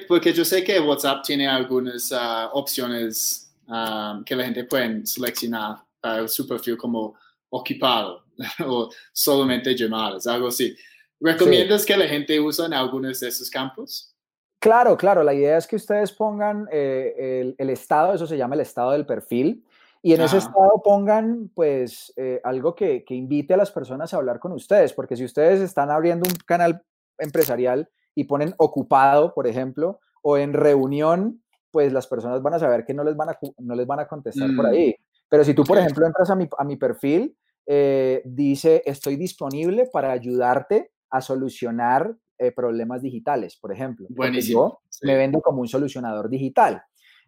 porque 0.08 0.32
yo 0.32 0.46
sé 0.46 0.64
que 0.64 0.80
WhatsApp 0.80 1.26
tiene 1.26 1.46
algunas 1.46 2.10
ah, 2.14 2.52
opciones 2.54 3.54
ah, 3.68 4.22
que 4.26 4.34
la 4.34 4.46
gente 4.46 4.64
puede 4.64 5.06
seleccionar 5.06 5.76
para 6.00 6.26
su 6.30 6.48
perfil 6.48 6.78
como 6.78 7.16
ocupado 7.50 8.24
o 8.66 8.90
solamente 9.12 9.76
llamadas, 9.76 10.26
algo 10.26 10.48
así. 10.48 10.74
¿Recomiendas 11.22 11.86
que 11.86 11.96
la 11.96 12.08
gente 12.08 12.40
use 12.40 12.66
en 12.66 12.74
algunos 12.74 13.20
de 13.20 13.28
esos 13.28 13.50
campos? 13.50 14.16
Claro, 14.60 14.98
claro. 14.98 15.24
La 15.24 15.34
idea 15.34 15.58
es 15.58 15.68
que 15.68 15.76
ustedes 15.76 16.12
pongan 16.12 16.68
eh, 16.72 17.54
el, 17.58 17.70
estado, 17.70 18.14
eso 18.14 18.28
se 18.28 18.38
llama 18.38 18.56
el 18.56 18.62
estado 18.62 18.92
del 18.92 19.06
perfil, 19.06 19.64
y 20.04 20.14
en 20.14 20.22
ese 20.22 20.38
estado 20.38 20.82
pongan 20.84 21.52
pues 21.54 22.12
eh, 22.18 22.42
algo 22.44 22.74
que, 22.74 23.04
que, 23.04 23.14
invite 23.14 23.54
a 23.54 23.58
las 23.58 23.70
personas 23.70 24.12
a 24.14 24.18
hablar 24.18 24.40
con 24.40 24.52
ustedes, 24.52 24.94
porque 24.94 25.16
si 25.16 25.24
ustedes 25.24 25.62
están 25.62 25.92
abriendo 25.92 26.28
un 26.28 26.36
canal 26.46 26.82
empresarial 27.20 27.88
y 28.16 28.24
ponen 28.24 28.56
ocupado, 28.58 29.34
por 29.36 29.46
ejemplo, 29.46 30.00
o 30.24 30.38
en 30.38 30.54
reunión, 30.54 31.44
pues 31.70 31.94
las 31.94 32.08
personas 32.08 32.42
van 32.42 32.56
a 32.56 32.60
saber 32.60 32.84
que 32.84 32.96
no 32.96 33.04
les 33.04 33.16
van 33.16 33.30
a, 33.30 33.38
no 33.60 33.76
les 33.76 33.86
van 33.86 34.00
a 34.00 34.08
contestar 34.08 34.50
por 34.56 34.66
mm. 34.66 34.70
ahí. 34.70 34.96
Pero 35.30 35.44
si 35.44 35.54
tú, 35.54 35.64
por 35.64 35.78
ejemplo, 35.78 36.06
entras 36.06 36.30
a 36.30 36.36
mi, 36.36 36.48
a 36.58 36.64
mi 36.64 36.76
perfil, 36.76 37.36
eh, 37.66 38.22
dice, 38.26 38.84
estoy 38.86 39.16
disponible 39.16 39.88
para 39.92 40.12
ayudarte 40.12 40.91
a 41.12 41.22
solucionar 41.22 42.16
eh, 42.38 42.52
problemas 42.52 43.04
digitales, 43.04 43.56
por 43.56 43.72
ejemplo. 43.72 44.08
Buenísimo. 44.10 44.82
Yo 45.02 45.08
me 45.08 45.16
vendo 45.16 45.42
como 45.42 45.62
un 45.62 45.68
solucionador 45.68 46.30
digital. 46.30 46.82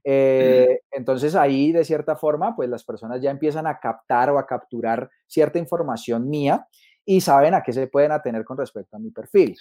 Eh, 0.03 0.81
entonces 0.91 1.35
ahí, 1.35 1.71
de 1.71 1.85
cierta 1.85 2.15
forma, 2.15 2.55
pues 2.55 2.69
las 2.69 2.83
personas 2.83 3.21
ya 3.21 3.29
empiezan 3.29 3.67
a 3.67 3.79
captar 3.79 4.31
o 4.31 4.39
a 4.39 4.45
capturar 4.47 5.09
cierta 5.27 5.59
información 5.59 6.29
mía 6.29 6.67
y 7.05 7.21
saben 7.21 7.53
a 7.53 7.61
qué 7.61 7.71
se 7.73 7.87
pueden 7.87 8.11
atener 8.11 8.43
con 8.43 8.57
respecto 8.57 8.95
a 8.95 8.99
mi 8.99 9.11
perfil. 9.11 9.55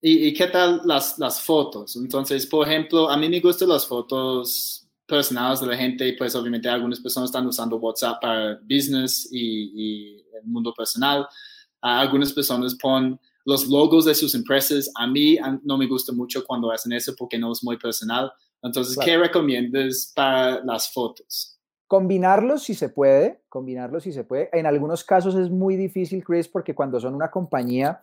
¿Y, 0.00 0.32
qué 0.32 0.46
tal 0.46 0.80
las, 0.84 1.18
las, 1.18 1.40
fotos? 1.40 1.96
Entonces, 1.96 2.46
por 2.46 2.66
ejemplo, 2.68 3.10
a 3.10 3.16
mí 3.16 3.28
me 3.28 3.40
gustan 3.40 3.68
las 3.68 3.86
fotos 3.86 4.88
personales 5.06 5.60
de 5.60 5.66
la 5.66 5.76
gente 5.76 6.06
y 6.06 6.16
pues 6.16 6.34
obviamente 6.36 6.68
algunas 6.68 7.00
personas 7.00 7.30
están 7.30 7.46
usando 7.46 7.76
WhatsApp 7.76 8.20
para 8.20 8.60
business 8.62 9.28
y, 9.32 9.72
y 9.74 10.24
el 10.36 10.44
mundo 10.44 10.72
personal. 10.76 11.26
algunas 11.80 12.32
personas 12.32 12.76
ponen 12.76 13.18
los 13.48 13.66
logos 13.66 14.04
de 14.04 14.14
sus 14.14 14.34
empresas, 14.34 14.90
a 14.94 15.06
mí 15.06 15.38
no 15.62 15.78
me 15.78 15.86
gusta 15.86 16.12
mucho 16.12 16.44
cuando 16.44 16.70
hacen 16.70 16.92
eso 16.92 17.14
porque 17.16 17.38
no 17.38 17.50
es 17.50 17.64
muy 17.64 17.78
personal. 17.78 18.30
Entonces, 18.62 18.98
¿qué 19.02 19.16
recomiendas 19.16 20.12
para 20.14 20.62
las 20.62 20.92
fotos? 20.92 21.58
Combinarlos 21.86 22.64
si 22.64 22.74
se 22.74 22.90
puede, 22.90 23.40
combinarlos 23.48 24.02
si 24.02 24.12
se 24.12 24.22
puede. 24.22 24.50
En 24.52 24.66
algunos 24.66 25.02
casos 25.02 25.34
es 25.34 25.48
muy 25.48 25.76
difícil, 25.76 26.22
Chris, 26.22 26.46
porque 26.46 26.74
cuando 26.74 27.00
son 27.00 27.14
una 27.14 27.30
compañía, 27.30 28.02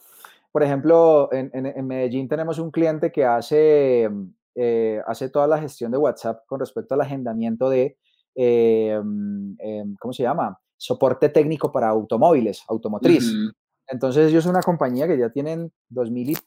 por 0.52 0.64
ejemplo, 0.64 1.30
en, 1.32 1.86
Medellín 1.86 2.28
tenemos 2.28 2.58
un 2.58 2.72
cliente 2.72 3.12
que 3.12 3.24
hace, 3.24 4.10
eh, 4.56 5.00
hace 5.06 5.30
toda 5.30 5.46
la 5.46 5.60
gestión 5.60 5.92
de 5.92 6.00
WhatsApp 6.00 6.44
con 6.48 6.60
respecto 6.60 6.96
al 6.96 7.02
agendamiento 7.02 7.70
de, 7.70 8.00
eh, 8.34 9.00
em, 9.60 9.96
¿cómo 10.00 10.12
se 10.12 10.24
llama? 10.24 10.60
Soporte 10.76 11.30
técnico 11.30 11.72
para 11.72 11.90
automóviles, 11.90 12.64
automotriz. 12.68 13.32
Entonces 13.88 14.30
ellos 14.30 14.44
son 14.44 14.52
una 14.52 14.62
compañía 14.62 15.08
que 15.08 15.18
ya 15.18 15.30
tienen 15.30 15.72
2.000 15.90 16.38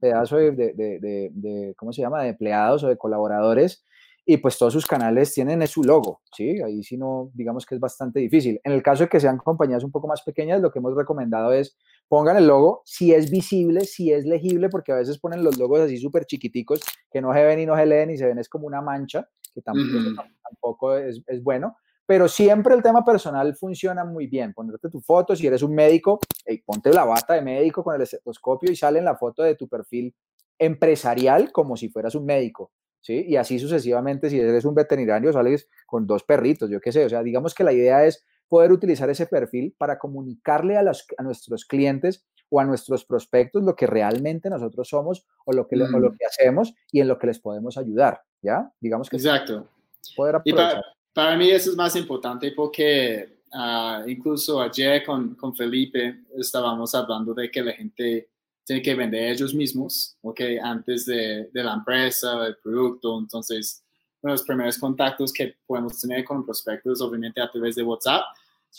pedazos 0.00 0.38
de, 0.38 0.52
de, 0.52 1.30
de, 1.32 1.74
¿cómo 1.76 1.92
se 1.92 2.02
llama?, 2.02 2.22
de 2.22 2.30
empleados 2.30 2.84
o 2.84 2.88
de 2.88 2.96
colaboradores 2.96 3.84
y 4.26 4.38
pues 4.38 4.56
todos 4.56 4.72
sus 4.72 4.86
canales 4.86 5.34
tienen 5.34 5.66
su 5.66 5.84
logo, 5.84 6.22
¿sí? 6.34 6.60
Ahí 6.62 6.82
sí 6.82 6.96
no, 6.96 7.30
digamos 7.34 7.66
que 7.66 7.74
es 7.74 7.80
bastante 7.80 8.20
difícil. 8.20 8.58
En 8.64 8.72
el 8.72 8.82
caso 8.82 9.04
de 9.04 9.08
que 9.10 9.20
sean 9.20 9.36
compañías 9.36 9.84
un 9.84 9.92
poco 9.92 10.08
más 10.08 10.22
pequeñas, 10.22 10.62
lo 10.62 10.70
que 10.72 10.78
hemos 10.78 10.96
recomendado 10.96 11.52
es 11.52 11.76
pongan 12.08 12.38
el 12.38 12.46
logo 12.46 12.82
si 12.86 13.12
es 13.12 13.30
visible, 13.30 13.82
si 13.82 14.12
es 14.12 14.24
legible, 14.24 14.70
porque 14.70 14.92
a 14.92 14.96
veces 14.96 15.18
ponen 15.18 15.44
los 15.44 15.58
logos 15.58 15.80
así 15.80 15.98
súper 15.98 16.24
chiquiticos 16.24 16.80
que 17.10 17.20
no 17.20 17.34
se 17.34 17.44
ven 17.44 17.60
y 17.60 17.66
no 17.66 17.76
se 17.76 17.84
leen 17.84 18.10
y 18.10 18.16
se 18.16 18.26
ven 18.26 18.38
es 18.38 18.48
como 18.48 18.66
una 18.66 18.80
mancha, 18.80 19.28
que 19.54 19.60
tampoco, 19.60 20.22
tampoco 20.42 20.96
es, 20.96 21.22
es, 21.26 21.42
bueno 21.42 21.76
pero 22.06 22.28
siempre 22.28 22.74
el 22.74 22.82
tema 22.82 23.04
personal 23.04 23.54
funciona 23.56 24.04
muy 24.04 24.26
bien. 24.26 24.52
Ponerte 24.52 24.90
tu 24.90 25.00
foto, 25.00 25.34
si 25.34 25.46
eres 25.46 25.62
un 25.62 25.74
médico, 25.74 26.18
ponte 26.64 26.90
la 26.92 27.04
bata 27.04 27.34
de 27.34 27.42
médico 27.42 27.82
con 27.82 27.94
el 27.94 28.02
estetoscopio 28.02 28.70
y 28.70 28.76
sale 28.76 28.98
en 28.98 29.04
la 29.04 29.16
foto 29.16 29.42
de 29.42 29.54
tu 29.54 29.68
perfil 29.68 30.14
empresarial 30.58 31.50
como 31.50 31.76
si 31.76 31.88
fueras 31.88 32.14
un 32.14 32.26
médico, 32.26 32.72
¿sí? 33.00 33.24
Y 33.26 33.36
así 33.36 33.58
sucesivamente, 33.58 34.30
si 34.30 34.38
eres 34.38 34.64
un 34.64 34.74
veterinario, 34.74 35.32
sales 35.32 35.68
con 35.86 36.06
dos 36.06 36.22
perritos, 36.24 36.70
yo 36.70 36.80
qué 36.80 36.92
sé. 36.92 37.04
O 37.04 37.08
sea, 37.08 37.22
digamos 37.22 37.54
que 37.54 37.64
la 37.64 37.72
idea 37.72 38.04
es 38.04 38.24
poder 38.48 38.70
utilizar 38.70 39.08
ese 39.10 39.26
perfil 39.26 39.74
para 39.76 39.98
comunicarle 39.98 40.76
a, 40.76 40.80
a 40.80 41.22
nuestros 41.22 41.64
clientes 41.64 42.24
o 42.50 42.60
a 42.60 42.64
nuestros 42.64 43.04
prospectos 43.04 43.64
lo 43.64 43.74
que 43.74 43.86
realmente 43.86 44.50
nosotros 44.50 44.88
somos 44.88 45.26
o 45.44 45.52
lo 45.52 45.66
que, 45.66 45.76
lo 45.76 45.86
mm. 45.88 46.16
que 46.16 46.26
hacemos 46.26 46.74
y 46.92 47.00
en 47.00 47.08
lo 47.08 47.18
que 47.18 47.26
les 47.26 47.40
podemos 47.40 47.76
ayudar, 47.78 48.22
¿ya? 48.42 48.70
Digamos 48.80 49.08
que... 49.08 49.16
Exacto. 49.16 49.68
Poder 50.16 50.36
aprovechar. 50.36 50.82
Para 51.14 51.36
mí 51.36 51.48
eso 51.48 51.70
es 51.70 51.76
más 51.76 51.94
importante 51.94 52.50
porque 52.50 53.38
ah, 53.52 54.02
incluso 54.06 54.60
ayer 54.60 55.04
con, 55.04 55.36
con, 55.36 55.54
Felipe 55.54 56.24
estábamos 56.36 56.92
hablando 56.92 57.32
de 57.32 57.48
que 57.50 57.62
la 57.62 57.72
gente 57.72 58.28
tiene 58.64 58.82
que 58.82 58.94
vender 58.96 59.30
ellos 59.30 59.54
mismos, 59.54 60.16
¿ok? 60.22 60.40
Antes 60.60 61.06
de, 61.06 61.50
de 61.52 61.62
la 61.62 61.74
empresa, 61.74 62.40
del 62.40 62.56
producto. 62.56 63.16
Entonces, 63.16 63.84
los 64.22 64.42
primeros 64.42 64.76
contactos 64.76 65.32
que 65.32 65.54
podemos 65.66 66.00
tener 66.00 66.24
con 66.24 66.44
prospectos, 66.44 67.00
obviamente 67.00 67.40
a 67.40 67.50
través 67.50 67.76
de 67.76 67.84
WhatsApp. 67.84 68.24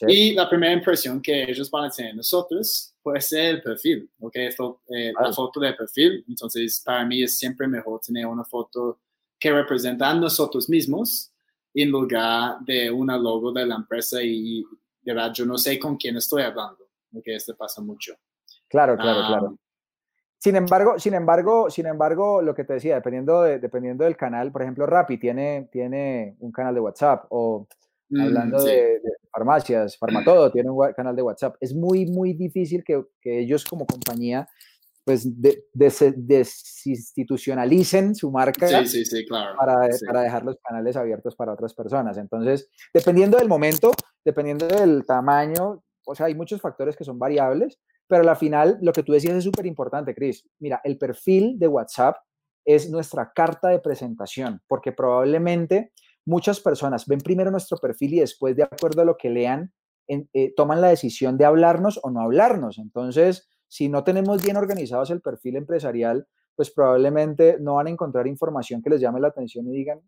Y 0.05 0.33
la 0.33 0.49
primera 0.49 0.73
impresión 0.73 1.21
que 1.21 1.49
ellos 1.49 1.71
van 1.71 1.85
a 1.85 1.89
tener 1.89 2.13
nosotros 2.13 2.93
puede 3.01 3.21
ser 3.21 3.55
el 3.55 3.61
perfil, 3.61 4.09
¿ok? 4.19 4.35
Eh, 4.35 5.13
la 5.17 5.31
foto 5.31 5.61
de 5.61 5.71
perfil. 5.71 6.25
Entonces, 6.27 6.81
para 6.83 7.05
mí 7.05 7.23
es 7.23 7.37
siempre 7.37 7.65
mejor 7.65 8.01
tener 8.01 8.25
una 8.25 8.43
foto 8.43 8.99
que 9.39 9.53
representa 9.53 10.09
a 10.09 10.13
nosotros 10.15 10.67
mismos 10.67 11.31
en 11.75 11.91
lugar 11.91 12.59
de 12.61 12.89
una 12.89 13.17
logo 13.17 13.51
de 13.51 13.65
la 13.65 13.75
empresa 13.75 14.21
y 14.21 14.63
de 15.01 15.13
verdad 15.13 15.33
yo 15.33 15.45
no 15.45 15.57
sé 15.57 15.77
con 15.77 15.97
quién 15.97 16.15
estoy 16.15 16.43
hablando, 16.43 16.87
porque 17.11 17.35
esto 17.35 17.55
pasa 17.55 17.81
mucho. 17.81 18.13
Claro, 18.67 18.95
claro, 18.95 19.19
ah, 19.23 19.27
claro. 19.27 19.57
Sin 20.37 20.55
embargo, 20.55 20.97
sin 20.99 21.13
embargo, 21.13 21.69
sin 21.69 21.85
embargo, 21.87 22.41
lo 22.41 22.55
que 22.55 22.63
te 22.63 22.73
decía, 22.73 22.95
dependiendo, 22.95 23.41
dependiendo 23.43 24.03
del 24.03 24.15
canal, 24.15 24.51
por 24.51 24.61
ejemplo, 24.61 24.85
Rappi 24.85 25.17
tiene, 25.17 25.69
tiene 25.71 26.35
un 26.39 26.51
canal 26.51 26.73
de 26.73 26.81
WhatsApp 26.81 27.25
o 27.29 27.67
mm, 28.09 28.21
hablando 28.21 28.63
de, 28.63 29.01
farmacias, 29.31 29.97
Farmatodo 29.97 30.51
tiene 30.51 30.69
un 30.69 30.93
canal 30.93 31.15
de 31.15 31.21
WhatsApp. 31.21 31.55
Es 31.59 31.73
muy, 31.73 32.05
muy 32.05 32.33
difícil 32.33 32.83
que, 32.83 33.03
que 33.21 33.39
ellos 33.39 33.65
como 33.65 33.85
compañía 33.85 34.47
pues 35.05 35.25
desinstitucionalicen 35.73 38.15
su 38.15 38.31
marca 38.31 38.67
para, 39.55 39.87
para, 40.07 40.21
dejar 40.21 40.43
los 40.43 40.57
canales 40.57 40.97
abiertos 40.97 41.35
para 41.35 41.53
otras 41.53 41.75
personas. 41.75 42.17
Entonces, 42.17 42.67
dependiendo 42.91 43.37
del 43.37 43.47
momento, 43.47 43.91
dependiendo 44.25 44.67
del 44.67 45.05
tamaño, 45.05 45.83
o 46.07 46.15
sea, 46.15 46.25
hay 46.25 46.33
muchos 46.33 46.59
factores 46.59 46.95
que 46.95 47.03
son 47.03 47.19
variables, 47.19 47.79
pero 48.07 48.27
al 48.27 48.35
final 48.35 48.79
lo 48.81 48.91
que 48.91 49.03
tú 49.03 49.13
decías 49.13 49.35
es 49.35 49.43
súper 49.43 49.67
importante, 49.67 50.15
Chris. 50.15 50.43
Mira, 50.59 50.81
el 50.83 50.97
perfil 50.97 51.59
de 51.59 51.67
WhatsApp 51.67 52.17
es 52.65 52.89
nuestra 52.89 53.31
carta 53.31 53.69
de 53.69 53.77
presentación, 53.79 54.59
porque 54.67 54.91
probablemente 54.91 55.91
muchas 56.25 56.59
personas 56.59 57.05
ven 57.05 57.19
primero 57.19 57.51
nuestro 57.51 57.77
perfil 57.77 58.15
y 58.15 58.21
después, 58.21 58.55
de 58.55 58.63
acuerdo 58.63 59.03
a 59.03 59.05
lo 59.05 59.17
que 59.17 59.29
lean, 59.29 59.71
eh, 60.07 60.51
toman 60.55 60.81
la 60.81 60.89
decisión 60.89 61.37
de 61.37 61.45
hablarnos 61.45 61.99
o 62.01 62.09
no 62.09 62.21
hablarnos. 62.21 62.79
Entonces, 62.79 63.47
si 63.67 63.89
no 63.89 64.03
tenemos 64.03 64.43
bien 64.43 64.57
organizados 64.57 65.11
el 65.11 65.21
perfil 65.21 65.57
empresarial, 65.57 66.27
pues 66.55 66.71
probablemente 66.71 67.57
no 67.59 67.75
van 67.75 67.87
a 67.87 67.89
encontrar 67.89 68.27
información 68.27 68.81
que 68.81 68.89
les 68.89 69.01
llame 69.01 69.19
la 69.19 69.27
atención 69.27 69.67
y 69.67 69.71
digan, 69.71 70.01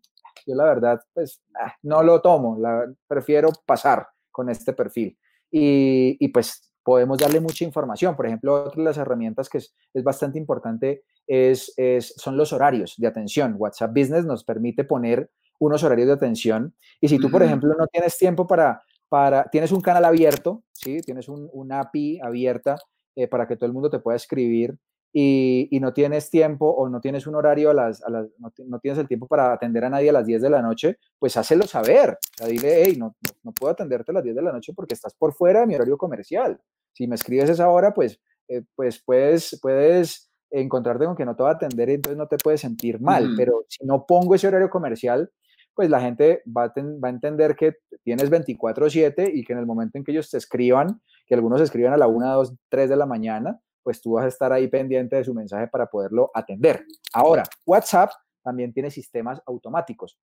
yo 0.46 0.54
la 0.54 0.64
verdad, 0.64 1.00
pues 1.12 1.42
ah, 1.60 1.74
no 1.82 2.02
lo 2.02 2.20
tomo, 2.20 2.58
la, 2.58 2.86
prefiero 3.06 3.50
pasar 3.66 4.06
con 4.30 4.48
este 4.48 4.72
perfil. 4.72 5.18
Y, 5.50 6.16
y, 6.20 6.28
pues 6.28 6.72
podemos 6.82 7.18
darle 7.18 7.40
mucha 7.40 7.64
información. 7.64 8.16
Por 8.16 8.26
ejemplo, 8.26 8.64
otra 8.64 8.76
de 8.76 8.84
las 8.84 8.96
herramientas 8.96 9.48
que 9.48 9.58
es, 9.58 9.74
es 9.92 10.02
bastante 10.02 10.38
importante 10.38 11.02
es, 11.26 11.72
es, 11.76 12.14
son 12.16 12.36
los 12.36 12.52
horarios 12.52 12.94
de 12.96 13.06
atención. 13.06 13.56
WhatsApp 13.58 13.90
Business 13.90 14.24
nos 14.24 14.44
permite 14.44 14.84
poner 14.84 15.30
unos 15.58 15.82
horarios 15.82 16.08
de 16.08 16.14
atención. 16.14 16.74
Y 17.00 17.08
si 17.08 17.18
tú, 17.18 17.30
por 17.30 17.42
ejemplo, 17.42 17.74
no 17.78 17.86
tienes 17.88 18.16
tiempo 18.16 18.46
para, 18.46 18.82
para 19.08 19.44
tienes 19.50 19.72
un 19.72 19.80
canal 19.80 20.04
abierto, 20.04 20.62
¿sí? 20.72 21.00
tienes 21.00 21.28
un, 21.28 21.48
una 21.52 21.80
API 21.80 22.20
abierta 22.22 22.76
eh, 23.18 23.26
para 23.26 23.48
que 23.48 23.56
todo 23.56 23.66
el 23.66 23.72
mundo 23.72 23.90
te 23.90 23.98
pueda 23.98 24.14
escribir 24.14 24.76
y, 25.12 25.66
y, 25.72 25.80
no 25.80 25.92
tienes 25.92 26.30
tiempo 26.30 26.70
o 26.70 26.88
no 26.88 27.00
tienes 27.00 27.26
un 27.26 27.34
horario 27.34 27.70
a 27.70 27.74
las, 27.74 28.00
a 28.04 28.10
las 28.10 28.28
no, 28.38 28.52
no, 28.66 28.78
tienes 28.78 28.96
el 29.00 29.08
tiempo 29.08 29.26
para 29.26 29.52
atender 29.52 29.84
a 29.84 29.90
nadie 29.90 30.10
a 30.10 30.12
las 30.12 30.24
10 30.24 30.40
de 30.40 30.50
la 30.50 30.62
noche, 30.62 30.98
pues 31.18 31.36
hácelo 31.36 31.64
saber. 31.64 32.10
O 32.10 32.38
sea, 32.38 32.46
dile, 32.46 32.84
hey, 32.84 32.94
no, 32.96 33.16
no, 33.42 33.50
puedo 33.50 33.72
atenderte 33.72 34.12
a 34.12 34.14
las 34.14 34.22
10 34.22 34.36
de 34.36 34.42
la 34.42 34.52
noche 34.52 34.72
porque 34.72 34.94
estás 34.94 35.14
por 35.14 35.34
fuera 35.34 35.60
de 35.60 35.66
mi 35.66 35.74
horario 35.74 35.98
comercial. 35.98 36.60
Si 36.92 37.08
me 37.08 37.16
escribes 37.16 37.50
esa 37.50 37.68
hora, 37.68 37.92
pues, 37.92 38.20
eh, 38.46 38.62
pues 38.76 39.02
puedes, 39.04 39.58
puedes 39.60 40.30
encontrarte 40.52 41.06
con 41.06 41.16
que 41.16 41.24
no 41.24 41.34
te 41.34 41.42
va 41.42 41.50
a 41.50 41.54
atender 41.54 41.88
y 41.88 41.94
entonces 41.94 42.16
no 42.16 42.28
te 42.28 42.36
puedes 42.36 42.60
sentir 42.60 43.00
mal. 43.00 43.34
Pero 43.36 43.64
si 43.66 43.84
no 43.84 44.06
pongo 44.06 44.36
ese 44.36 44.46
horario 44.46 44.70
comercial, 44.70 45.28
pues 45.74 45.90
la 45.90 46.00
gente 46.00 46.42
va 46.56 46.64
a, 46.64 46.72
ten, 46.72 47.00
va 47.02 47.08
a 47.08 47.12
entender 47.12 47.56
que 47.56 47.74
tienes 48.04 48.30
24/7 48.30 49.30
y 49.34 49.42
que 49.42 49.54
en 49.54 49.58
el 49.58 49.66
momento 49.66 49.96
en 49.98 50.04
que 50.04 50.12
ellos 50.12 50.30
te 50.30 50.36
escriban, 50.36 51.00
que 51.28 51.34
algunos 51.34 51.60
escriban 51.60 51.92
a 51.92 51.98
la 51.98 52.06
1, 52.06 52.34
2, 52.34 52.54
3 52.68 52.90
de 52.90 52.96
la 52.96 53.06
mañana, 53.06 53.60
pues 53.82 54.00
tú 54.00 54.12
vas 54.12 54.24
a 54.24 54.28
estar 54.28 54.52
ahí 54.52 54.66
pendiente 54.68 55.16
de 55.16 55.24
su 55.24 55.34
mensaje 55.34 55.68
para 55.68 55.86
poderlo 55.86 56.30
atender. 56.34 56.84
Ahora, 57.12 57.44
WhatsApp 57.66 58.10
también 58.42 58.72
tiene 58.72 58.90
sistemas 58.90 59.40
automáticos. 59.46 60.18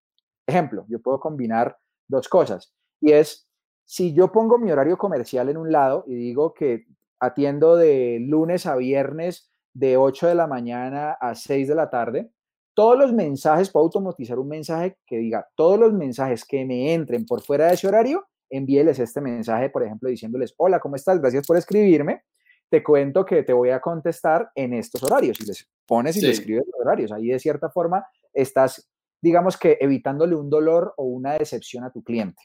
Ejemplo, 0.48 0.86
yo 0.88 1.00
puedo 1.02 1.20
combinar 1.20 1.78
dos 2.08 2.28
cosas 2.28 2.74
y 3.00 3.12
es, 3.12 3.48
si 3.86 4.14
yo 4.14 4.32
pongo 4.32 4.58
mi 4.58 4.72
horario 4.72 4.98
comercial 4.98 5.50
en 5.50 5.58
un 5.58 5.72
lado 5.72 6.04
y 6.08 6.16
digo 6.16 6.54
que 6.54 6.86
atiendo 7.20 7.76
de 7.76 8.20
lunes 8.20 8.66
a 8.66 8.76
viernes 8.76 9.50
de 9.74 9.98
8 9.98 10.28
de 10.28 10.36
la 10.36 10.48
mañana 10.48 11.12
a 11.14 11.36
6 11.36 11.68
de 11.68 11.76
la 11.76 11.90
tarde, 11.90 12.32
todos 12.74 12.98
los 12.98 13.14
mensajes, 13.14 13.70
puedo 13.70 13.86
automatizar 13.86 14.38
un 14.38 14.50
mensaje 14.50 14.98
que 15.06 15.18
diga, 15.18 15.48
todos 15.56 15.80
los 15.80 15.94
mensajes 15.94 16.46
que 16.46 16.66
me 16.66 16.94
entren 16.94 17.26
por 17.26 17.42
fuera 17.42 17.68
de 17.68 17.76
ese 17.76 17.88
horario, 17.88 18.26
envíeles 18.50 19.00
este 19.00 19.22
mensaje, 19.22 19.70
por 19.70 19.84
ejemplo, 19.84 20.10
diciéndoles, 20.10 20.54
hola, 20.58 20.80
¿cómo 20.80 20.96
estás? 20.96 21.20
Gracias 21.20 21.46
por 21.46 21.58
escribirme. 21.58 22.24
Te 22.70 22.84
cuento 22.84 23.26
que 23.26 23.44
te 23.44 23.54
voy 23.54 23.70
a 23.70 23.80
contestar 23.80 24.52
en 24.56 24.74
estos 24.74 25.04
horarios. 25.04 25.40
Y 25.40 25.46
les 25.46 25.68
pones 25.86 26.16
y 26.18 26.22
sí. 26.22 26.28
les 26.28 26.40
escribes 26.40 26.66
los 26.66 26.82
horarios. 26.82 27.12
Ahí, 27.12 27.28
de 27.28 27.40
cierta 27.40 27.70
forma, 27.70 28.06
estás, 28.34 28.90
digamos 29.22 29.58
que, 29.58 29.78
evitándole 29.80 30.36
un 30.36 30.50
dolor 30.50 30.94
o 30.98 31.06
una 31.06 31.34
decepción 31.34 31.84
a 31.84 31.92
tu 31.92 32.04
cliente. 32.04 32.42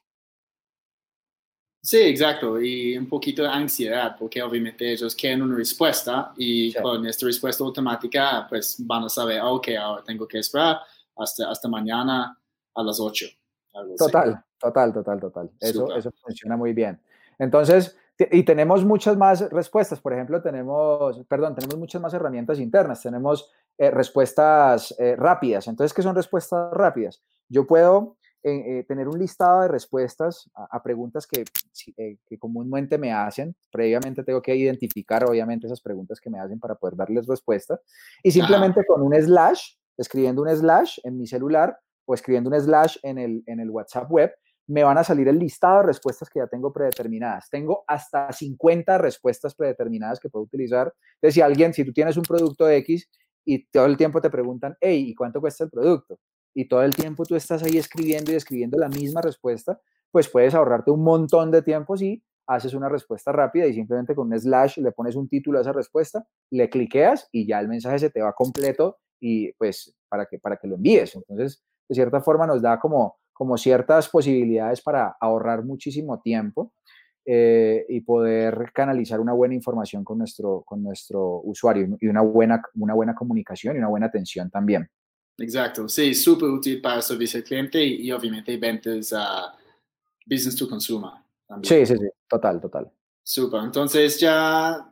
Sí, 1.83 1.97
exacto, 1.97 2.61
y 2.61 2.97
un 2.99 3.09
poquito 3.09 3.43
de 3.43 3.49
ansiedad, 3.49 4.15
porque 4.19 4.43
obviamente 4.43 4.93
ellos 4.93 5.15
quieren 5.15 5.41
una 5.41 5.57
respuesta 5.57 6.35
y 6.37 6.73
sí. 6.73 6.79
con 6.79 7.07
esta 7.07 7.25
respuesta 7.25 7.65
automática, 7.65 8.47
pues 8.51 8.77
van 8.81 9.05
a 9.05 9.09
saber, 9.09 9.41
ok, 9.43 9.69
ahora 9.81 10.05
tengo 10.05 10.29
que 10.29 10.39
esperar 10.39 10.81
hasta, 11.17 11.51
hasta 11.51 11.69
mañana 11.69 12.39
a 12.75 12.83
las 12.83 13.01
8. 13.01 13.27
Total, 13.97 14.35
así. 14.35 14.43
total, 14.59 14.93
total, 14.93 15.21
total. 15.21 15.51
Eso, 15.61 15.95
eso 15.95 16.11
funciona 16.23 16.57
muy 16.57 16.73
bien. 16.73 17.01
Entonces, 17.39 17.97
y 18.31 18.43
tenemos 18.43 18.85
muchas 18.85 19.17
más 19.17 19.51
respuestas, 19.51 20.01
por 20.01 20.13
ejemplo, 20.13 20.43
tenemos, 20.43 21.25
perdón, 21.27 21.55
tenemos 21.55 21.79
muchas 21.79 22.03
más 22.03 22.13
herramientas 22.13 22.59
internas, 22.59 23.03
tenemos 23.03 23.51
eh, 23.79 23.91
respuestas 23.91 24.95
eh, 24.99 25.17
rápidas. 25.17 25.67
Entonces, 25.69 25.95
¿qué 25.95 26.03
son 26.03 26.15
respuestas 26.15 26.71
rápidas? 26.73 27.23
Yo 27.49 27.67
puedo 27.67 28.19
eh, 28.43 28.85
tener 28.87 29.09
un 29.09 29.19
listado 29.19 29.63
de 29.63 29.69
respuestas 29.69 30.51
a, 30.55 30.77
a 30.77 30.83
preguntas 30.83 31.27
que, 31.27 31.45
que, 31.97 32.39
comúnmente 32.39 32.99
me 32.99 33.13
hacen. 33.13 33.57
Previamente 33.73 34.23
tengo 34.23 34.43
que 34.43 34.55
identificar, 34.55 35.25
obviamente, 35.25 35.67
esas 35.67 35.81
preguntas 35.81 36.21
que 36.21 36.29
me 36.29 36.39
hacen 36.39 36.61
para 36.61 36.75
poder 36.75 36.97
darles 36.97 37.27
respuesta. 37.27 37.81
Y 38.23 38.31
simplemente 38.31 38.85
con 38.87 39.01
un 39.01 39.15
slash, 39.15 39.77
escribiendo 39.97 40.43
un 40.43 40.51
slash 40.51 40.99
en 41.05 41.17
mi 41.17 41.27
celular 41.27 41.79
o 42.11 42.15
escribiendo 42.15 42.51
un 42.51 42.61
slash 42.61 42.97
en 43.03 43.19
el, 43.19 43.43
en 43.47 43.61
el 43.61 43.71
WhatsApp 43.71 44.11
web, 44.11 44.33
me 44.67 44.85
van 44.85 44.99
a 44.99 45.05
salir 45.05 45.29
el 45.29 45.39
listado 45.39 45.79
de 45.81 45.87
respuestas 45.89 46.29
que 46.29 46.39
ya 46.39 46.47
tengo 46.47 46.73
predeterminadas. 46.73 47.49
Tengo 47.51 47.85
hasta 47.87 48.33
50 48.33 48.99
respuestas 48.99 49.55
predeterminadas 49.55 50.21
que 50.21 50.29
puedo 50.29 50.45
utilizar. 50.45 50.93
Entonces, 51.15 51.35
si 51.35 51.41
alguien, 51.41 51.75
si 51.75 51.85
tú 51.85 51.93
tienes 51.93 52.17
un 52.17 52.23
producto 52.23 52.69
X 52.69 53.09
y 53.45 53.67
todo 53.67 53.87
el 53.87 53.97
tiempo 53.97 54.21
te 54.21 54.31
preguntan, 54.31 54.77
hey, 54.81 55.07
¿y 55.09 55.15
cuánto 55.15 55.41
cuesta 55.41 55.65
el 55.65 55.71
producto? 55.71 56.19
y 56.55 56.69
todo 56.69 56.83
el 56.83 56.95
tiempo 56.95 57.25
tú 57.25 57.37
estás 57.37 57.63
ahí 57.63 57.77
escribiendo 57.79 58.33
y 58.33 58.35
escribiendo 58.35 58.79
la 58.79 58.89
misma 58.89 59.21
respuesta, 59.21 59.81
pues 60.11 60.29
puedes 60.29 60.55
ahorrarte 60.55 60.91
un 60.91 61.03
montón 61.03 61.51
de 61.51 61.63
tiempo 61.63 61.97
si 61.97 62.23
haces 62.47 62.75
una 62.75 62.89
respuesta 62.89 63.31
rápida 63.31 63.67
y 63.67 63.75
simplemente 63.75 64.15
con 64.15 64.33
un 64.33 64.39
slash 64.39 64.79
le 64.79 64.91
pones 64.91 65.15
un 65.15 65.29
título 65.29 65.59
a 65.59 65.63
esa 65.63 65.73
respuesta, 65.73 66.27
le 66.51 66.69
cliqueas 66.69 67.29
y 67.31 67.47
ya 67.47 67.61
el 67.61 67.69
mensaje 67.69 67.99
se 67.99 68.11
te 68.11 68.21
va 68.21 68.33
completo 68.33 68.99
y 69.21 69.53
pues 69.53 69.95
para 70.09 70.27
que, 70.27 70.39
para 70.39 70.57
que 70.57 70.67
lo 70.67 70.75
envíes. 70.75 71.15
Entonces, 71.15 71.63
de 71.91 71.95
cierta 71.97 72.21
forma 72.21 72.47
nos 72.47 72.63
da 72.63 72.79
como, 72.79 73.19
como 73.33 73.59
ciertas 73.59 74.09
posibilidades 74.09 74.81
para 74.81 75.17
ahorrar 75.21 75.65
muchísimo 75.65 76.21
tiempo 76.21 76.73
eh, 77.27 77.85
y 77.89 78.01
poder 78.03 78.71
canalizar 78.73 79.19
una 79.19 79.33
buena 79.33 79.57
información 79.57 80.05
con 80.05 80.19
nuestro, 80.19 80.63
con 80.65 80.85
nuestro 80.85 81.41
usuario 81.43 81.99
y 82.01 82.07
una 82.07 82.21
buena, 82.21 82.63
una 82.77 82.95
buena 82.95 83.13
comunicación 83.13 83.75
y 83.75 83.79
una 83.81 83.89
buena 83.89 84.07
atención 84.07 84.49
también. 84.51 84.89
Exacto, 85.37 85.89
sí, 85.89 86.15
súper 86.15 86.49
útil 86.49 86.81
para 86.81 87.03
servicio 87.03 87.39
al 87.39 87.45
cliente 87.45 87.85
y, 87.85 88.07
y 88.07 88.13
obviamente 88.13 88.57
ventas 88.57 89.11
uh, 89.11 89.51
business 90.25 90.55
to 90.55 90.69
consumer. 90.69 91.11
También. 91.49 91.87
Sí, 91.87 91.93
sí, 91.93 91.99
sí, 91.99 92.09
total, 92.29 92.61
total. 92.61 92.89
Súper, 93.21 93.65
entonces 93.65 94.21
ya 94.21 94.89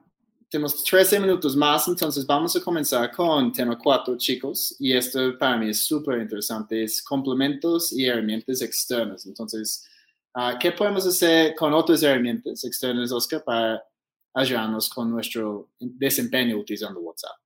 tenemos 0.50 0.82
13 0.82 1.20
minutos 1.20 1.54
más, 1.56 1.86
entonces 1.88 2.26
vamos 2.26 2.56
a 2.56 2.60
comenzar 2.60 3.10
con 3.12 3.52
tema 3.52 3.78
4, 3.78 4.16
chicos, 4.16 4.74
y 4.78 4.96
esto 4.96 5.36
para 5.38 5.58
mí 5.58 5.70
es 5.70 5.82
súper 5.84 6.20
interesante, 6.20 6.84
es 6.84 7.02
complementos 7.02 7.92
y 7.92 8.06
herramientas 8.06 8.62
externas. 8.62 9.26
Entonces, 9.26 9.86
uh, 10.34 10.58
¿qué 10.58 10.72
podemos 10.72 11.06
hacer 11.06 11.54
con 11.54 11.74
otras 11.74 12.02
herramientas 12.02 12.64
externas, 12.64 13.12
Oscar, 13.12 13.44
para 13.44 13.82
ayudarnos 14.34 14.88
con 14.88 15.10
nuestro 15.10 15.68
desempeño 15.78 16.56
utilizando 16.56 17.00
WhatsApp? 17.00 17.36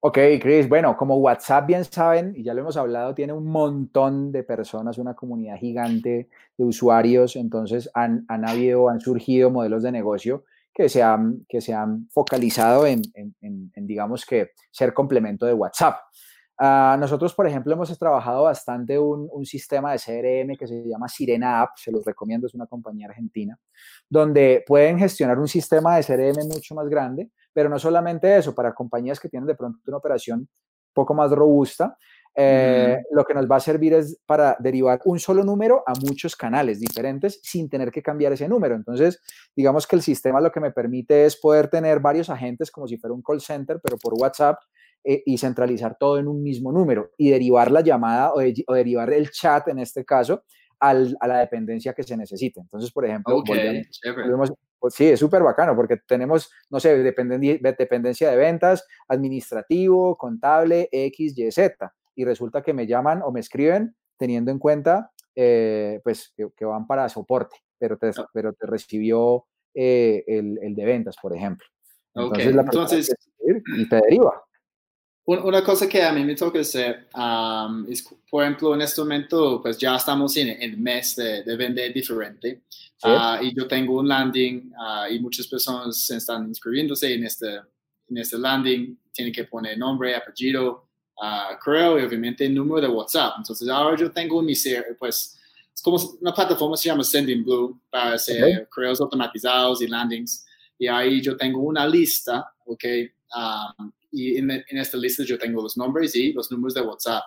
Ok, 0.00 0.18
Chris, 0.40 0.68
bueno, 0.68 0.96
como 0.96 1.16
WhatsApp 1.16 1.66
bien 1.66 1.84
saben, 1.84 2.34
y 2.36 2.42
ya 2.42 2.54
lo 2.54 2.60
hemos 2.60 2.76
hablado, 2.76 3.14
tiene 3.14 3.32
un 3.34 3.46
montón 3.46 4.32
de 4.32 4.42
personas, 4.42 4.96
una 4.96 5.14
comunidad 5.14 5.56
gigante 5.58 6.28
de 6.56 6.64
usuarios, 6.64 7.36
entonces 7.36 7.90
han, 7.92 8.24
han 8.28 8.48
habido, 8.48 8.88
han 8.88 9.00
surgido 9.00 9.50
modelos 9.50 9.82
de 9.82 9.92
negocio 9.92 10.44
que 10.74 10.88
se 10.88 11.02
han, 11.02 11.46
que 11.48 11.60
se 11.60 11.72
han 11.72 12.08
focalizado 12.10 12.86
en, 12.86 13.00
en, 13.14 13.34
en, 13.40 13.72
en 13.74 13.86
digamos 13.86 14.26
que, 14.26 14.50
ser 14.70 14.92
complemento 14.92 15.46
de 15.46 15.54
WhatsApp. 15.54 15.98
Uh, 16.60 16.96
nosotros, 16.98 17.34
por 17.34 17.48
ejemplo, 17.48 17.72
hemos 17.72 17.96
trabajado 17.98 18.44
bastante 18.44 18.96
un, 18.96 19.28
un, 19.32 19.44
sistema 19.44 19.92
de 19.92 19.98
CRM 19.98 20.56
que 20.56 20.68
se 20.68 20.84
llama 20.86 21.08
Sirena 21.08 21.62
App, 21.62 21.70
se 21.76 21.90
los 21.90 22.04
recomiendo, 22.04 22.46
es 22.46 22.54
una 22.54 22.66
compañía 22.66 23.08
argentina, 23.08 23.58
donde 24.08 24.62
pueden 24.64 24.98
gestionar 24.98 25.38
un 25.38 25.48
sistema 25.48 25.96
de 25.96 26.04
CRM 26.04 26.46
mucho 26.46 26.76
más 26.76 26.88
grande, 26.88 27.30
pero 27.52 27.68
no 27.68 27.78
solamente 27.78 28.36
eso, 28.36 28.54
para 28.54 28.72
compañías 28.72 29.18
que 29.18 29.28
tienen 29.28 29.48
de 29.48 29.56
pronto 29.56 29.80
una 29.86 29.96
operación 29.96 30.48
poco 30.92 31.12
más 31.12 31.32
robusta, 31.32 31.96
eh, 32.36 32.98
mm. 32.98 33.14
lo 33.14 33.24
que 33.24 33.34
nos 33.34 33.50
va 33.50 33.56
a 33.56 33.60
servir 33.60 33.94
es 33.94 34.18
para 34.26 34.56
derivar 34.58 35.00
un 35.04 35.18
solo 35.18 35.44
número 35.44 35.82
a 35.86 35.92
muchos 35.94 36.34
canales 36.34 36.80
diferentes 36.80 37.40
sin 37.42 37.68
tener 37.68 37.90
que 37.90 38.02
cambiar 38.02 38.32
ese 38.32 38.48
número. 38.48 38.74
Entonces, 38.74 39.20
digamos 39.54 39.86
que 39.86 39.96
el 39.96 40.02
sistema 40.02 40.40
lo 40.40 40.50
que 40.50 40.60
me 40.60 40.72
permite 40.72 41.24
es 41.26 41.36
poder 41.36 41.68
tener 41.68 42.00
varios 42.00 42.30
agentes 42.30 42.70
como 42.70 42.88
si 42.88 42.96
fuera 42.96 43.14
un 43.14 43.22
call 43.22 43.40
center, 43.40 43.80
pero 43.82 43.96
por 43.98 44.14
WhatsApp 44.14 44.58
eh, 45.04 45.22
y 45.26 45.38
centralizar 45.38 45.96
todo 45.98 46.18
en 46.18 46.28
un 46.28 46.42
mismo 46.42 46.72
número 46.72 47.10
y 47.18 47.30
derivar 47.30 47.70
la 47.70 47.82
llamada 47.82 48.32
o, 48.32 48.40
de, 48.40 48.64
o 48.66 48.74
derivar 48.74 49.12
el 49.12 49.30
chat 49.30 49.68
en 49.68 49.78
este 49.78 50.04
caso 50.04 50.44
al, 50.80 51.16
a 51.20 51.28
la 51.28 51.38
dependencia 51.38 51.92
que 51.92 52.02
se 52.02 52.16
necesite. 52.16 52.60
Entonces, 52.60 52.90
por 52.90 53.04
ejemplo, 53.06 53.36
okay, 53.36 53.82
volvemos, 54.16 54.52
pues 54.78 54.94
sí, 54.94 55.06
es 55.06 55.20
súper 55.20 55.42
bacano 55.42 55.74
porque 55.76 55.98
tenemos, 56.06 56.50
no 56.70 56.80
sé, 56.80 56.96
dependen, 57.02 57.40
dependencia 57.40 58.30
de 58.30 58.36
ventas, 58.36 58.86
administrativo, 59.08 60.16
contable, 60.16 60.88
X, 60.90 61.38
Y, 61.38 61.50
Z. 61.50 61.94
Y 62.14 62.24
resulta 62.24 62.62
que 62.62 62.72
me 62.72 62.86
llaman 62.86 63.22
o 63.22 63.32
me 63.32 63.40
escriben 63.40 63.94
teniendo 64.16 64.50
en 64.50 64.58
cuenta, 64.58 65.12
eh, 65.34 66.00
pues, 66.04 66.32
que, 66.36 66.48
que, 66.56 66.64
van 66.64 66.86
para 66.86 67.08
soporte, 67.08 67.56
pero 67.78 67.96
te, 67.98 68.10
oh. 68.10 68.28
pero 68.32 68.52
te 68.52 68.66
recibió 68.66 69.46
eh, 69.74 70.24
el, 70.26 70.58
el, 70.62 70.74
de 70.74 70.84
ventas, 70.84 71.16
por 71.20 71.34
ejemplo. 71.34 71.66
Entonces, 72.14 72.46
okay. 72.46 72.54
la 72.54 72.62
Entonces 72.62 73.14
y 73.76 73.88
te 73.88 73.96
deriva. 73.96 74.42
Una 75.26 75.64
cosa 75.64 75.88
que 75.88 76.02
a 76.02 76.12
mí 76.12 76.22
me 76.22 76.34
toca 76.34 76.60
hacer 76.60 77.08
es, 77.88 78.14
por 78.30 78.42
ejemplo, 78.42 78.74
en 78.74 78.82
este 78.82 79.00
momento, 79.00 79.62
pues 79.62 79.78
ya 79.78 79.96
estamos 79.96 80.36
en 80.36 80.48
el 80.60 80.76
mes 80.76 81.16
de, 81.16 81.56
vender 81.56 81.94
diferente. 81.94 82.64
Ah, 83.02 83.38
y 83.40 83.54
yo 83.54 83.66
tengo 83.66 84.00
un 84.00 84.08
landing 84.08 84.72
ah, 84.78 85.08
y 85.10 85.18
muchas 85.20 85.46
personas 85.46 86.10
están 86.10 86.48
inscribiéndose 86.48 87.14
en 87.14 87.24
este, 87.24 87.56
en 88.08 88.18
este 88.18 88.38
landing. 88.38 88.98
Tienen 89.12 89.32
que 89.32 89.44
poner 89.44 89.78
nombre, 89.78 90.14
apellido, 90.14 90.83
uh, 91.16 91.58
correo 91.62 91.98
y 91.98 92.04
obviamente 92.04 92.44
el 92.46 92.54
número 92.54 92.80
de 92.80 92.92
WhatsApp. 92.92 93.34
Entonces 93.38 93.68
ahora 93.68 93.96
yo 93.96 94.10
tengo 94.10 94.42
mi, 94.42 94.54
pues, 94.98 95.38
es 95.74 95.82
como 95.82 95.96
una 96.20 96.32
plataforma 96.32 96.76
se 96.76 96.88
llama 96.88 97.04
Sending 97.04 97.44
Blue 97.44 97.80
para 97.90 98.14
hacer 98.14 98.68
correos 98.68 99.00
automatizados 99.00 99.82
y 99.82 99.88
landings. 99.88 100.46
Y 100.78 100.86
ahí 100.86 101.20
yo 101.20 101.36
tengo 101.36 101.60
una 101.60 101.86
lista, 101.86 102.52
¿ok? 102.66 102.84
y 104.12 104.38
en, 104.38 104.50
esta 104.68 104.96
lista 104.96 105.24
yo 105.24 105.36
tengo 105.36 105.60
los 105.60 105.76
nombres 105.76 106.14
y 106.14 106.32
los 106.32 106.50
números 106.50 106.74
de 106.74 106.82
WhatsApp. 106.82 107.24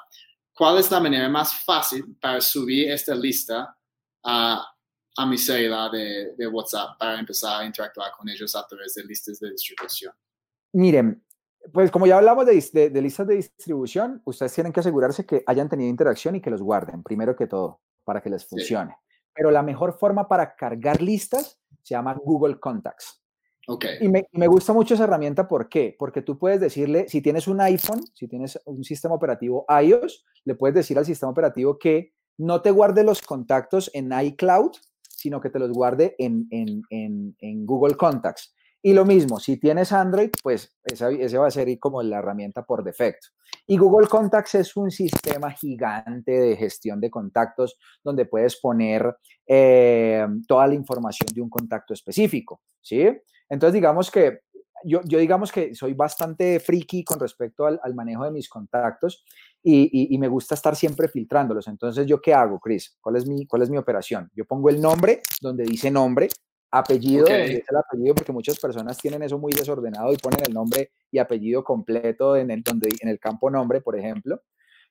¿Cuál 0.54 0.80
es 0.80 0.90
la 0.90 1.00
manera 1.00 1.28
más 1.30 1.54
fácil 1.64 2.16
para 2.20 2.40
subir 2.40 2.90
esta 2.90 3.14
lista 3.14 3.78
a, 4.24 4.66
a 5.18 5.26
mi 5.26 5.38
celular 5.38 5.92
de, 5.92 6.34
de, 6.38 6.48
WhatsApp 6.48 6.98
para 6.98 7.20
empezar 7.20 7.62
a 7.62 7.66
interactuar 7.66 8.12
con 8.18 8.30
ellos 8.30 8.56
a 8.56 8.66
través 8.66 8.94
de 8.96 9.04
listas 9.04 9.40
de 9.40 9.52
distribución? 9.52 10.14
Miren, 10.74 11.22
pues 11.74 11.92
como 11.92 12.08
ya 12.08 12.18
hablamos 12.18 12.46
de, 12.46 12.90
de, 12.90 13.02
listas 13.02 13.28
de 13.28 13.36
distribución, 13.36 14.22
ustedes 14.26 14.54
tienen 14.54 14.74
que 14.74 14.80
asegurarse 14.80 15.26
que 15.26 15.44
hayan 15.46 15.70
tenido 15.70 15.90
interacción 15.90 16.36
y 16.36 16.42
que 16.42 16.50
los 16.50 16.62
guarden, 16.62 17.04
primero 17.04 17.36
que 17.36 17.48
todo, 17.48 17.82
para 18.04 18.22
que 18.22 18.30
les 18.30 18.46
funcione. 18.46 18.96
Pero 19.34 19.52
la 19.52 19.64
mejor 19.64 19.98
forma 19.98 20.28
para 20.28 20.56
cargar 20.56 21.02
listas 21.02 21.60
se 21.84 21.94
llama 21.94 22.14
Google 22.14 22.60
Contacts. 22.60 23.24
Okay. 23.70 23.98
Y 24.00 24.08
me, 24.08 24.26
me, 24.32 24.48
gusta 24.48 24.72
mucho 24.72 24.94
esa 24.94 25.04
herramienta, 25.04 25.48
¿por 25.48 25.68
qué? 25.68 25.94
Porque 26.00 26.22
tú 26.22 26.40
puedes 26.40 26.62
decirle, 26.62 27.10
si 27.10 27.22
tienes 27.22 27.48
un 27.48 27.60
iPhone, 27.60 28.02
si 28.14 28.28
tienes 28.28 28.60
un 28.66 28.84
sistema 28.86 29.16
operativo 29.16 29.66
iOS, 29.84 30.26
le 30.46 30.56
puedes 30.56 30.76
decir 30.76 30.98
al 30.98 31.06
sistema 31.06 31.32
operativo 31.32 31.78
que 31.78 32.14
no 32.38 32.62
te 32.62 32.72
guarde 32.72 33.04
los 33.04 33.22
contactos 33.22 33.92
en 33.94 34.14
iCloud, 34.18 34.72
sino 35.02 35.42
que 35.42 35.50
te 35.50 35.60
los 35.60 35.72
guarde 35.72 36.16
en, 36.18 36.48
en, 36.52 36.82
en, 36.90 37.36
en 37.40 37.66
Google 37.66 37.96
Contacts. 37.96 38.56
Y 38.88 38.94
lo 38.94 39.04
mismo, 39.04 39.38
si 39.38 39.58
tienes 39.58 39.92
Android, 39.92 40.30
pues 40.42 40.74
ese, 40.86 41.38
va 41.38 41.48
a 41.48 41.52
ser 41.52 41.78
como 41.78 42.02
la 42.02 42.20
herramienta 42.20 42.64
por 42.64 42.86
defecto. 42.86 43.28
Y 43.66 43.78
Google 43.78 44.08
Contacts 44.08 44.56
es 44.56 44.78
un 44.78 44.92
sistema 44.92 45.52
gigante 45.52 46.32
de 46.32 46.56
gestión 46.56 47.02
de 47.02 47.10
contactos 47.10 47.78
donde 48.02 48.28
puedes 48.28 48.56
poner 48.62 49.14
eh, 49.46 50.26
toda 50.48 50.68
la 50.68 50.74
información 50.74 51.28
de 51.34 51.42
un 51.42 51.50
contacto 51.50 51.94
específico, 51.94 52.62
¿sí? 52.80 53.06
Entonces, 53.50 53.74
digamos 53.74 54.10
que 54.10 54.40
yo, 54.86 55.02
yo 55.04 55.20
digamos 55.20 55.52
que 55.52 55.76
soy 55.76 55.94
bastante 55.94 56.62
friki 56.62 57.04
con 57.04 57.20
respecto 57.20 57.66
al, 57.66 57.94
manejo 57.94 58.24
de 58.24 58.32
mis 58.32 58.48
contactos 58.48 59.26
y, 59.62 60.16
y, 60.16 60.18
me 60.18 60.30
gusta 60.30 60.56
estar 60.56 60.78
siempre 60.78 61.10
filtrándolos. 61.10 61.68
Entonces, 61.68 62.08
¿yo 62.08 62.22
qué 62.22 62.34
hago, 62.34 62.58
Chris? 62.58 62.98
¿Cuál 63.02 63.18
es, 63.18 63.28
mi, 63.28 63.46
¿Cuál 63.48 63.64
es 63.64 63.70
mi 63.70 63.78
operación? 63.78 64.32
Yo 64.34 64.46
pongo 64.46 64.70
el 64.70 64.80
nombre 64.80 65.22
donde 65.42 65.66
dice 65.66 65.92
nombre, 65.92 66.30
apellido 66.72 67.28
el 67.28 67.64
apellido, 67.76 68.16
porque 68.16 68.32
muchas 68.32 68.60
personas 68.60 68.98
tienen 68.98 69.24
eso 69.24 69.38
muy 69.38 69.54
desordenado 69.54 70.12
y 70.14 70.18
ponen 70.18 70.40
el 70.46 70.54
nombre 70.54 70.92
y 71.12 71.18
apellido 71.18 71.64
completo 71.64 72.36
en 72.36 72.52
el, 72.52 72.62
donde, 72.62 72.90
en 73.00 73.10
el 73.10 73.20
campo 73.20 73.50
nombre, 73.50 73.82
por 73.82 73.98
ejemplo 73.98 74.42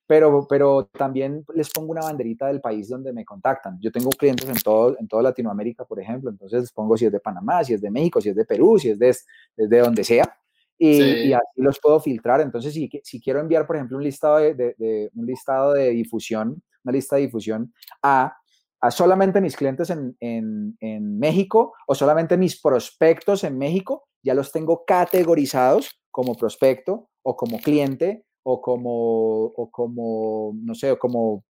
pero, 0.06 0.46
pero 0.48 0.86
también 0.86 1.44
les 1.54 1.70
pongo 1.70 1.90
una 1.90 2.02
banderita 2.02 2.46
del 2.46 2.60
país 2.60 2.88
donde 2.88 3.12
me 3.12 3.24
contactan. 3.24 3.78
Yo 3.80 3.90
tengo 3.90 4.10
clientes 4.10 4.48
en 4.48 4.56
todo, 4.56 4.96
en 4.98 5.08
toda 5.08 5.22
Latinoamérica, 5.22 5.84
por 5.84 6.00
ejemplo, 6.00 6.30
entonces 6.30 6.60
les 6.60 6.72
pongo 6.72 6.96
si 6.96 7.06
es 7.06 7.12
de 7.12 7.20
Panamá, 7.20 7.64
si 7.64 7.74
es 7.74 7.80
de 7.80 7.90
México, 7.90 8.20
si 8.20 8.28
es 8.28 8.36
de 8.36 8.44
Perú, 8.44 8.78
si 8.78 8.90
es 8.90 8.98
de, 8.98 9.16
desde 9.56 9.78
donde 9.80 10.04
sea, 10.04 10.38
y, 10.78 11.32
así 11.32 11.44
los 11.56 11.80
puedo 11.80 11.98
filtrar. 11.98 12.40
Entonces, 12.40 12.72
si, 12.72 12.88
si 13.02 13.20
quiero 13.20 13.40
enviar, 13.40 13.66
por 13.66 13.76
ejemplo, 13.76 13.96
un 13.96 14.04
listado 14.04 14.36
de, 14.36 14.54
de, 14.54 15.10
un 15.14 15.26
listado 15.26 15.72
de 15.72 15.90
difusión, 15.90 16.62
una 16.84 16.92
lista 16.92 17.16
de 17.16 17.22
difusión 17.22 17.72
a, 18.02 18.36
a 18.80 18.90
solamente 18.90 19.40
mis 19.40 19.56
clientes 19.56 19.90
en, 19.90 20.16
en, 20.20 20.76
en 20.80 21.18
México 21.18 21.74
o 21.86 21.94
solamente 21.94 22.36
mis 22.36 22.60
prospectos 22.60 23.44
en 23.44 23.58
México, 23.58 24.04
ya 24.22 24.34
los 24.34 24.52
tengo 24.52 24.84
categorizados 24.84 26.00
como 26.10 26.34
prospecto 26.34 27.08
o 27.22 27.36
como 27.36 27.58
cliente 27.58 28.24
o 28.42 28.60
como, 28.60 29.44
o 29.46 29.70
como, 29.70 30.52
no 30.62 30.74
sé, 30.74 30.96
como 30.98 31.44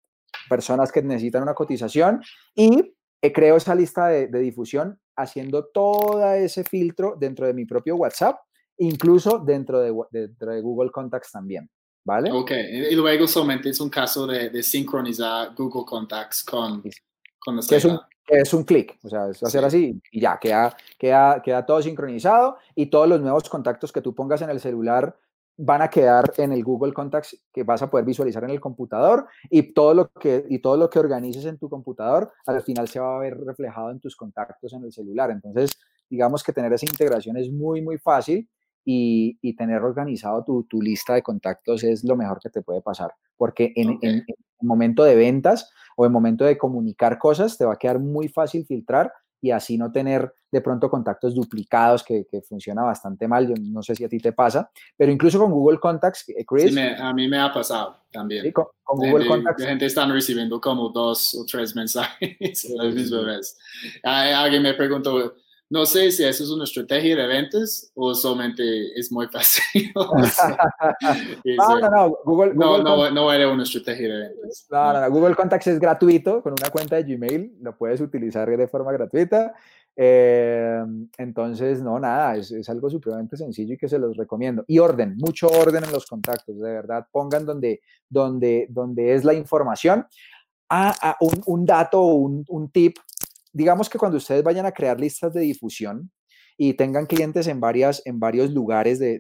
personas 0.49 0.91
que 0.91 1.03
necesitan 1.03 1.43
una 1.43 1.55
cotización 1.55 2.23
y 2.55 2.95
creo 3.33 3.57
esa 3.57 3.75
lista 3.75 4.09
de, 4.09 4.29
difusión 4.29 4.99
haciendo 5.17 5.67
todo 5.67 6.33
ese 6.35 6.65
filtro 6.65 7.17
dentro 7.19 7.47
de 7.47 7.55
mi 7.55 7.65
propio 7.65 7.97
WhatsApp, 7.97 8.37
incluso 8.79 9.39
dentro 9.39 9.81
de, 9.81 9.95
dentro 10.11 10.53
de 10.53 10.61
Google 10.61 10.91
Contacts 10.91 11.33
también. 11.33 11.69
¿Vale? 12.05 12.31
Ok, 12.31 12.53
y 12.53 12.95
luego 12.95 13.27
solamente 13.27 13.71
es 13.71 13.81
un 13.81 13.91
caso 13.91 14.29
de, 14.29 14.63
sincronizar 14.63 15.53
Google 15.57 15.85
Contacts 15.85 16.45
con, 16.45 16.81
con 17.39 17.57
los 17.57 17.67
que 17.67 17.77
es 17.77 17.85
un, 17.85 17.99
es 18.27 18.55
un 18.55 18.65
clic, 18.65 18.99
o 19.03 19.09
sea, 19.09 19.29
es 19.29 19.43
hacer 19.43 19.65
así 19.65 20.01
y 20.11 20.21
ya, 20.21 20.39
queda, 20.39 20.77
queda, 20.99 21.43
queda 21.43 21.65
todo 21.65 21.81
sincronizado 21.83 22.59
y 22.75 22.87
todos 22.87 23.09
los 23.09 23.21
nuevos 23.21 23.49
contactos 23.49 23.93
que 23.93 24.03
tú 24.03 24.15
pongas 24.15 24.43
en 24.43 24.51
el 24.51 24.61
celular 24.61 25.17
van 25.59 25.83
a 25.83 25.89
quedar 25.89 26.33
en 26.37 26.53
el 26.53 26.63
Google 26.63 26.93
Contacts 26.93 27.39
que 27.53 27.63
vas 27.63 27.81
a 27.83 27.91
poder 27.91 28.05
visualizar 28.05 28.45
en 28.45 28.51
el 28.51 28.61
computador 28.61 29.27
y 29.49 29.73
todo 29.73 29.95
lo 29.95 30.09
que, 30.11 30.45
y 30.51 30.59
todo 30.59 30.77
lo 30.77 30.91
que 30.91 30.99
organices 30.99 31.47
en 31.47 31.59
tu 31.59 31.69
computador 31.69 32.33
al 32.47 32.63
final 32.63 32.89
se 32.89 33.01
va 33.01 33.17
a 33.17 33.21
ver 33.21 33.39
reflejado 33.39 33.91
en 33.91 34.01
tus 34.01 34.17
contactos 34.17 34.73
en 34.75 34.85
el 34.85 34.93
celular. 34.93 35.31
Entonces, 35.31 35.79
digamos 36.11 36.43
que 36.43 36.53
tener 36.53 36.73
esa 36.73 36.85
integración 36.85 37.37
es 37.37 37.51
muy, 37.51 37.81
muy 37.81 37.99
fácil 37.99 38.49
y, 38.89 39.37
y 39.43 39.57
tener 39.57 39.83
organizado 39.83 40.45
tu, 40.45 40.63
tu, 40.63 40.81
lista 40.81 41.15
de 41.15 41.23
contactos 41.23 41.83
es 41.83 42.05
lo 42.05 42.17
mejor 42.17 42.39
que 42.41 42.51
te 42.51 42.63
puede 42.63 42.81
pasar, 42.81 43.11
porque 43.37 43.73
en, 43.75 43.91
en, 43.91 43.99
en 44.03 44.25
el 44.29 44.37
momento 44.67 45.03
de 45.03 45.17
ventas 45.17 45.69
o 45.97 46.07
en 46.07 46.13
momento 46.13 46.45
de 46.45 46.57
comunicar 46.57 47.19
cosas 47.19 47.59
te 47.59 47.65
va 47.65 47.75
a 47.75 47.79
quedar 47.79 47.99
muy 47.99 48.29
fácil 48.29 48.65
filtrar 48.65 49.13
y 49.41 49.51
así 49.51 49.77
no 49.77 49.91
tener 49.93 50.33
de 50.51 50.61
pronto 50.61 50.89
contactos 50.89 51.35
duplicados, 51.35 52.03
que, 52.03 52.27
que, 52.31 52.41
funciona 52.43 52.83
bastante 52.83 53.29
mal. 53.29 53.47
Yo 53.47 53.55
no 53.61 53.83
sé 53.83 53.95
si 53.95 54.05
a 54.05 54.09
ti 54.09 54.19
te 54.19 54.33
pasa, 54.33 54.71
pero 54.97 55.13
incluso 55.13 55.39
con 55.39 55.51
Google 55.51 55.79
Contacts, 55.79 56.29
eh, 56.29 56.45
Chris. 56.47 56.73
Sí, 56.73 56.81
a 56.81 57.13
mí 57.13 57.29
me 57.29 57.39
ha 57.39 57.53
pasado 57.53 58.05
también. 58.11 58.51
con, 58.53 58.67
Google 58.87 59.27
Contacts. 59.27 59.63
La 59.63 59.69
gente 59.69 59.87
está 59.87 60.07
recibiendo 60.07 60.61
como 60.61 60.89
dos 60.91 61.35
o 61.35 61.45
tres 61.45 61.75
mensajes 61.77 62.65
a 62.71 62.85
la 62.85 62.91
misma 62.91 63.23
vez. 63.23 63.59
Alguien 64.03 64.63
me 64.63 64.75
preguntó, 64.75 65.35
no 65.69 65.85
sé 65.85 66.13
si 66.13 66.23
eso 66.23 66.45
es 66.45 66.51
una 66.51 66.65
estrategia 66.65 67.17
de 67.17 67.27
ventas 67.27 67.91
o 67.95 68.15
solamente 68.15 68.63
es 68.99 69.11
muy 69.11 69.27
fácil. 69.33 69.93
no, 69.95 71.81
no, 71.81 71.91
no, 71.91 72.19
Google, 72.25 72.55
no, 72.55 72.83
no, 72.83 73.11
no, 73.11 73.33
era 73.33 73.49
una 73.51 73.65
estrategia 73.65 74.09
de 74.09 74.19
ventas. 74.29 74.67
No, 74.71 74.93
no, 74.93 75.11
Google 75.11 75.35
Contacts 75.35 75.67
es 75.67 75.81
gratuito, 75.81 76.43
con 76.43 76.53
una 76.53 76.71
cuenta 76.71 76.97
de 76.97 77.03
Gmail 77.03 77.57
lo 77.61 77.77
puedes 77.77 78.01
utilizar 78.01 78.49
de 78.49 78.69
forma 78.69 78.93
gratuita. 78.93 79.55
Eh, 79.99 80.85
entonces, 81.17 81.83
no, 81.83 81.99
nada, 81.99 82.37
es, 82.37 82.51
es, 82.53 82.69
algo 82.69 82.91
supremamente 82.91 83.39
sencillo 83.39 83.75
y 83.75 83.79
que 83.79 83.89
se 83.89 83.99
los 83.99 84.17
recomiendo. 84.17 84.63
Y 84.69 84.79
orden, 84.79 85.17
mucho 85.17 85.49
orden 85.49 85.85
en 85.85 85.93
los 85.93 86.07
contactos, 86.07 86.61
de 86.61 86.71
verdad, 86.71 87.07
pongan 87.11 87.47
donde, 87.47 87.81
donde, 88.09 88.67
donde 88.69 89.15
es 89.15 89.25
la 89.25 89.33
información. 89.33 90.07
Ah, 90.69 90.95
ah 91.01 91.17
un, 91.21 91.43
un, 91.47 91.65
dato 91.65 92.01
o 92.01 92.15
un, 92.15 92.45
un 92.49 92.69
tip 92.71 92.99
digamos 93.57 93.89
que 93.89 93.99
cuando 93.99 94.19
ustedes 94.19 94.43
vayan 94.43 94.67
a 94.67 94.73
crear 94.73 95.01
listas 95.01 95.33
de 95.33 95.41
difusión 95.41 96.11
y 96.59 96.75
tengan 96.75 97.07
clientes 97.07 97.47
en, 97.47 97.59
varias, 97.59 98.03
en 98.05 98.21
varios 98.21 98.51
lugares 98.51 98.99
de, 98.99 99.19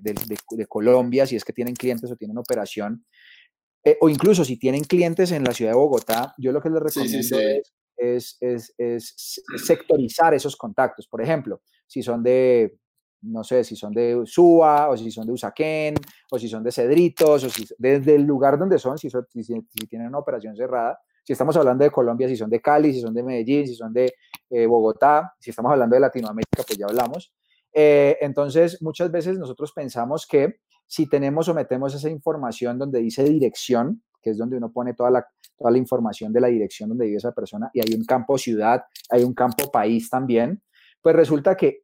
Colombia, 0.68 1.26
si 1.26 1.36
es 1.36 1.44
que 1.44 1.54
tienen 1.54 1.74
clientes 1.74 2.10
o 2.10 2.16
tienen 2.16 2.36
operación, 2.36 3.06
eh, 3.82 3.96
o 3.98 4.10
incluso 4.10 4.44
si 4.44 4.58
tienen 4.58 4.84
clientes 4.84 5.32
en 5.32 5.42
la 5.42 5.52
ciudad 5.52 5.70
de 5.70 5.78
Bogotá, 5.78 6.34
yo 6.36 6.52
lo 6.52 6.60
que 6.60 6.68
les 6.68 6.82
recomiendo 6.82 7.38
Es, 7.96 8.36
es, 8.40 8.74
es, 8.76 9.42
sectorizar 9.56 10.34
esos 10.34 10.54
contactos. 10.54 11.08
Por 11.08 11.22
ejemplo, 11.22 11.62
si 11.86 12.02
son 12.02 12.22
de, 12.22 12.78
no 13.22 13.42
sé, 13.42 13.64
si 13.64 13.74
son 13.74 13.94
de 13.94 14.20
Suba, 14.26 14.90
o 14.90 14.98
si 14.98 15.10
son 15.10 15.26
de 15.26 15.32
Usaquén, 15.32 15.94
o 16.30 16.38
si 16.38 16.46
son 16.46 16.62
de 16.62 16.72
Cedritos, 16.72 17.44
o 17.44 17.48
si 17.48 17.66
desde 17.78 18.16
el 18.16 18.22
lugar 18.22 18.58
donde 18.58 18.78
son, 18.78 18.98
si, 18.98 19.08
son, 19.08 19.26
si 19.30 19.86
tienen 19.88 20.08
una 20.08 20.18
operación 20.18 20.54
cerrada, 20.54 20.98
si 21.26 21.32
estamos 21.32 21.56
hablando 21.56 21.82
de 21.82 21.90
Colombia, 21.90 22.28
si 22.28 22.36
son 22.36 22.48
de 22.48 22.60
Cali, 22.60 22.94
si 22.94 23.00
son 23.00 23.12
de 23.12 23.24
Medellín, 23.24 23.66
si 23.66 23.74
son 23.74 23.92
de 23.92 24.14
eh, 24.48 24.64
Bogotá, 24.64 25.34
si 25.40 25.50
estamos 25.50 25.72
hablando 25.72 25.94
de 25.94 26.00
Latinoamérica, 26.00 26.62
pues 26.64 26.78
ya 26.78 26.86
hablamos. 26.86 27.34
Eh, 27.72 28.16
entonces, 28.20 28.80
muchas 28.80 29.10
veces 29.10 29.36
nosotros 29.36 29.72
pensamos 29.72 30.24
que 30.24 30.60
si 30.86 31.08
tenemos 31.08 31.48
o 31.48 31.54
metemos 31.54 31.92
esa 31.96 32.08
información 32.08 32.78
donde 32.78 33.00
dice 33.00 33.24
dirección, 33.24 34.04
que 34.22 34.30
es 34.30 34.38
donde 34.38 34.56
uno 34.56 34.70
pone 34.70 34.94
toda 34.94 35.10
la, 35.10 35.26
toda 35.56 35.72
la 35.72 35.78
información 35.78 36.32
de 36.32 36.40
la 36.40 36.46
dirección 36.46 36.90
donde 36.90 37.06
vive 37.06 37.16
esa 37.16 37.32
persona, 37.32 37.70
y 37.74 37.80
hay 37.80 37.98
un 37.98 38.04
campo 38.04 38.38
ciudad, 38.38 38.84
hay 39.10 39.24
un 39.24 39.34
campo 39.34 39.72
país 39.72 40.08
también, 40.08 40.62
pues 41.02 41.16
resulta 41.16 41.56
que 41.56 41.82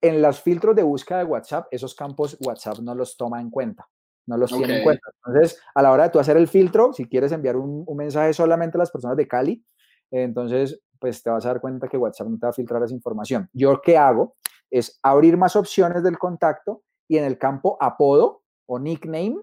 en 0.00 0.22
los 0.22 0.40
filtros 0.40 0.76
de 0.76 0.84
búsqueda 0.84 1.18
de 1.18 1.24
WhatsApp, 1.24 1.66
esos 1.72 1.96
campos 1.96 2.36
WhatsApp 2.40 2.78
no 2.78 2.94
los 2.94 3.16
toma 3.16 3.40
en 3.40 3.50
cuenta 3.50 3.88
no 4.26 4.36
los 4.36 4.50
tiene 4.50 4.78
en 4.78 4.84
cuenta. 4.84 5.08
Entonces, 5.24 5.60
a 5.74 5.82
la 5.82 5.92
hora 5.92 6.04
de 6.04 6.10
tú 6.10 6.18
hacer 6.18 6.36
el 6.36 6.48
filtro, 6.48 6.92
si 6.92 7.06
quieres 7.06 7.32
enviar 7.32 7.56
un, 7.56 7.84
mensaje 7.96 8.32
solamente 8.32 8.76
a 8.76 8.80
las 8.80 8.90
personas 8.90 9.16
de 9.16 9.28
Cali, 9.28 9.64
entonces, 10.10 10.80
pues 10.98 11.22
te 11.22 11.30
vas 11.30 11.44
a 11.44 11.48
dar 11.48 11.60
cuenta 11.60 11.88
que 11.88 11.96
WhatsApp 11.96 12.28
no 12.28 12.38
te 12.38 12.46
va 12.46 12.50
a 12.50 12.54
filtrar 12.54 12.82
esa 12.82 12.94
información. 12.94 13.48
Yo 13.52 13.80
qué 13.82 13.96
hago 13.96 14.36
es 14.70 14.98
abrir 15.02 15.36
más 15.36 15.56
opciones 15.56 16.02
del 16.02 16.18
contacto 16.18 16.82
y 17.08 17.18
en 17.18 17.24
el 17.24 17.38
campo 17.38 17.76
apodo 17.80 18.42
o 18.66 18.78
nickname, 18.78 19.36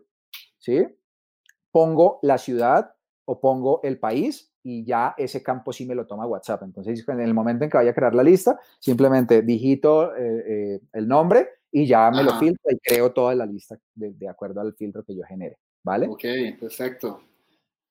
¿sí? 0.58 0.86
Pongo 1.72 2.20
la 2.22 2.38
ciudad 2.38 2.94
o 3.26 3.40
pongo 3.40 3.82
el 3.84 4.00
país 4.00 4.52
y 4.64 4.86
ya 4.86 5.16
ese 5.18 5.42
campo 5.42 5.74
sí 5.74 5.86
me 5.86 5.96
lo 5.96 6.06
toma 6.06 6.26
WhatsApp. 6.26 6.64
Entonces, 6.64 7.08
en 7.08 7.20
el 7.20 7.34
momento 7.34 7.64
en 7.64 7.70
que 7.70 7.78
vaya 7.78 7.92
a 7.92 7.96
crear 7.96 8.16
la 8.16 8.24
lista, 8.24 8.60
simplemente 8.80 9.42
digito 9.42 10.16
eh, 10.16 10.44
eh, 10.48 10.82
el 10.94 11.08
nombre 11.08 11.50
y 11.72 11.86
ya 11.86 12.12
me 12.12 12.24
lo 12.24 12.38
filtra 12.38 12.74
y 12.74 12.78
creo 12.80 13.12
toda 13.12 13.34
la 13.34 13.46
lista 13.46 13.78
de, 13.96 14.28
acuerdo 14.28 14.62
al 14.62 14.74
filtro 14.74 15.04
que 15.04 15.16
yo 15.16 15.24
genere, 15.24 15.58
¿vale? 15.84 16.08
Ok, 16.08 16.24
perfecto. 16.60 17.22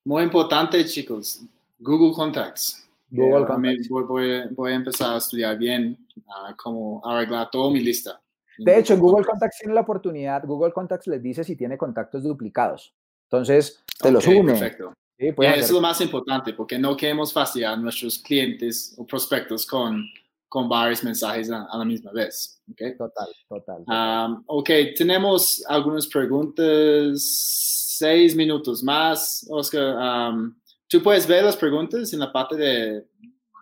Muy 0.05 0.23
importante, 0.23 0.85
chicos, 0.85 1.43
Google 1.79 2.15
Contacts. 2.15 2.87
Google 3.11 3.47
Contacts. 3.47 3.89
Voy, 3.89 4.73
a 4.73 4.75
empezar 4.75 5.15
a 5.15 5.19
estudiar 5.19 5.57
bien 5.57 5.97
uh, 6.17 6.55
cómo 6.57 7.01
arreglar 7.05 7.51
toda 7.51 7.73
mi 7.73 7.81
lista. 7.81 8.21
De 8.59 8.79
hecho, 8.79 8.95
en 8.95 9.01
Google 9.01 9.25
Contacts 9.25 9.59
tiene 9.59 9.75
la 9.75 9.81
oportunidad, 9.81 10.45
Google 10.45 10.73
Contacts 10.73 11.07
les 11.07 11.23
dice 11.23 11.43
si 11.45 11.57
tiene 11.57 11.79
contactos 11.79 12.23
duplicados. 12.23 12.95
Entonces, 13.25 13.83
te 13.99 14.11
los 14.11 14.27
une. 14.27 14.53
Perfecto. 14.53 14.93
Sí, 15.19 15.27
eso 15.27 15.51
es 15.55 15.71
lo 15.71 15.81
más 15.83 16.01
importante, 16.01 16.55
porque 16.55 16.79
no 16.79 16.97
queremos 16.97 17.33
fastidiar 17.33 17.75
a 17.75 17.77
nuestros 17.77 18.19
clientes 18.19 18.95
o 18.97 19.07
prospectos 19.07 19.67
con, 19.67 20.07
con 20.51 20.69
varios 20.69 21.03
mensajes 21.05 21.49
a, 21.51 21.79
la 21.79 21.85
misma 21.85 22.11
vez. 22.11 22.61
¿okay? 22.73 22.97
Total, 22.97 23.29
total. 23.49 23.85
Um, 23.87 24.43
ok, 24.47 24.69
tenemos 24.97 25.65
algunas 25.69 26.09
preguntas, 26.09 27.97
seis 27.97 28.35
minutos 28.35 28.83
más. 28.83 29.47
Oscar, 29.49 29.95
um, 29.97 30.53
¿tú 30.89 31.01
puedes 31.03 31.27
ver 31.29 31.45
las 31.45 31.57
preguntas 31.57 32.13
en 32.13 32.19
la 32.19 32.33
parte 32.33 32.57
de, 32.57 33.07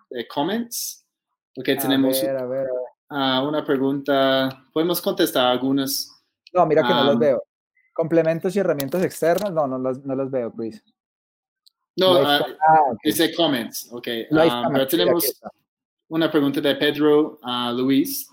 de 0.09 0.27
comments? 0.27 1.05
Porque 1.53 1.75
tenemos 1.75 2.19
ver, 2.23 2.37
a 2.37 2.45
ver, 2.47 2.67
uh, 3.11 3.47
una 3.47 3.63
pregunta, 3.63 4.65
podemos 4.73 4.99
contestar 4.99 5.45
algunas. 5.45 6.09
No, 6.51 6.65
mira 6.65 6.81
que 6.81 6.89
no 6.89 7.03
las 7.03 7.19
veo. 7.19 7.43
Complementos 7.93 8.55
y 8.55 8.59
herramientas 8.59 9.03
externas, 9.03 9.51
no, 9.51 9.67
no 9.67 9.77
las, 9.77 10.03
no 10.03 10.15
las 10.15 10.31
veo, 10.31 10.51
Chris. 10.53 10.83
No, 11.97 12.19
uh, 12.21 12.97
dice 13.03 13.35
comments, 13.35 13.89
ok. 13.91 14.07
Um, 14.31 14.73
pero 14.73 14.87
tenemos 14.87 15.39
una 16.09 16.29
pregunta 16.29 16.61
de 16.61 16.75
Pedro 16.75 17.39
uh, 17.41 17.73
Luis. 17.75 18.27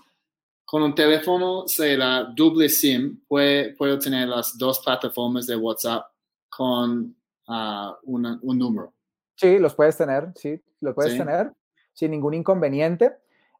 Con 0.65 0.83
un 0.83 0.93
teléfono 0.93 1.63
la 1.79 2.33
doble 2.35 2.67
SIM, 2.67 3.21
puede, 3.25 3.73
puedo 3.75 3.97
tener 3.97 4.27
las 4.27 4.57
dos 4.57 4.79
plataformas 4.79 5.47
de 5.47 5.55
WhatsApp 5.55 6.05
con 6.49 7.15
uh, 7.47 7.93
un 8.03 8.57
número. 8.57 8.93
Sí, 9.35 9.59
los 9.59 9.73
puedes 9.75 9.95
tener, 9.95 10.33
sí, 10.35 10.61
los 10.81 10.93
puedes 10.93 11.17
tener 11.17 11.53
sin 11.93 12.11
ningún 12.11 12.33
inconveniente. 12.33 13.13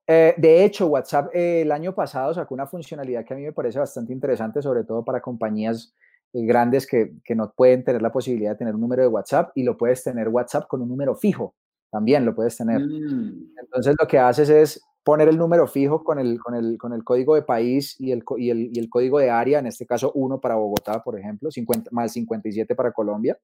Eh, 0.05 0.36
de 0.38 0.63
hecho, 0.63 0.88
WhatsApp 0.88 1.34
eh, 1.34 1.61
el 1.61 1.72
año 1.72 1.93
pasado 1.93 2.34
sacó 2.34 2.53
una 2.53 2.68
funcionalidad 2.68 3.26
que 3.26 3.34
a 3.34 3.38
mí 3.38 3.43
me 3.43 3.51
parece 3.51 3.80
bastante 3.80 4.13
interesante, 4.13 4.61
sobre 4.61 4.84
todo 4.84 5.03
para 5.03 5.20
compañías 5.20 5.93
eh, 6.34 6.45
grandes 6.45 6.88
que, 6.88 7.13
que, 7.26 7.36
no 7.36 7.51
pueden 7.51 7.84
tener 7.84 8.01
la 8.01 8.11
posibilidad 8.11 8.51
de 8.51 8.57
tener 8.57 8.76
un 8.76 8.82
número 8.82 9.01
de 9.01 9.09
WhatsApp 9.09 9.51
y 9.55 9.63
lo 9.63 9.76
puedes 9.76 10.03
tener 10.03 10.30
WhatsApp 10.30 10.68
con 10.68 10.82
un 10.82 10.88
número 10.88 11.15
fijo, 11.15 11.55
también 11.92 12.26
lo 12.26 12.36
puedes 12.36 12.58
tener. 12.58 12.80
Mm. 12.82 13.54
Entonces 13.62 13.96
lo 14.00 14.08
que 14.08 14.20
haces 14.20 14.50
es 14.50 14.82
poner 15.04 15.30
el 15.30 15.38
número 15.38 15.68
fijo 15.68 16.04
con 16.04 16.20
el, 16.20 16.40
con 16.40 16.56
el, 16.56 16.78
con 16.78 16.94
el 16.94 17.04
código 17.04 17.36
de 17.36 17.42
país 17.42 17.96
y 18.00 18.12
el, 18.12 18.24
y, 18.38 18.50
el, 18.50 18.70
y 18.74 18.80
el, 18.80 18.90
código 18.90 19.20
de 19.20 19.30
área, 19.30 19.60
en 19.60 19.68
este 19.68 19.86
caso 19.86 20.12
1 20.14 20.40
para 20.42 20.56
Bogotá, 20.56 21.02
por 21.02 21.18
ejemplo, 21.18 21.50
50, 21.50 21.90
más 21.94 22.12
57 22.12 22.76
para 22.76 22.92
Colombia. 22.92 23.38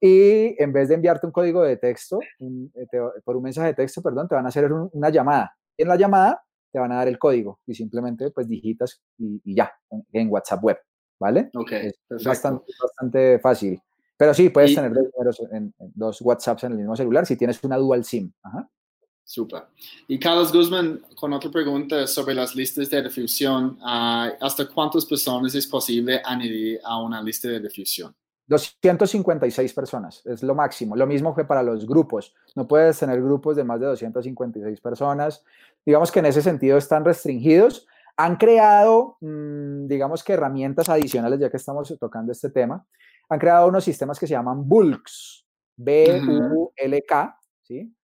Y 0.00 0.54
en 0.62 0.72
vez 0.72 0.88
de 0.88 0.94
enviarte 0.94 1.26
un 1.26 1.32
código 1.32 1.62
de 1.62 1.76
texto, 1.76 2.20
eh, 2.38 3.00
por 3.24 3.36
un 3.36 3.42
mensaje 3.42 3.68
de 3.68 3.74
texto, 3.74 4.00
perdón, 4.00 4.28
te 4.28 4.36
van 4.36 4.46
a 4.46 4.48
hacer 4.48 4.72
una 4.72 5.10
llamada. 5.10 5.56
Y 5.76 5.82
en 5.82 5.88
la 5.88 5.96
llamada 5.96 6.44
te 6.70 6.78
van 6.78 6.92
a 6.92 6.96
dar 6.96 7.08
el 7.08 7.18
código 7.18 7.58
y 7.66 7.74
simplemente 7.74 8.30
pues 8.30 8.46
digitas 8.46 9.02
y, 9.16 9.40
y 9.44 9.56
ya, 9.56 9.72
en 10.12 10.30
WhatsApp 10.30 10.62
web. 10.62 10.78
¿vale? 11.18 11.50
Ok, 11.54 11.72
es 11.72 12.24
bastante, 12.24 12.64
bastante, 12.80 13.38
fácil. 13.40 13.80
Pero 14.18 14.34
sí, 14.34 14.50
puedes 14.50 14.74
tener 14.74 14.92
dos, 14.92 15.40
en, 15.52 15.72
dos, 15.94 16.20
WhatsApps 16.20 16.64
en 16.64 16.72
el 16.72 16.78
mismo 16.78 16.96
celular 16.96 17.24
si 17.24 17.36
tienes 17.36 17.62
una 17.62 17.76
dual 17.76 18.04
SIM. 18.04 18.30
Ajá. 18.42 18.68
Super. 19.22 19.64
Y 20.08 20.18
Carlos 20.18 20.52
Guzmán, 20.52 21.02
con 21.14 21.32
otra 21.32 21.50
pregunta 21.50 22.06
sobre 22.06 22.34
las 22.34 22.56
listas 22.56 22.90
de 22.90 23.02
difusión, 23.02 23.78
ah, 23.82 24.32
¿hasta 24.40 24.66
cuántas 24.66 25.04
personas 25.06 25.54
es 25.54 25.66
posible 25.66 26.20
añadir 26.24 26.80
a 26.82 27.00
una 27.00 27.22
lista 27.22 27.46
de 27.46 27.60
difusión? 27.60 28.14
256 28.48 29.72
personas, 29.74 30.24
es 30.24 30.42
lo 30.42 30.54
máximo. 30.54 30.96
Lo 30.96 31.06
mismo 31.06 31.36
que 31.36 31.44
para 31.44 31.62
los 31.62 31.86
grupos. 31.86 32.34
No 32.56 32.66
puedes 32.66 32.98
tener 32.98 33.22
grupos 33.22 33.54
de 33.56 33.64
más 33.64 33.78
de 33.78 33.86
256 33.86 34.80
personas. 34.80 35.44
Digamos 35.84 36.10
que 36.10 36.18
en 36.20 36.26
ese 36.26 36.42
sentido 36.42 36.78
están 36.78 37.04
restringidos, 37.04 37.86
han 38.16 38.36
creado, 38.36 39.18
mm, 39.20 39.86
digamos 39.86 40.24
que 40.24 40.32
herramientas 40.32 40.88
adicionales, 40.88 41.38
ya 41.38 41.50
que 41.50 41.58
estamos 41.58 41.94
tocando 42.00 42.32
este 42.32 42.48
tema, 42.48 42.84
han 43.28 43.38
creado 43.38 43.68
unos 43.68 43.84
sistemas 43.84 44.18
que 44.18 44.26
se 44.26 44.34
llaman 44.34 44.66
Bulks, 44.66 45.46
B-U-L-K, 45.76 47.38
¿sí? 47.62 47.94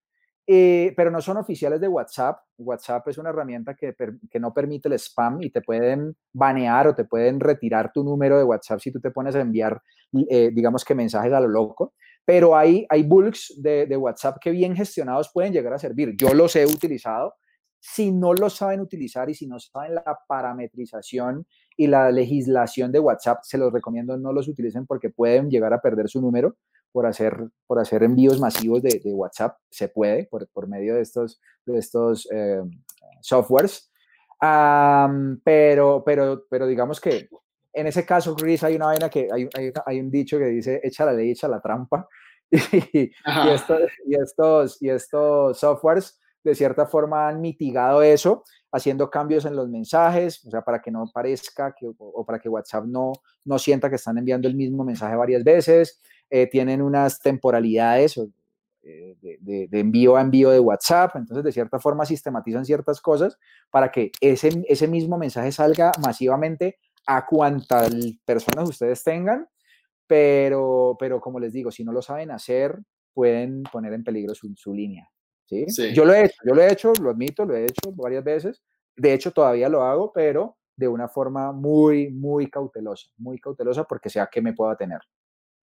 Eh, 0.46 0.92
pero 0.94 1.10
no 1.10 1.22
son 1.22 1.38
oficiales 1.38 1.80
de 1.80 1.88
WhatsApp. 1.88 2.38
WhatsApp 2.58 3.08
es 3.08 3.16
una 3.16 3.30
herramienta 3.30 3.74
que, 3.74 3.94
que, 4.30 4.38
no 4.38 4.52
permite 4.52 4.88
el 4.88 4.94
spam 4.94 5.42
y 5.42 5.50
te 5.50 5.62
pueden 5.62 6.14
banear 6.32 6.88
o 6.88 6.94
te 6.94 7.04
pueden 7.04 7.40
retirar 7.40 7.90
tu 7.92 8.04
número 8.04 8.36
de 8.36 8.44
WhatsApp 8.44 8.78
si 8.80 8.92
tú 8.92 9.00
te 9.00 9.10
pones 9.10 9.34
a 9.34 9.40
enviar, 9.40 9.80
eh, 10.28 10.50
digamos 10.52 10.84
que 10.84 10.94
mensajes 10.94 11.32
a 11.32 11.40
lo 11.40 11.48
loco. 11.48 11.94
Pero 12.26 12.56
hay, 12.56 12.86
hay 12.90 13.02
bulks 13.02 13.54
de, 13.56 13.86
de, 13.86 13.96
WhatsApp 13.96 14.36
que 14.38 14.50
bien 14.50 14.76
gestionados 14.76 15.30
pueden 15.32 15.52
llegar 15.52 15.72
a 15.72 15.78
servir. 15.78 16.14
Yo 16.16 16.34
los 16.34 16.54
he 16.56 16.66
utilizado 16.66 17.34
si 17.80 18.12
no 18.12 18.32
lo 18.32 18.48
saben 18.48 18.80
utilizar 18.80 19.28
y 19.28 19.34
si 19.34 19.46
no 19.46 19.58
saben 19.58 19.94
la 19.96 20.18
parametrización 20.26 21.46
y 21.76 21.86
la 21.86 22.10
legislación 22.10 22.92
de 22.92 23.00
WhatsApp, 23.00 23.40
se 23.42 23.58
los 23.58 23.72
recomiendo 23.72 24.16
no 24.16 24.32
los 24.32 24.48
utilicen 24.48 24.86
porque 24.86 25.10
pueden 25.10 25.50
llegar 25.50 25.72
a 25.72 25.80
perder 25.80 26.08
su 26.08 26.20
número 26.20 26.56
por 26.92 27.06
hacer, 27.06 27.48
por 27.66 27.80
hacer 27.80 28.04
envíos 28.04 28.38
masivos 28.38 28.80
de, 28.82 29.00
WhatsApp. 29.04 29.56
Se 29.68 29.88
puede 29.88 30.26
por, 30.26 30.46
por, 30.48 30.68
medio 30.68 30.94
de 30.94 31.00
estos, 31.00 31.40
de 31.66 31.78
estos 31.78 32.28
eh, 32.32 32.62
softwares. 33.20 33.90
pero, 34.40 36.02
pero, 36.04 36.44
pero 36.48 36.66
digamos 36.66 37.00
que 37.00 37.28
en 37.72 37.88
ese 37.88 38.06
caso, 38.06 38.36
Chris, 38.36 38.62
hay 38.62 38.76
una 38.76 38.86
vaina 38.86 39.10
que 39.10 39.28
hay, 39.32 39.48
hay, 39.54 39.72
hay 39.84 40.00
un 40.00 40.10
dicho 40.10 40.38
que 40.38 40.44
dice 40.44 40.80
echa 40.84 41.04
la 41.04 41.12
ley, 41.12 41.32
echa 41.32 41.48
la 41.48 41.60
trampa. 41.60 42.08
y, 42.50 43.10
estos, 43.52 43.80
y, 44.06 44.14
estos, 44.14 44.82
y 44.82 44.88
estos 44.90 45.58
softwares 45.58 46.20
de 46.44 46.54
cierta 46.54 46.86
forma 46.86 47.26
han 47.26 47.40
mitigado 47.40 48.02
eso 48.02 48.44
haciendo 48.74 49.08
cambios 49.08 49.44
en 49.44 49.54
los 49.54 49.68
mensajes, 49.68 50.44
o 50.44 50.50
sea, 50.50 50.62
para 50.62 50.82
que 50.82 50.90
no 50.90 51.08
parezca 51.12 51.72
que, 51.72 51.86
o, 51.96 52.24
para 52.26 52.40
que 52.40 52.48
WhatsApp 52.48 52.84
no, 52.86 53.12
no 53.44 53.58
sienta 53.58 53.88
que 53.88 53.96
están 53.96 54.18
enviando 54.18 54.48
el 54.48 54.56
mismo 54.56 54.82
mensaje 54.82 55.14
varias 55.14 55.44
veces. 55.44 56.00
Eh, 56.28 56.48
tienen 56.48 56.82
unas 56.82 57.20
temporalidades 57.20 58.18
eh, 58.82 59.16
de, 59.20 59.68
de, 59.68 59.78
envío 59.78 60.16
a 60.16 60.20
envío 60.20 60.50
de 60.50 60.58
WhatsApp, 60.58 61.14
entonces 61.14 61.44
de 61.44 61.52
cierta 61.52 61.78
forma 61.78 62.04
sistematizan 62.04 62.64
ciertas 62.64 63.00
cosas 63.00 63.38
para 63.70 63.92
que 63.92 64.10
ese, 64.20 64.64
ese 64.68 64.88
mismo 64.88 65.18
mensaje 65.18 65.52
salga 65.52 65.92
masivamente 66.02 66.78
a 67.06 67.24
cuantas 67.26 67.94
personas 68.24 68.68
ustedes 68.68 69.04
tengan, 69.04 69.46
pero, 70.08 70.96
pero 70.98 71.20
como 71.20 71.38
les 71.38 71.52
digo, 71.52 71.70
si 71.70 71.84
no 71.84 71.92
lo 71.92 72.02
saben 72.02 72.32
hacer, 72.32 72.76
pueden 73.12 73.62
poner 73.70 73.92
en 73.92 74.02
peligro 74.02 74.34
su, 74.34 74.52
su 74.56 74.74
línea. 74.74 75.08
¿Sí? 75.46 75.92
Yo 75.92 76.04
lo 76.04 76.12
he 76.12 76.26
hecho, 76.26 76.36
yo 76.44 76.54
lo 76.54 76.62
he 76.62 76.72
hecho, 76.72 76.92
lo 77.00 77.10
admito, 77.10 77.44
lo 77.44 77.56
he 77.56 77.64
hecho 77.64 77.92
varias 77.92 78.24
veces. 78.24 78.62
De 78.96 79.12
hecho, 79.12 79.30
todavía 79.30 79.68
lo 79.68 79.82
hago, 79.82 80.12
pero 80.12 80.56
de 80.76 80.88
una 80.88 81.08
forma 81.08 81.52
muy, 81.52 82.10
muy 82.10 82.48
cautelosa, 82.48 83.08
muy 83.16 83.38
cautelosa 83.38 83.84
porque 83.84 84.10
sea 84.10 84.26
que 84.26 84.40
me 84.40 84.52
pueda 84.52 84.76
tener. 84.76 85.00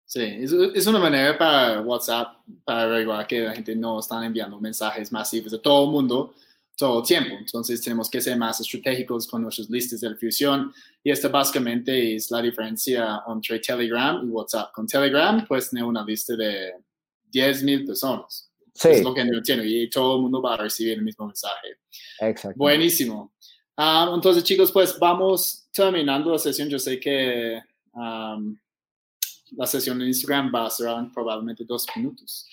Sí, 0.05 0.21
es, 0.21 0.51
es, 0.51 0.87
una 0.87 0.99
manera 0.99 1.37
para 1.37 1.81
WhatsApp 1.81 2.37
para 2.63 2.83
averiguar 2.83 3.27
que 3.27 3.41
la 3.41 3.53
gente 3.53 3.75
no 3.75 3.99
está 3.99 4.25
enviando 4.25 4.59
mensajes 4.59 5.11
masivos 5.11 5.51
de 5.51 5.59
todo 5.59 5.85
el 5.85 5.91
mundo 5.91 6.33
todo 6.79 7.01
el 7.01 7.05
tiempo. 7.05 7.35
Entonces 7.37 7.81
tenemos 7.81 8.09
que 8.09 8.21
ser 8.21 8.37
más 8.37 8.59
estratégicos 8.59 9.27
con 9.27 9.43
nuestras 9.43 9.69
listas 9.69 9.99
de 9.99 10.09
difusión 10.09 10.73
y 11.03 11.11
esta 11.11 11.27
básicamente 11.27 12.15
es 12.15 12.31
la 12.31 12.41
diferencia 12.41 13.21
entre 13.27 13.59
Telegram 13.59 14.25
y 14.25 14.29
WhatsApp. 14.29 14.71
Con 14.71 14.87
Telegram 14.87 15.45
puedes 15.45 15.69
tener 15.69 15.83
una 15.83 16.03
lista 16.05 16.35
de 16.35 16.73
10.000 17.31 17.85
personas 17.85 18.48
Sí. 18.79 18.87
Es 18.89 19.03
lo 19.03 19.13
que 19.13 19.21
entiendo 19.21 19.65
y 19.65 19.89
todo 19.89 20.15
el 20.15 20.21
mundo 20.21 20.41
va 20.41 20.53
a 20.53 20.57
recibir 20.57 20.93
el 20.93 21.03
mismo 21.03 21.25
mensaje. 21.25 21.79
Exacto. 22.21 22.57
Buenísimo. 22.57 23.33
Um, 23.77 24.15
entonces, 24.15 24.41
chicos, 24.45 24.71
pues 24.71 24.97
vamos 24.97 25.67
terminando 25.73 26.31
la 26.31 26.37
sesión. 26.37 26.69
Yo 26.69 26.79
sé 26.79 26.97
que 26.97 27.59
um, 27.93 28.57
la 29.51 29.67
sesión 29.67 30.01
en 30.01 30.07
Instagram 30.07 30.49
va 30.55 30.67
a 30.67 30.69
ser 30.69 30.87
probablemente 31.13 31.65
dos 31.65 31.85
minutos. 31.93 32.47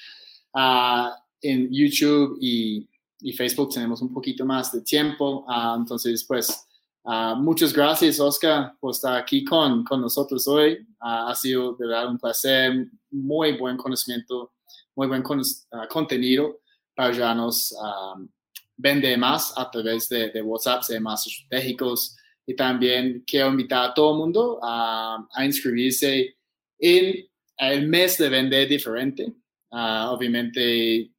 Uh, 0.53 1.11
en 1.43 1.73
YouTube 1.73 2.39
y, 2.41 2.89
y, 3.21 3.33
Facebook 3.33 3.73
tenemos 3.73 4.03
un 4.03 4.13
poquito 4.13 4.45
más 4.45 4.73
de 4.73 4.81
tiempo. 4.81 5.45
Uh, 5.47 5.77
entonces, 5.77 6.25
pues, 6.25 6.67
muchas 7.37 7.73
gracias, 7.73 8.19
Oscar, 8.19 8.73
por 8.81 8.91
estar 8.91 9.17
aquí 9.17 9.45
con, 9.45 9.85
con 9.85 10.01
nosotros 10.01 10.49
hoy. 10.49 10.85
ha 10.99 11.33
sido 11.37 11.77
de 11.77 11.87
verdad 11.87 12.09
un 12.09 12.19
placer, 12.19 12.89
muy 13.13 13.57
buen 13.57 13.77
conocimiento 13.77 14.56
muy 14.97 15.07
buen 15.07 15.23
ah, 15.73 15.87
contenido 15.89 16.61
para 16.95 17.11
ayudarnos 17.11 17.75
a 17.81 18.15
vender 18.77 19.19
más 19.19 19.53
a 19.57 19.71
través 19.71 20.09
de, 20.09 20.43
WhatsApp, 20.43 20.83
ser 20.83 21.01
más 21.01 21.27
estratégicos. 21.27 22.17
Y 22.47 22.57
también 22.57 23.23
quiero 23.27 23.49
invitar 23.49 23.91
a 23.91 23.95
todo 23.95 24.13
el 24.13 24.19
mundo 24.19 24.59
a, 24.63 25.27
inscribirse 25.45 26.37
en 26.79 27.29
el 27.59 27.89
mes 27.89 28.19
de 28.19 28.29
vender 28.29 28.69
diferente. 28.69 29.33
Ah, 29.71 30.11
obviamente 30.11 31.11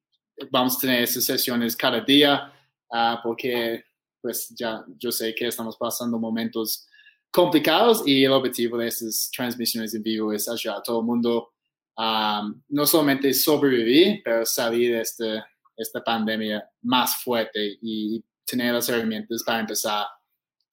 vamos 0.51 0.77
a 0.77 0.79
tener 0.79 1.03
esas 1.03 1.23
sesiones 1.23 1.75
cada 1.75 2.01
día 2.01 2.51
ah, 2.91 3.19
porque 3.23 3.83
pues 4.21 4.49
ya 4.49 4.83
yo 4.97 5.11
sé 5.11 5.33
que 5.35 5.47
estamos 5.47 5.77
pasando 5.77 6.17
momentos 6.17 6.87
complicados 7.31 8.03
y 8.07 8.23
el 8.23 8.31
objetivo 8.31 8.77
de 8.77 8.87
estas 8.87 9.29
transmisiones 9.35 9.93
en 9.93 10.03
vivo 10.03 10.31
es 10.33 10.49
ayudar 10.49 10.79
a 10.79 10.83
todo 10.83 11.01
el 11.01 11.05
mundo 11.05 11.53
a 11.97 12.47
no 12.69 12.85
solamente 12.85 13.33
sobrevivir, 13.33 14.21
pero 14.23 14.45
salir 14.45 14.93
de 14.93 15.01
este, 15.01 15.43
esta 15.75 16.03
pandemia 16.03 16.63
más 16.83 17.23
fuerte 17.23 17.77
y 17.81 18.23
tener 18.45 18.73
las 18.73 18.87
herramientas 18.87 19.43
para 19.43 19.61
empezar 19.61 20.05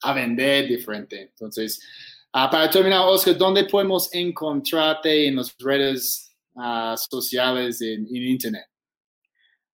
a 0.03 0.13
vender 0.13 0.69
diferente. 0.69 1.23
Entonces, 1.23 1.81
uh, 2.35 2.51
para 2.51 2.69
terminar, 2.71 3.07
Oscar, 3.07 3.37
¿dónde 3.37 3.65
podemos 3.65 4.13
encontrarte 4.13 5.27
en 5.27 5.37
las 5.37 5.57
redes 5.59 6.37
uh, 6.55 6.95
sociales 6.97 7.81
en, 7.81 8.07
en 8.07 8.23
Internet? 8.23 8.67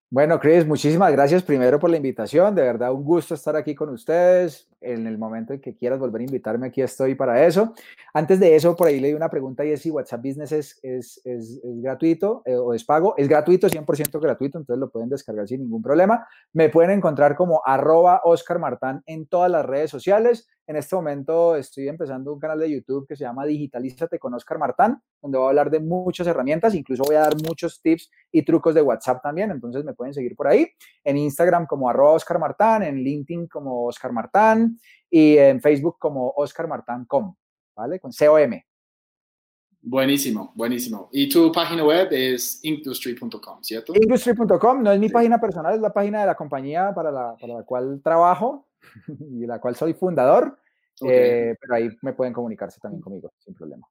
Bueno, 0.08 0.38
Chris, 0.40 0.64
muchísimas 0.64 1.12
gracias 1.12 1.42
primero 1.42 1.78
por 1.78 1.90
la 1.90 1.96
invitación. 1.96 2.54
De 2.54 2.62
verdad, 2.62 2.92
un 2.92 3.04
gusto 3.04 3.34
estar 3.34 3.56
aquí 3.56 3.74
con 3.74 3.90
ustedes. 3.90 4.69
En 4.80 5.06
el 5.06 5.18
momento 5.18 5.52
en 5.52 5.60
que 5.60 5.76
quieras 5.76 5.98
volver 5.98 6.22
a 6.22 6.24
invitarme, 6.24 6.68
aquí 6.68 6.80
estoy 6.80 7.14
para 7.14 7.44
eso. 7.44 7.74
Antes 8.14 8.40
de 8.40 8.56
eso, 8.56 8.74
por 8.74 8.88
ahí 8.88 8.98
le 8.98 9.08
di 9.08 9.14
una 9.14 9.28
pregunta 9.28 9.64
y 9.64 9.70
es 9.70 9.82
si 9.82 9.90
WhatsApp 9.90 10.22
Business 10.24 10.52
es, 10.52 10.80
es, 10.82 11.20
es, 11.24 11.60
gratuito 11.62 12.42
eh, 12.46 12.56
o 12.56 12.72
es 12.72 12.84
pago. 12.84 13.14
Es 13.16 13.28
gratuito, 13.28 13.68
100% 13.68 14.20
gratuito, 14.20 14.58
entonces 14.58 14.80
lo 14.80 14.90
pueden 14.90 15.08
descargar 15.08 15.46
sin 15.46 15.60
ningún 15.60 15.82
problema. 15.82 16.26
Me 16.52 16.68
pueden 16.70 16.92
encontrar 16.92 17.36
como 17.36 17.62
arroba 17.64 18.22
Oscar 18.24 18.58
Martán 18.58 19.02
en 19.06 19.26
todas 19.26 19.50
las 19.50 19.66
redes 19.66 19.90
sociales. 19.90 20.48
En 20.70 20.76
este 20.76 20.94
momento 20.94 21.56
estoy 21.56 21.88
empezando 21.88 22.32
un 22.32 22.38
canal 22.38 22.60
de 22.60 22.70
YouTube 22.70 23.04
que 23.08 23.16
se 23.16 23.24
llama 23.24 23.44
Digitalízate 23.44 24.20
con 24.20 24.34
Oscar 24.34 24.56
Martán, 24.56 25.02
donde 25.20 25.36
voy 25.36 25.46
a 25.46 25.48
hablar 25.48 25.68
de 25.68 25.80
muchas 25.80 26.28
herramientas, 26.28 26.76
incluso 26.76 27.02
voy 27.02 27.16
a 27.16 27.22
dar 27.22 27.34
muchos 27.44 27.82
tips 27.82 28.08
y 28.30 28.42
trucos 28.44 28.76
de 28.76 28.80
WhatsApp 28.80 29.20
también, 29.20 29.50
entonces 29.50 29.84
me 29.84 29.94
pueden 29.94 30.14
seguir 30.14 30.36
por 30.36 30.46
ahí. 30.46 30.68
En 31.02 31.16
Instagram 31.16 31.66
como 31.66 31.88
arroba 31.88 32.12
Oscar 32.12 32.38
Martán, 32.38 32.84
en 32.84 33.02
LinkedIn 33.02 33.48
como 33.48 33.84
Oscar 33.86 34.12
Martán 34.12 34.69
y 35.10 35.36
en 35.36 35.60
Facebook 35.60 35.96
como 35.98 36.32
Oscar 36.36 36.68
Martán.com, 36.68 37.34
¿vale? 37.74 37.98
Con 37.98 38.12
C-O-M. 38.12 38.64
Buenísimo, 39.82 40.52
buenísimo. 40.54 41.08
Y 41.10 41.28
tu 41.28 41.50
página 41.50 41.82
web 41.84 42.08
es 42.10 42.60
industry.com, 42.62 43.62
¿cierto? 43.62 43.94
Industry.com 43.94 44.82
no 44.82 44.92
es 44.92 45.00
mi 45.00 45.08
página 45.08 45.40
personal, 45.40 45.74
es 45.74 45.80
la 45.80 45.92
página 45.92 46.20
de 46.20 46.26
la 46.26 46.34
compañía 46.34 46.92
para 46.94 47.10
la, 47.10 47.34
para 47.40 47.54
la 47.54 47.62
cual 47.62 48.00
trabajo 48.04 48.68
y 49.30 49.46
la 49.46 49.58
cual 49.58 49.74
soy 49.76 49.94
fundador, 49.94 50.58
eh, 51.02 51.56
pero 51.58 51.74
ahí 51.74 51.88
me 52.02 52.12
pueden 52.12 52.34
comunicarse 52.34 52.78
también 52.78 53.00
conmigo, 53.00 53.32
sin 53.38 53.54
problema. 53.54 53.86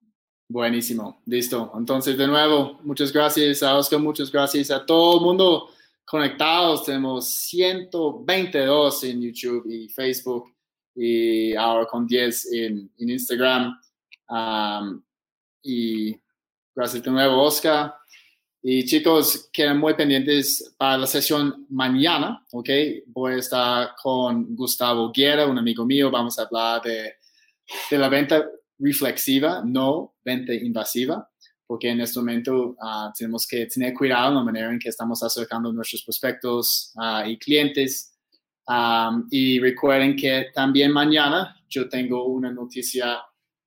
Buenísimo, 0.47 1.21
listo. 1.25 1.71
Entonces, 1.75 2.17
de 2.17 2.27
nuevo, 2.27 2.79
muchas 2.83 3.11
gracias 3.11 3.63
a 3.63 3.75
Oscar, 3.75 3.99
muchas 3.99 4.31
gracias 4.31 4.69
a 4.71 4.85
todo 4.85 5.19
el 5.19 5.25
mundo 5.25 5.69
conectados. 6.05 6.85
Tenemos 6.85 7.29
122 7.29 9.03
en 9.05 9.21
YouTube 9.21 9.65
y 9.67 9.89
Facebook 9.89 10.51
y 10.95 11.55
ahora 11.55 11.85
con 11.85 12.05
10 12.05 12.53
en, 12.53 12.91
en 12.97 13.09
Instagram. 13.09 13.79
y 15.61 16.15
gracias 16.75 17.03
de 17.03 17.11
nuevo, 17.11 17.43
Oscar. 17.43 17.93
Y 18.61 18.83
chicos, 18.83 19.49
quedan 19.53 19.79
muy 19.79 19.93
pendientes 19.93 20.73
para 20.77 20.97
la 20.97 21.07
sesión 21.07 21.65
mañana, 21.69 22.45
¿ok? 22.51 22.69
Voy 23.07 23.33
a 23.33 23.37
estar 23.37 23.91
con 24.01 24.53
Gustavo 24.53 25.11
Guerra, 25.13 25.47
un 25.47 25.57
amigo 25.57 25.85
mío. 25.85 26.11
Vamos 26.11 26.37
a 26.37 26.43
hablar 26.43 26.81
de, 26.81 27.13
de 27.89 27.97
la 27.97 28.09
venta 28.09 28.45
reflexiva, 28.77 29.61
no 29.65 30.15
venta 30.25 30.53
invasiva, 30.53 31.29
porque 31.65 31.89
en 31.89 32.01
este 32.01 32.19
momento 32.19 32.75
uh, 32.81 33.11
tenemos 33.17 33.45
que 33.47 33.65
tener 33.67 33.93
cuidado 33.93 34.29
en 34.29 34.35
la 34.35 34.43
manera 34.43 34.71
en 34.71 34.79
que 34.79 34.89
estamos 34.89 35.21
acercando 35.23 35.71
nuestros 35.71 36.03
prospectos 36.03 36.93
uh, 36.95 37.27
y 37.27 37.37
clientes. 37.37 38.08
Um, 38.69 39.27
y 39.31 39.59
recuerden 39.59 40.15
que 40.15 40.51
también 40.53 40.91
mañana 40.91 41.59
yo 41.67 41.89
tengo 41.89 42.25
una 42.25 42.51
noticia 42.51 43.19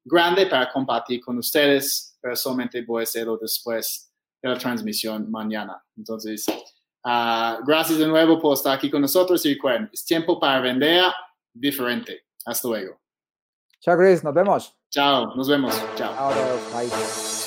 grande 0.04 0.46
para 0.46 0.70
compartir 0.70 1.20
con 1.20 1.38
ustedes, 1.38 2.16
pero 2.20 2.36
solamente 2.36 2.82
voy 2.82 3.00
a 3.00 3.02
hacerlo 3.02 3.36
después 3.36 4.12
de 4.40 4.48
la 4.48 4.56
transmisión 4.56 5.28
mañana. 5.28 5.82
Entonces, 5.96 6.46
uh, 6.48 7.64
gracias 7.66 7.98
de 7.98 8.06
nuevo 8.06 8.40
por 8.40 8.54
estar 8.54 8.76
aquí 8.76 8.88
con 8.88 9.00
nosotros 9.00 9.44
y 9.44 9.54
recuerden, 9.54 9.90
es 9.92 10.04
tiempo 10.04 10.38
para 10.38 10.60
vender 10.60 11.04
diferente. 11.52 12.26
Hasta 12.46 12.68
luego. 12.68 13.00
Chao, 13.80 13.98
Chris, 13.98 14.22
nos 14.22 14.34
vemos. 14.34 14.72
Chao, 14.88 15.34
nos 15.34 15.48
vemos. 15.48 15.74
Chao. 15.96 16.32
bye. 16.72 17.41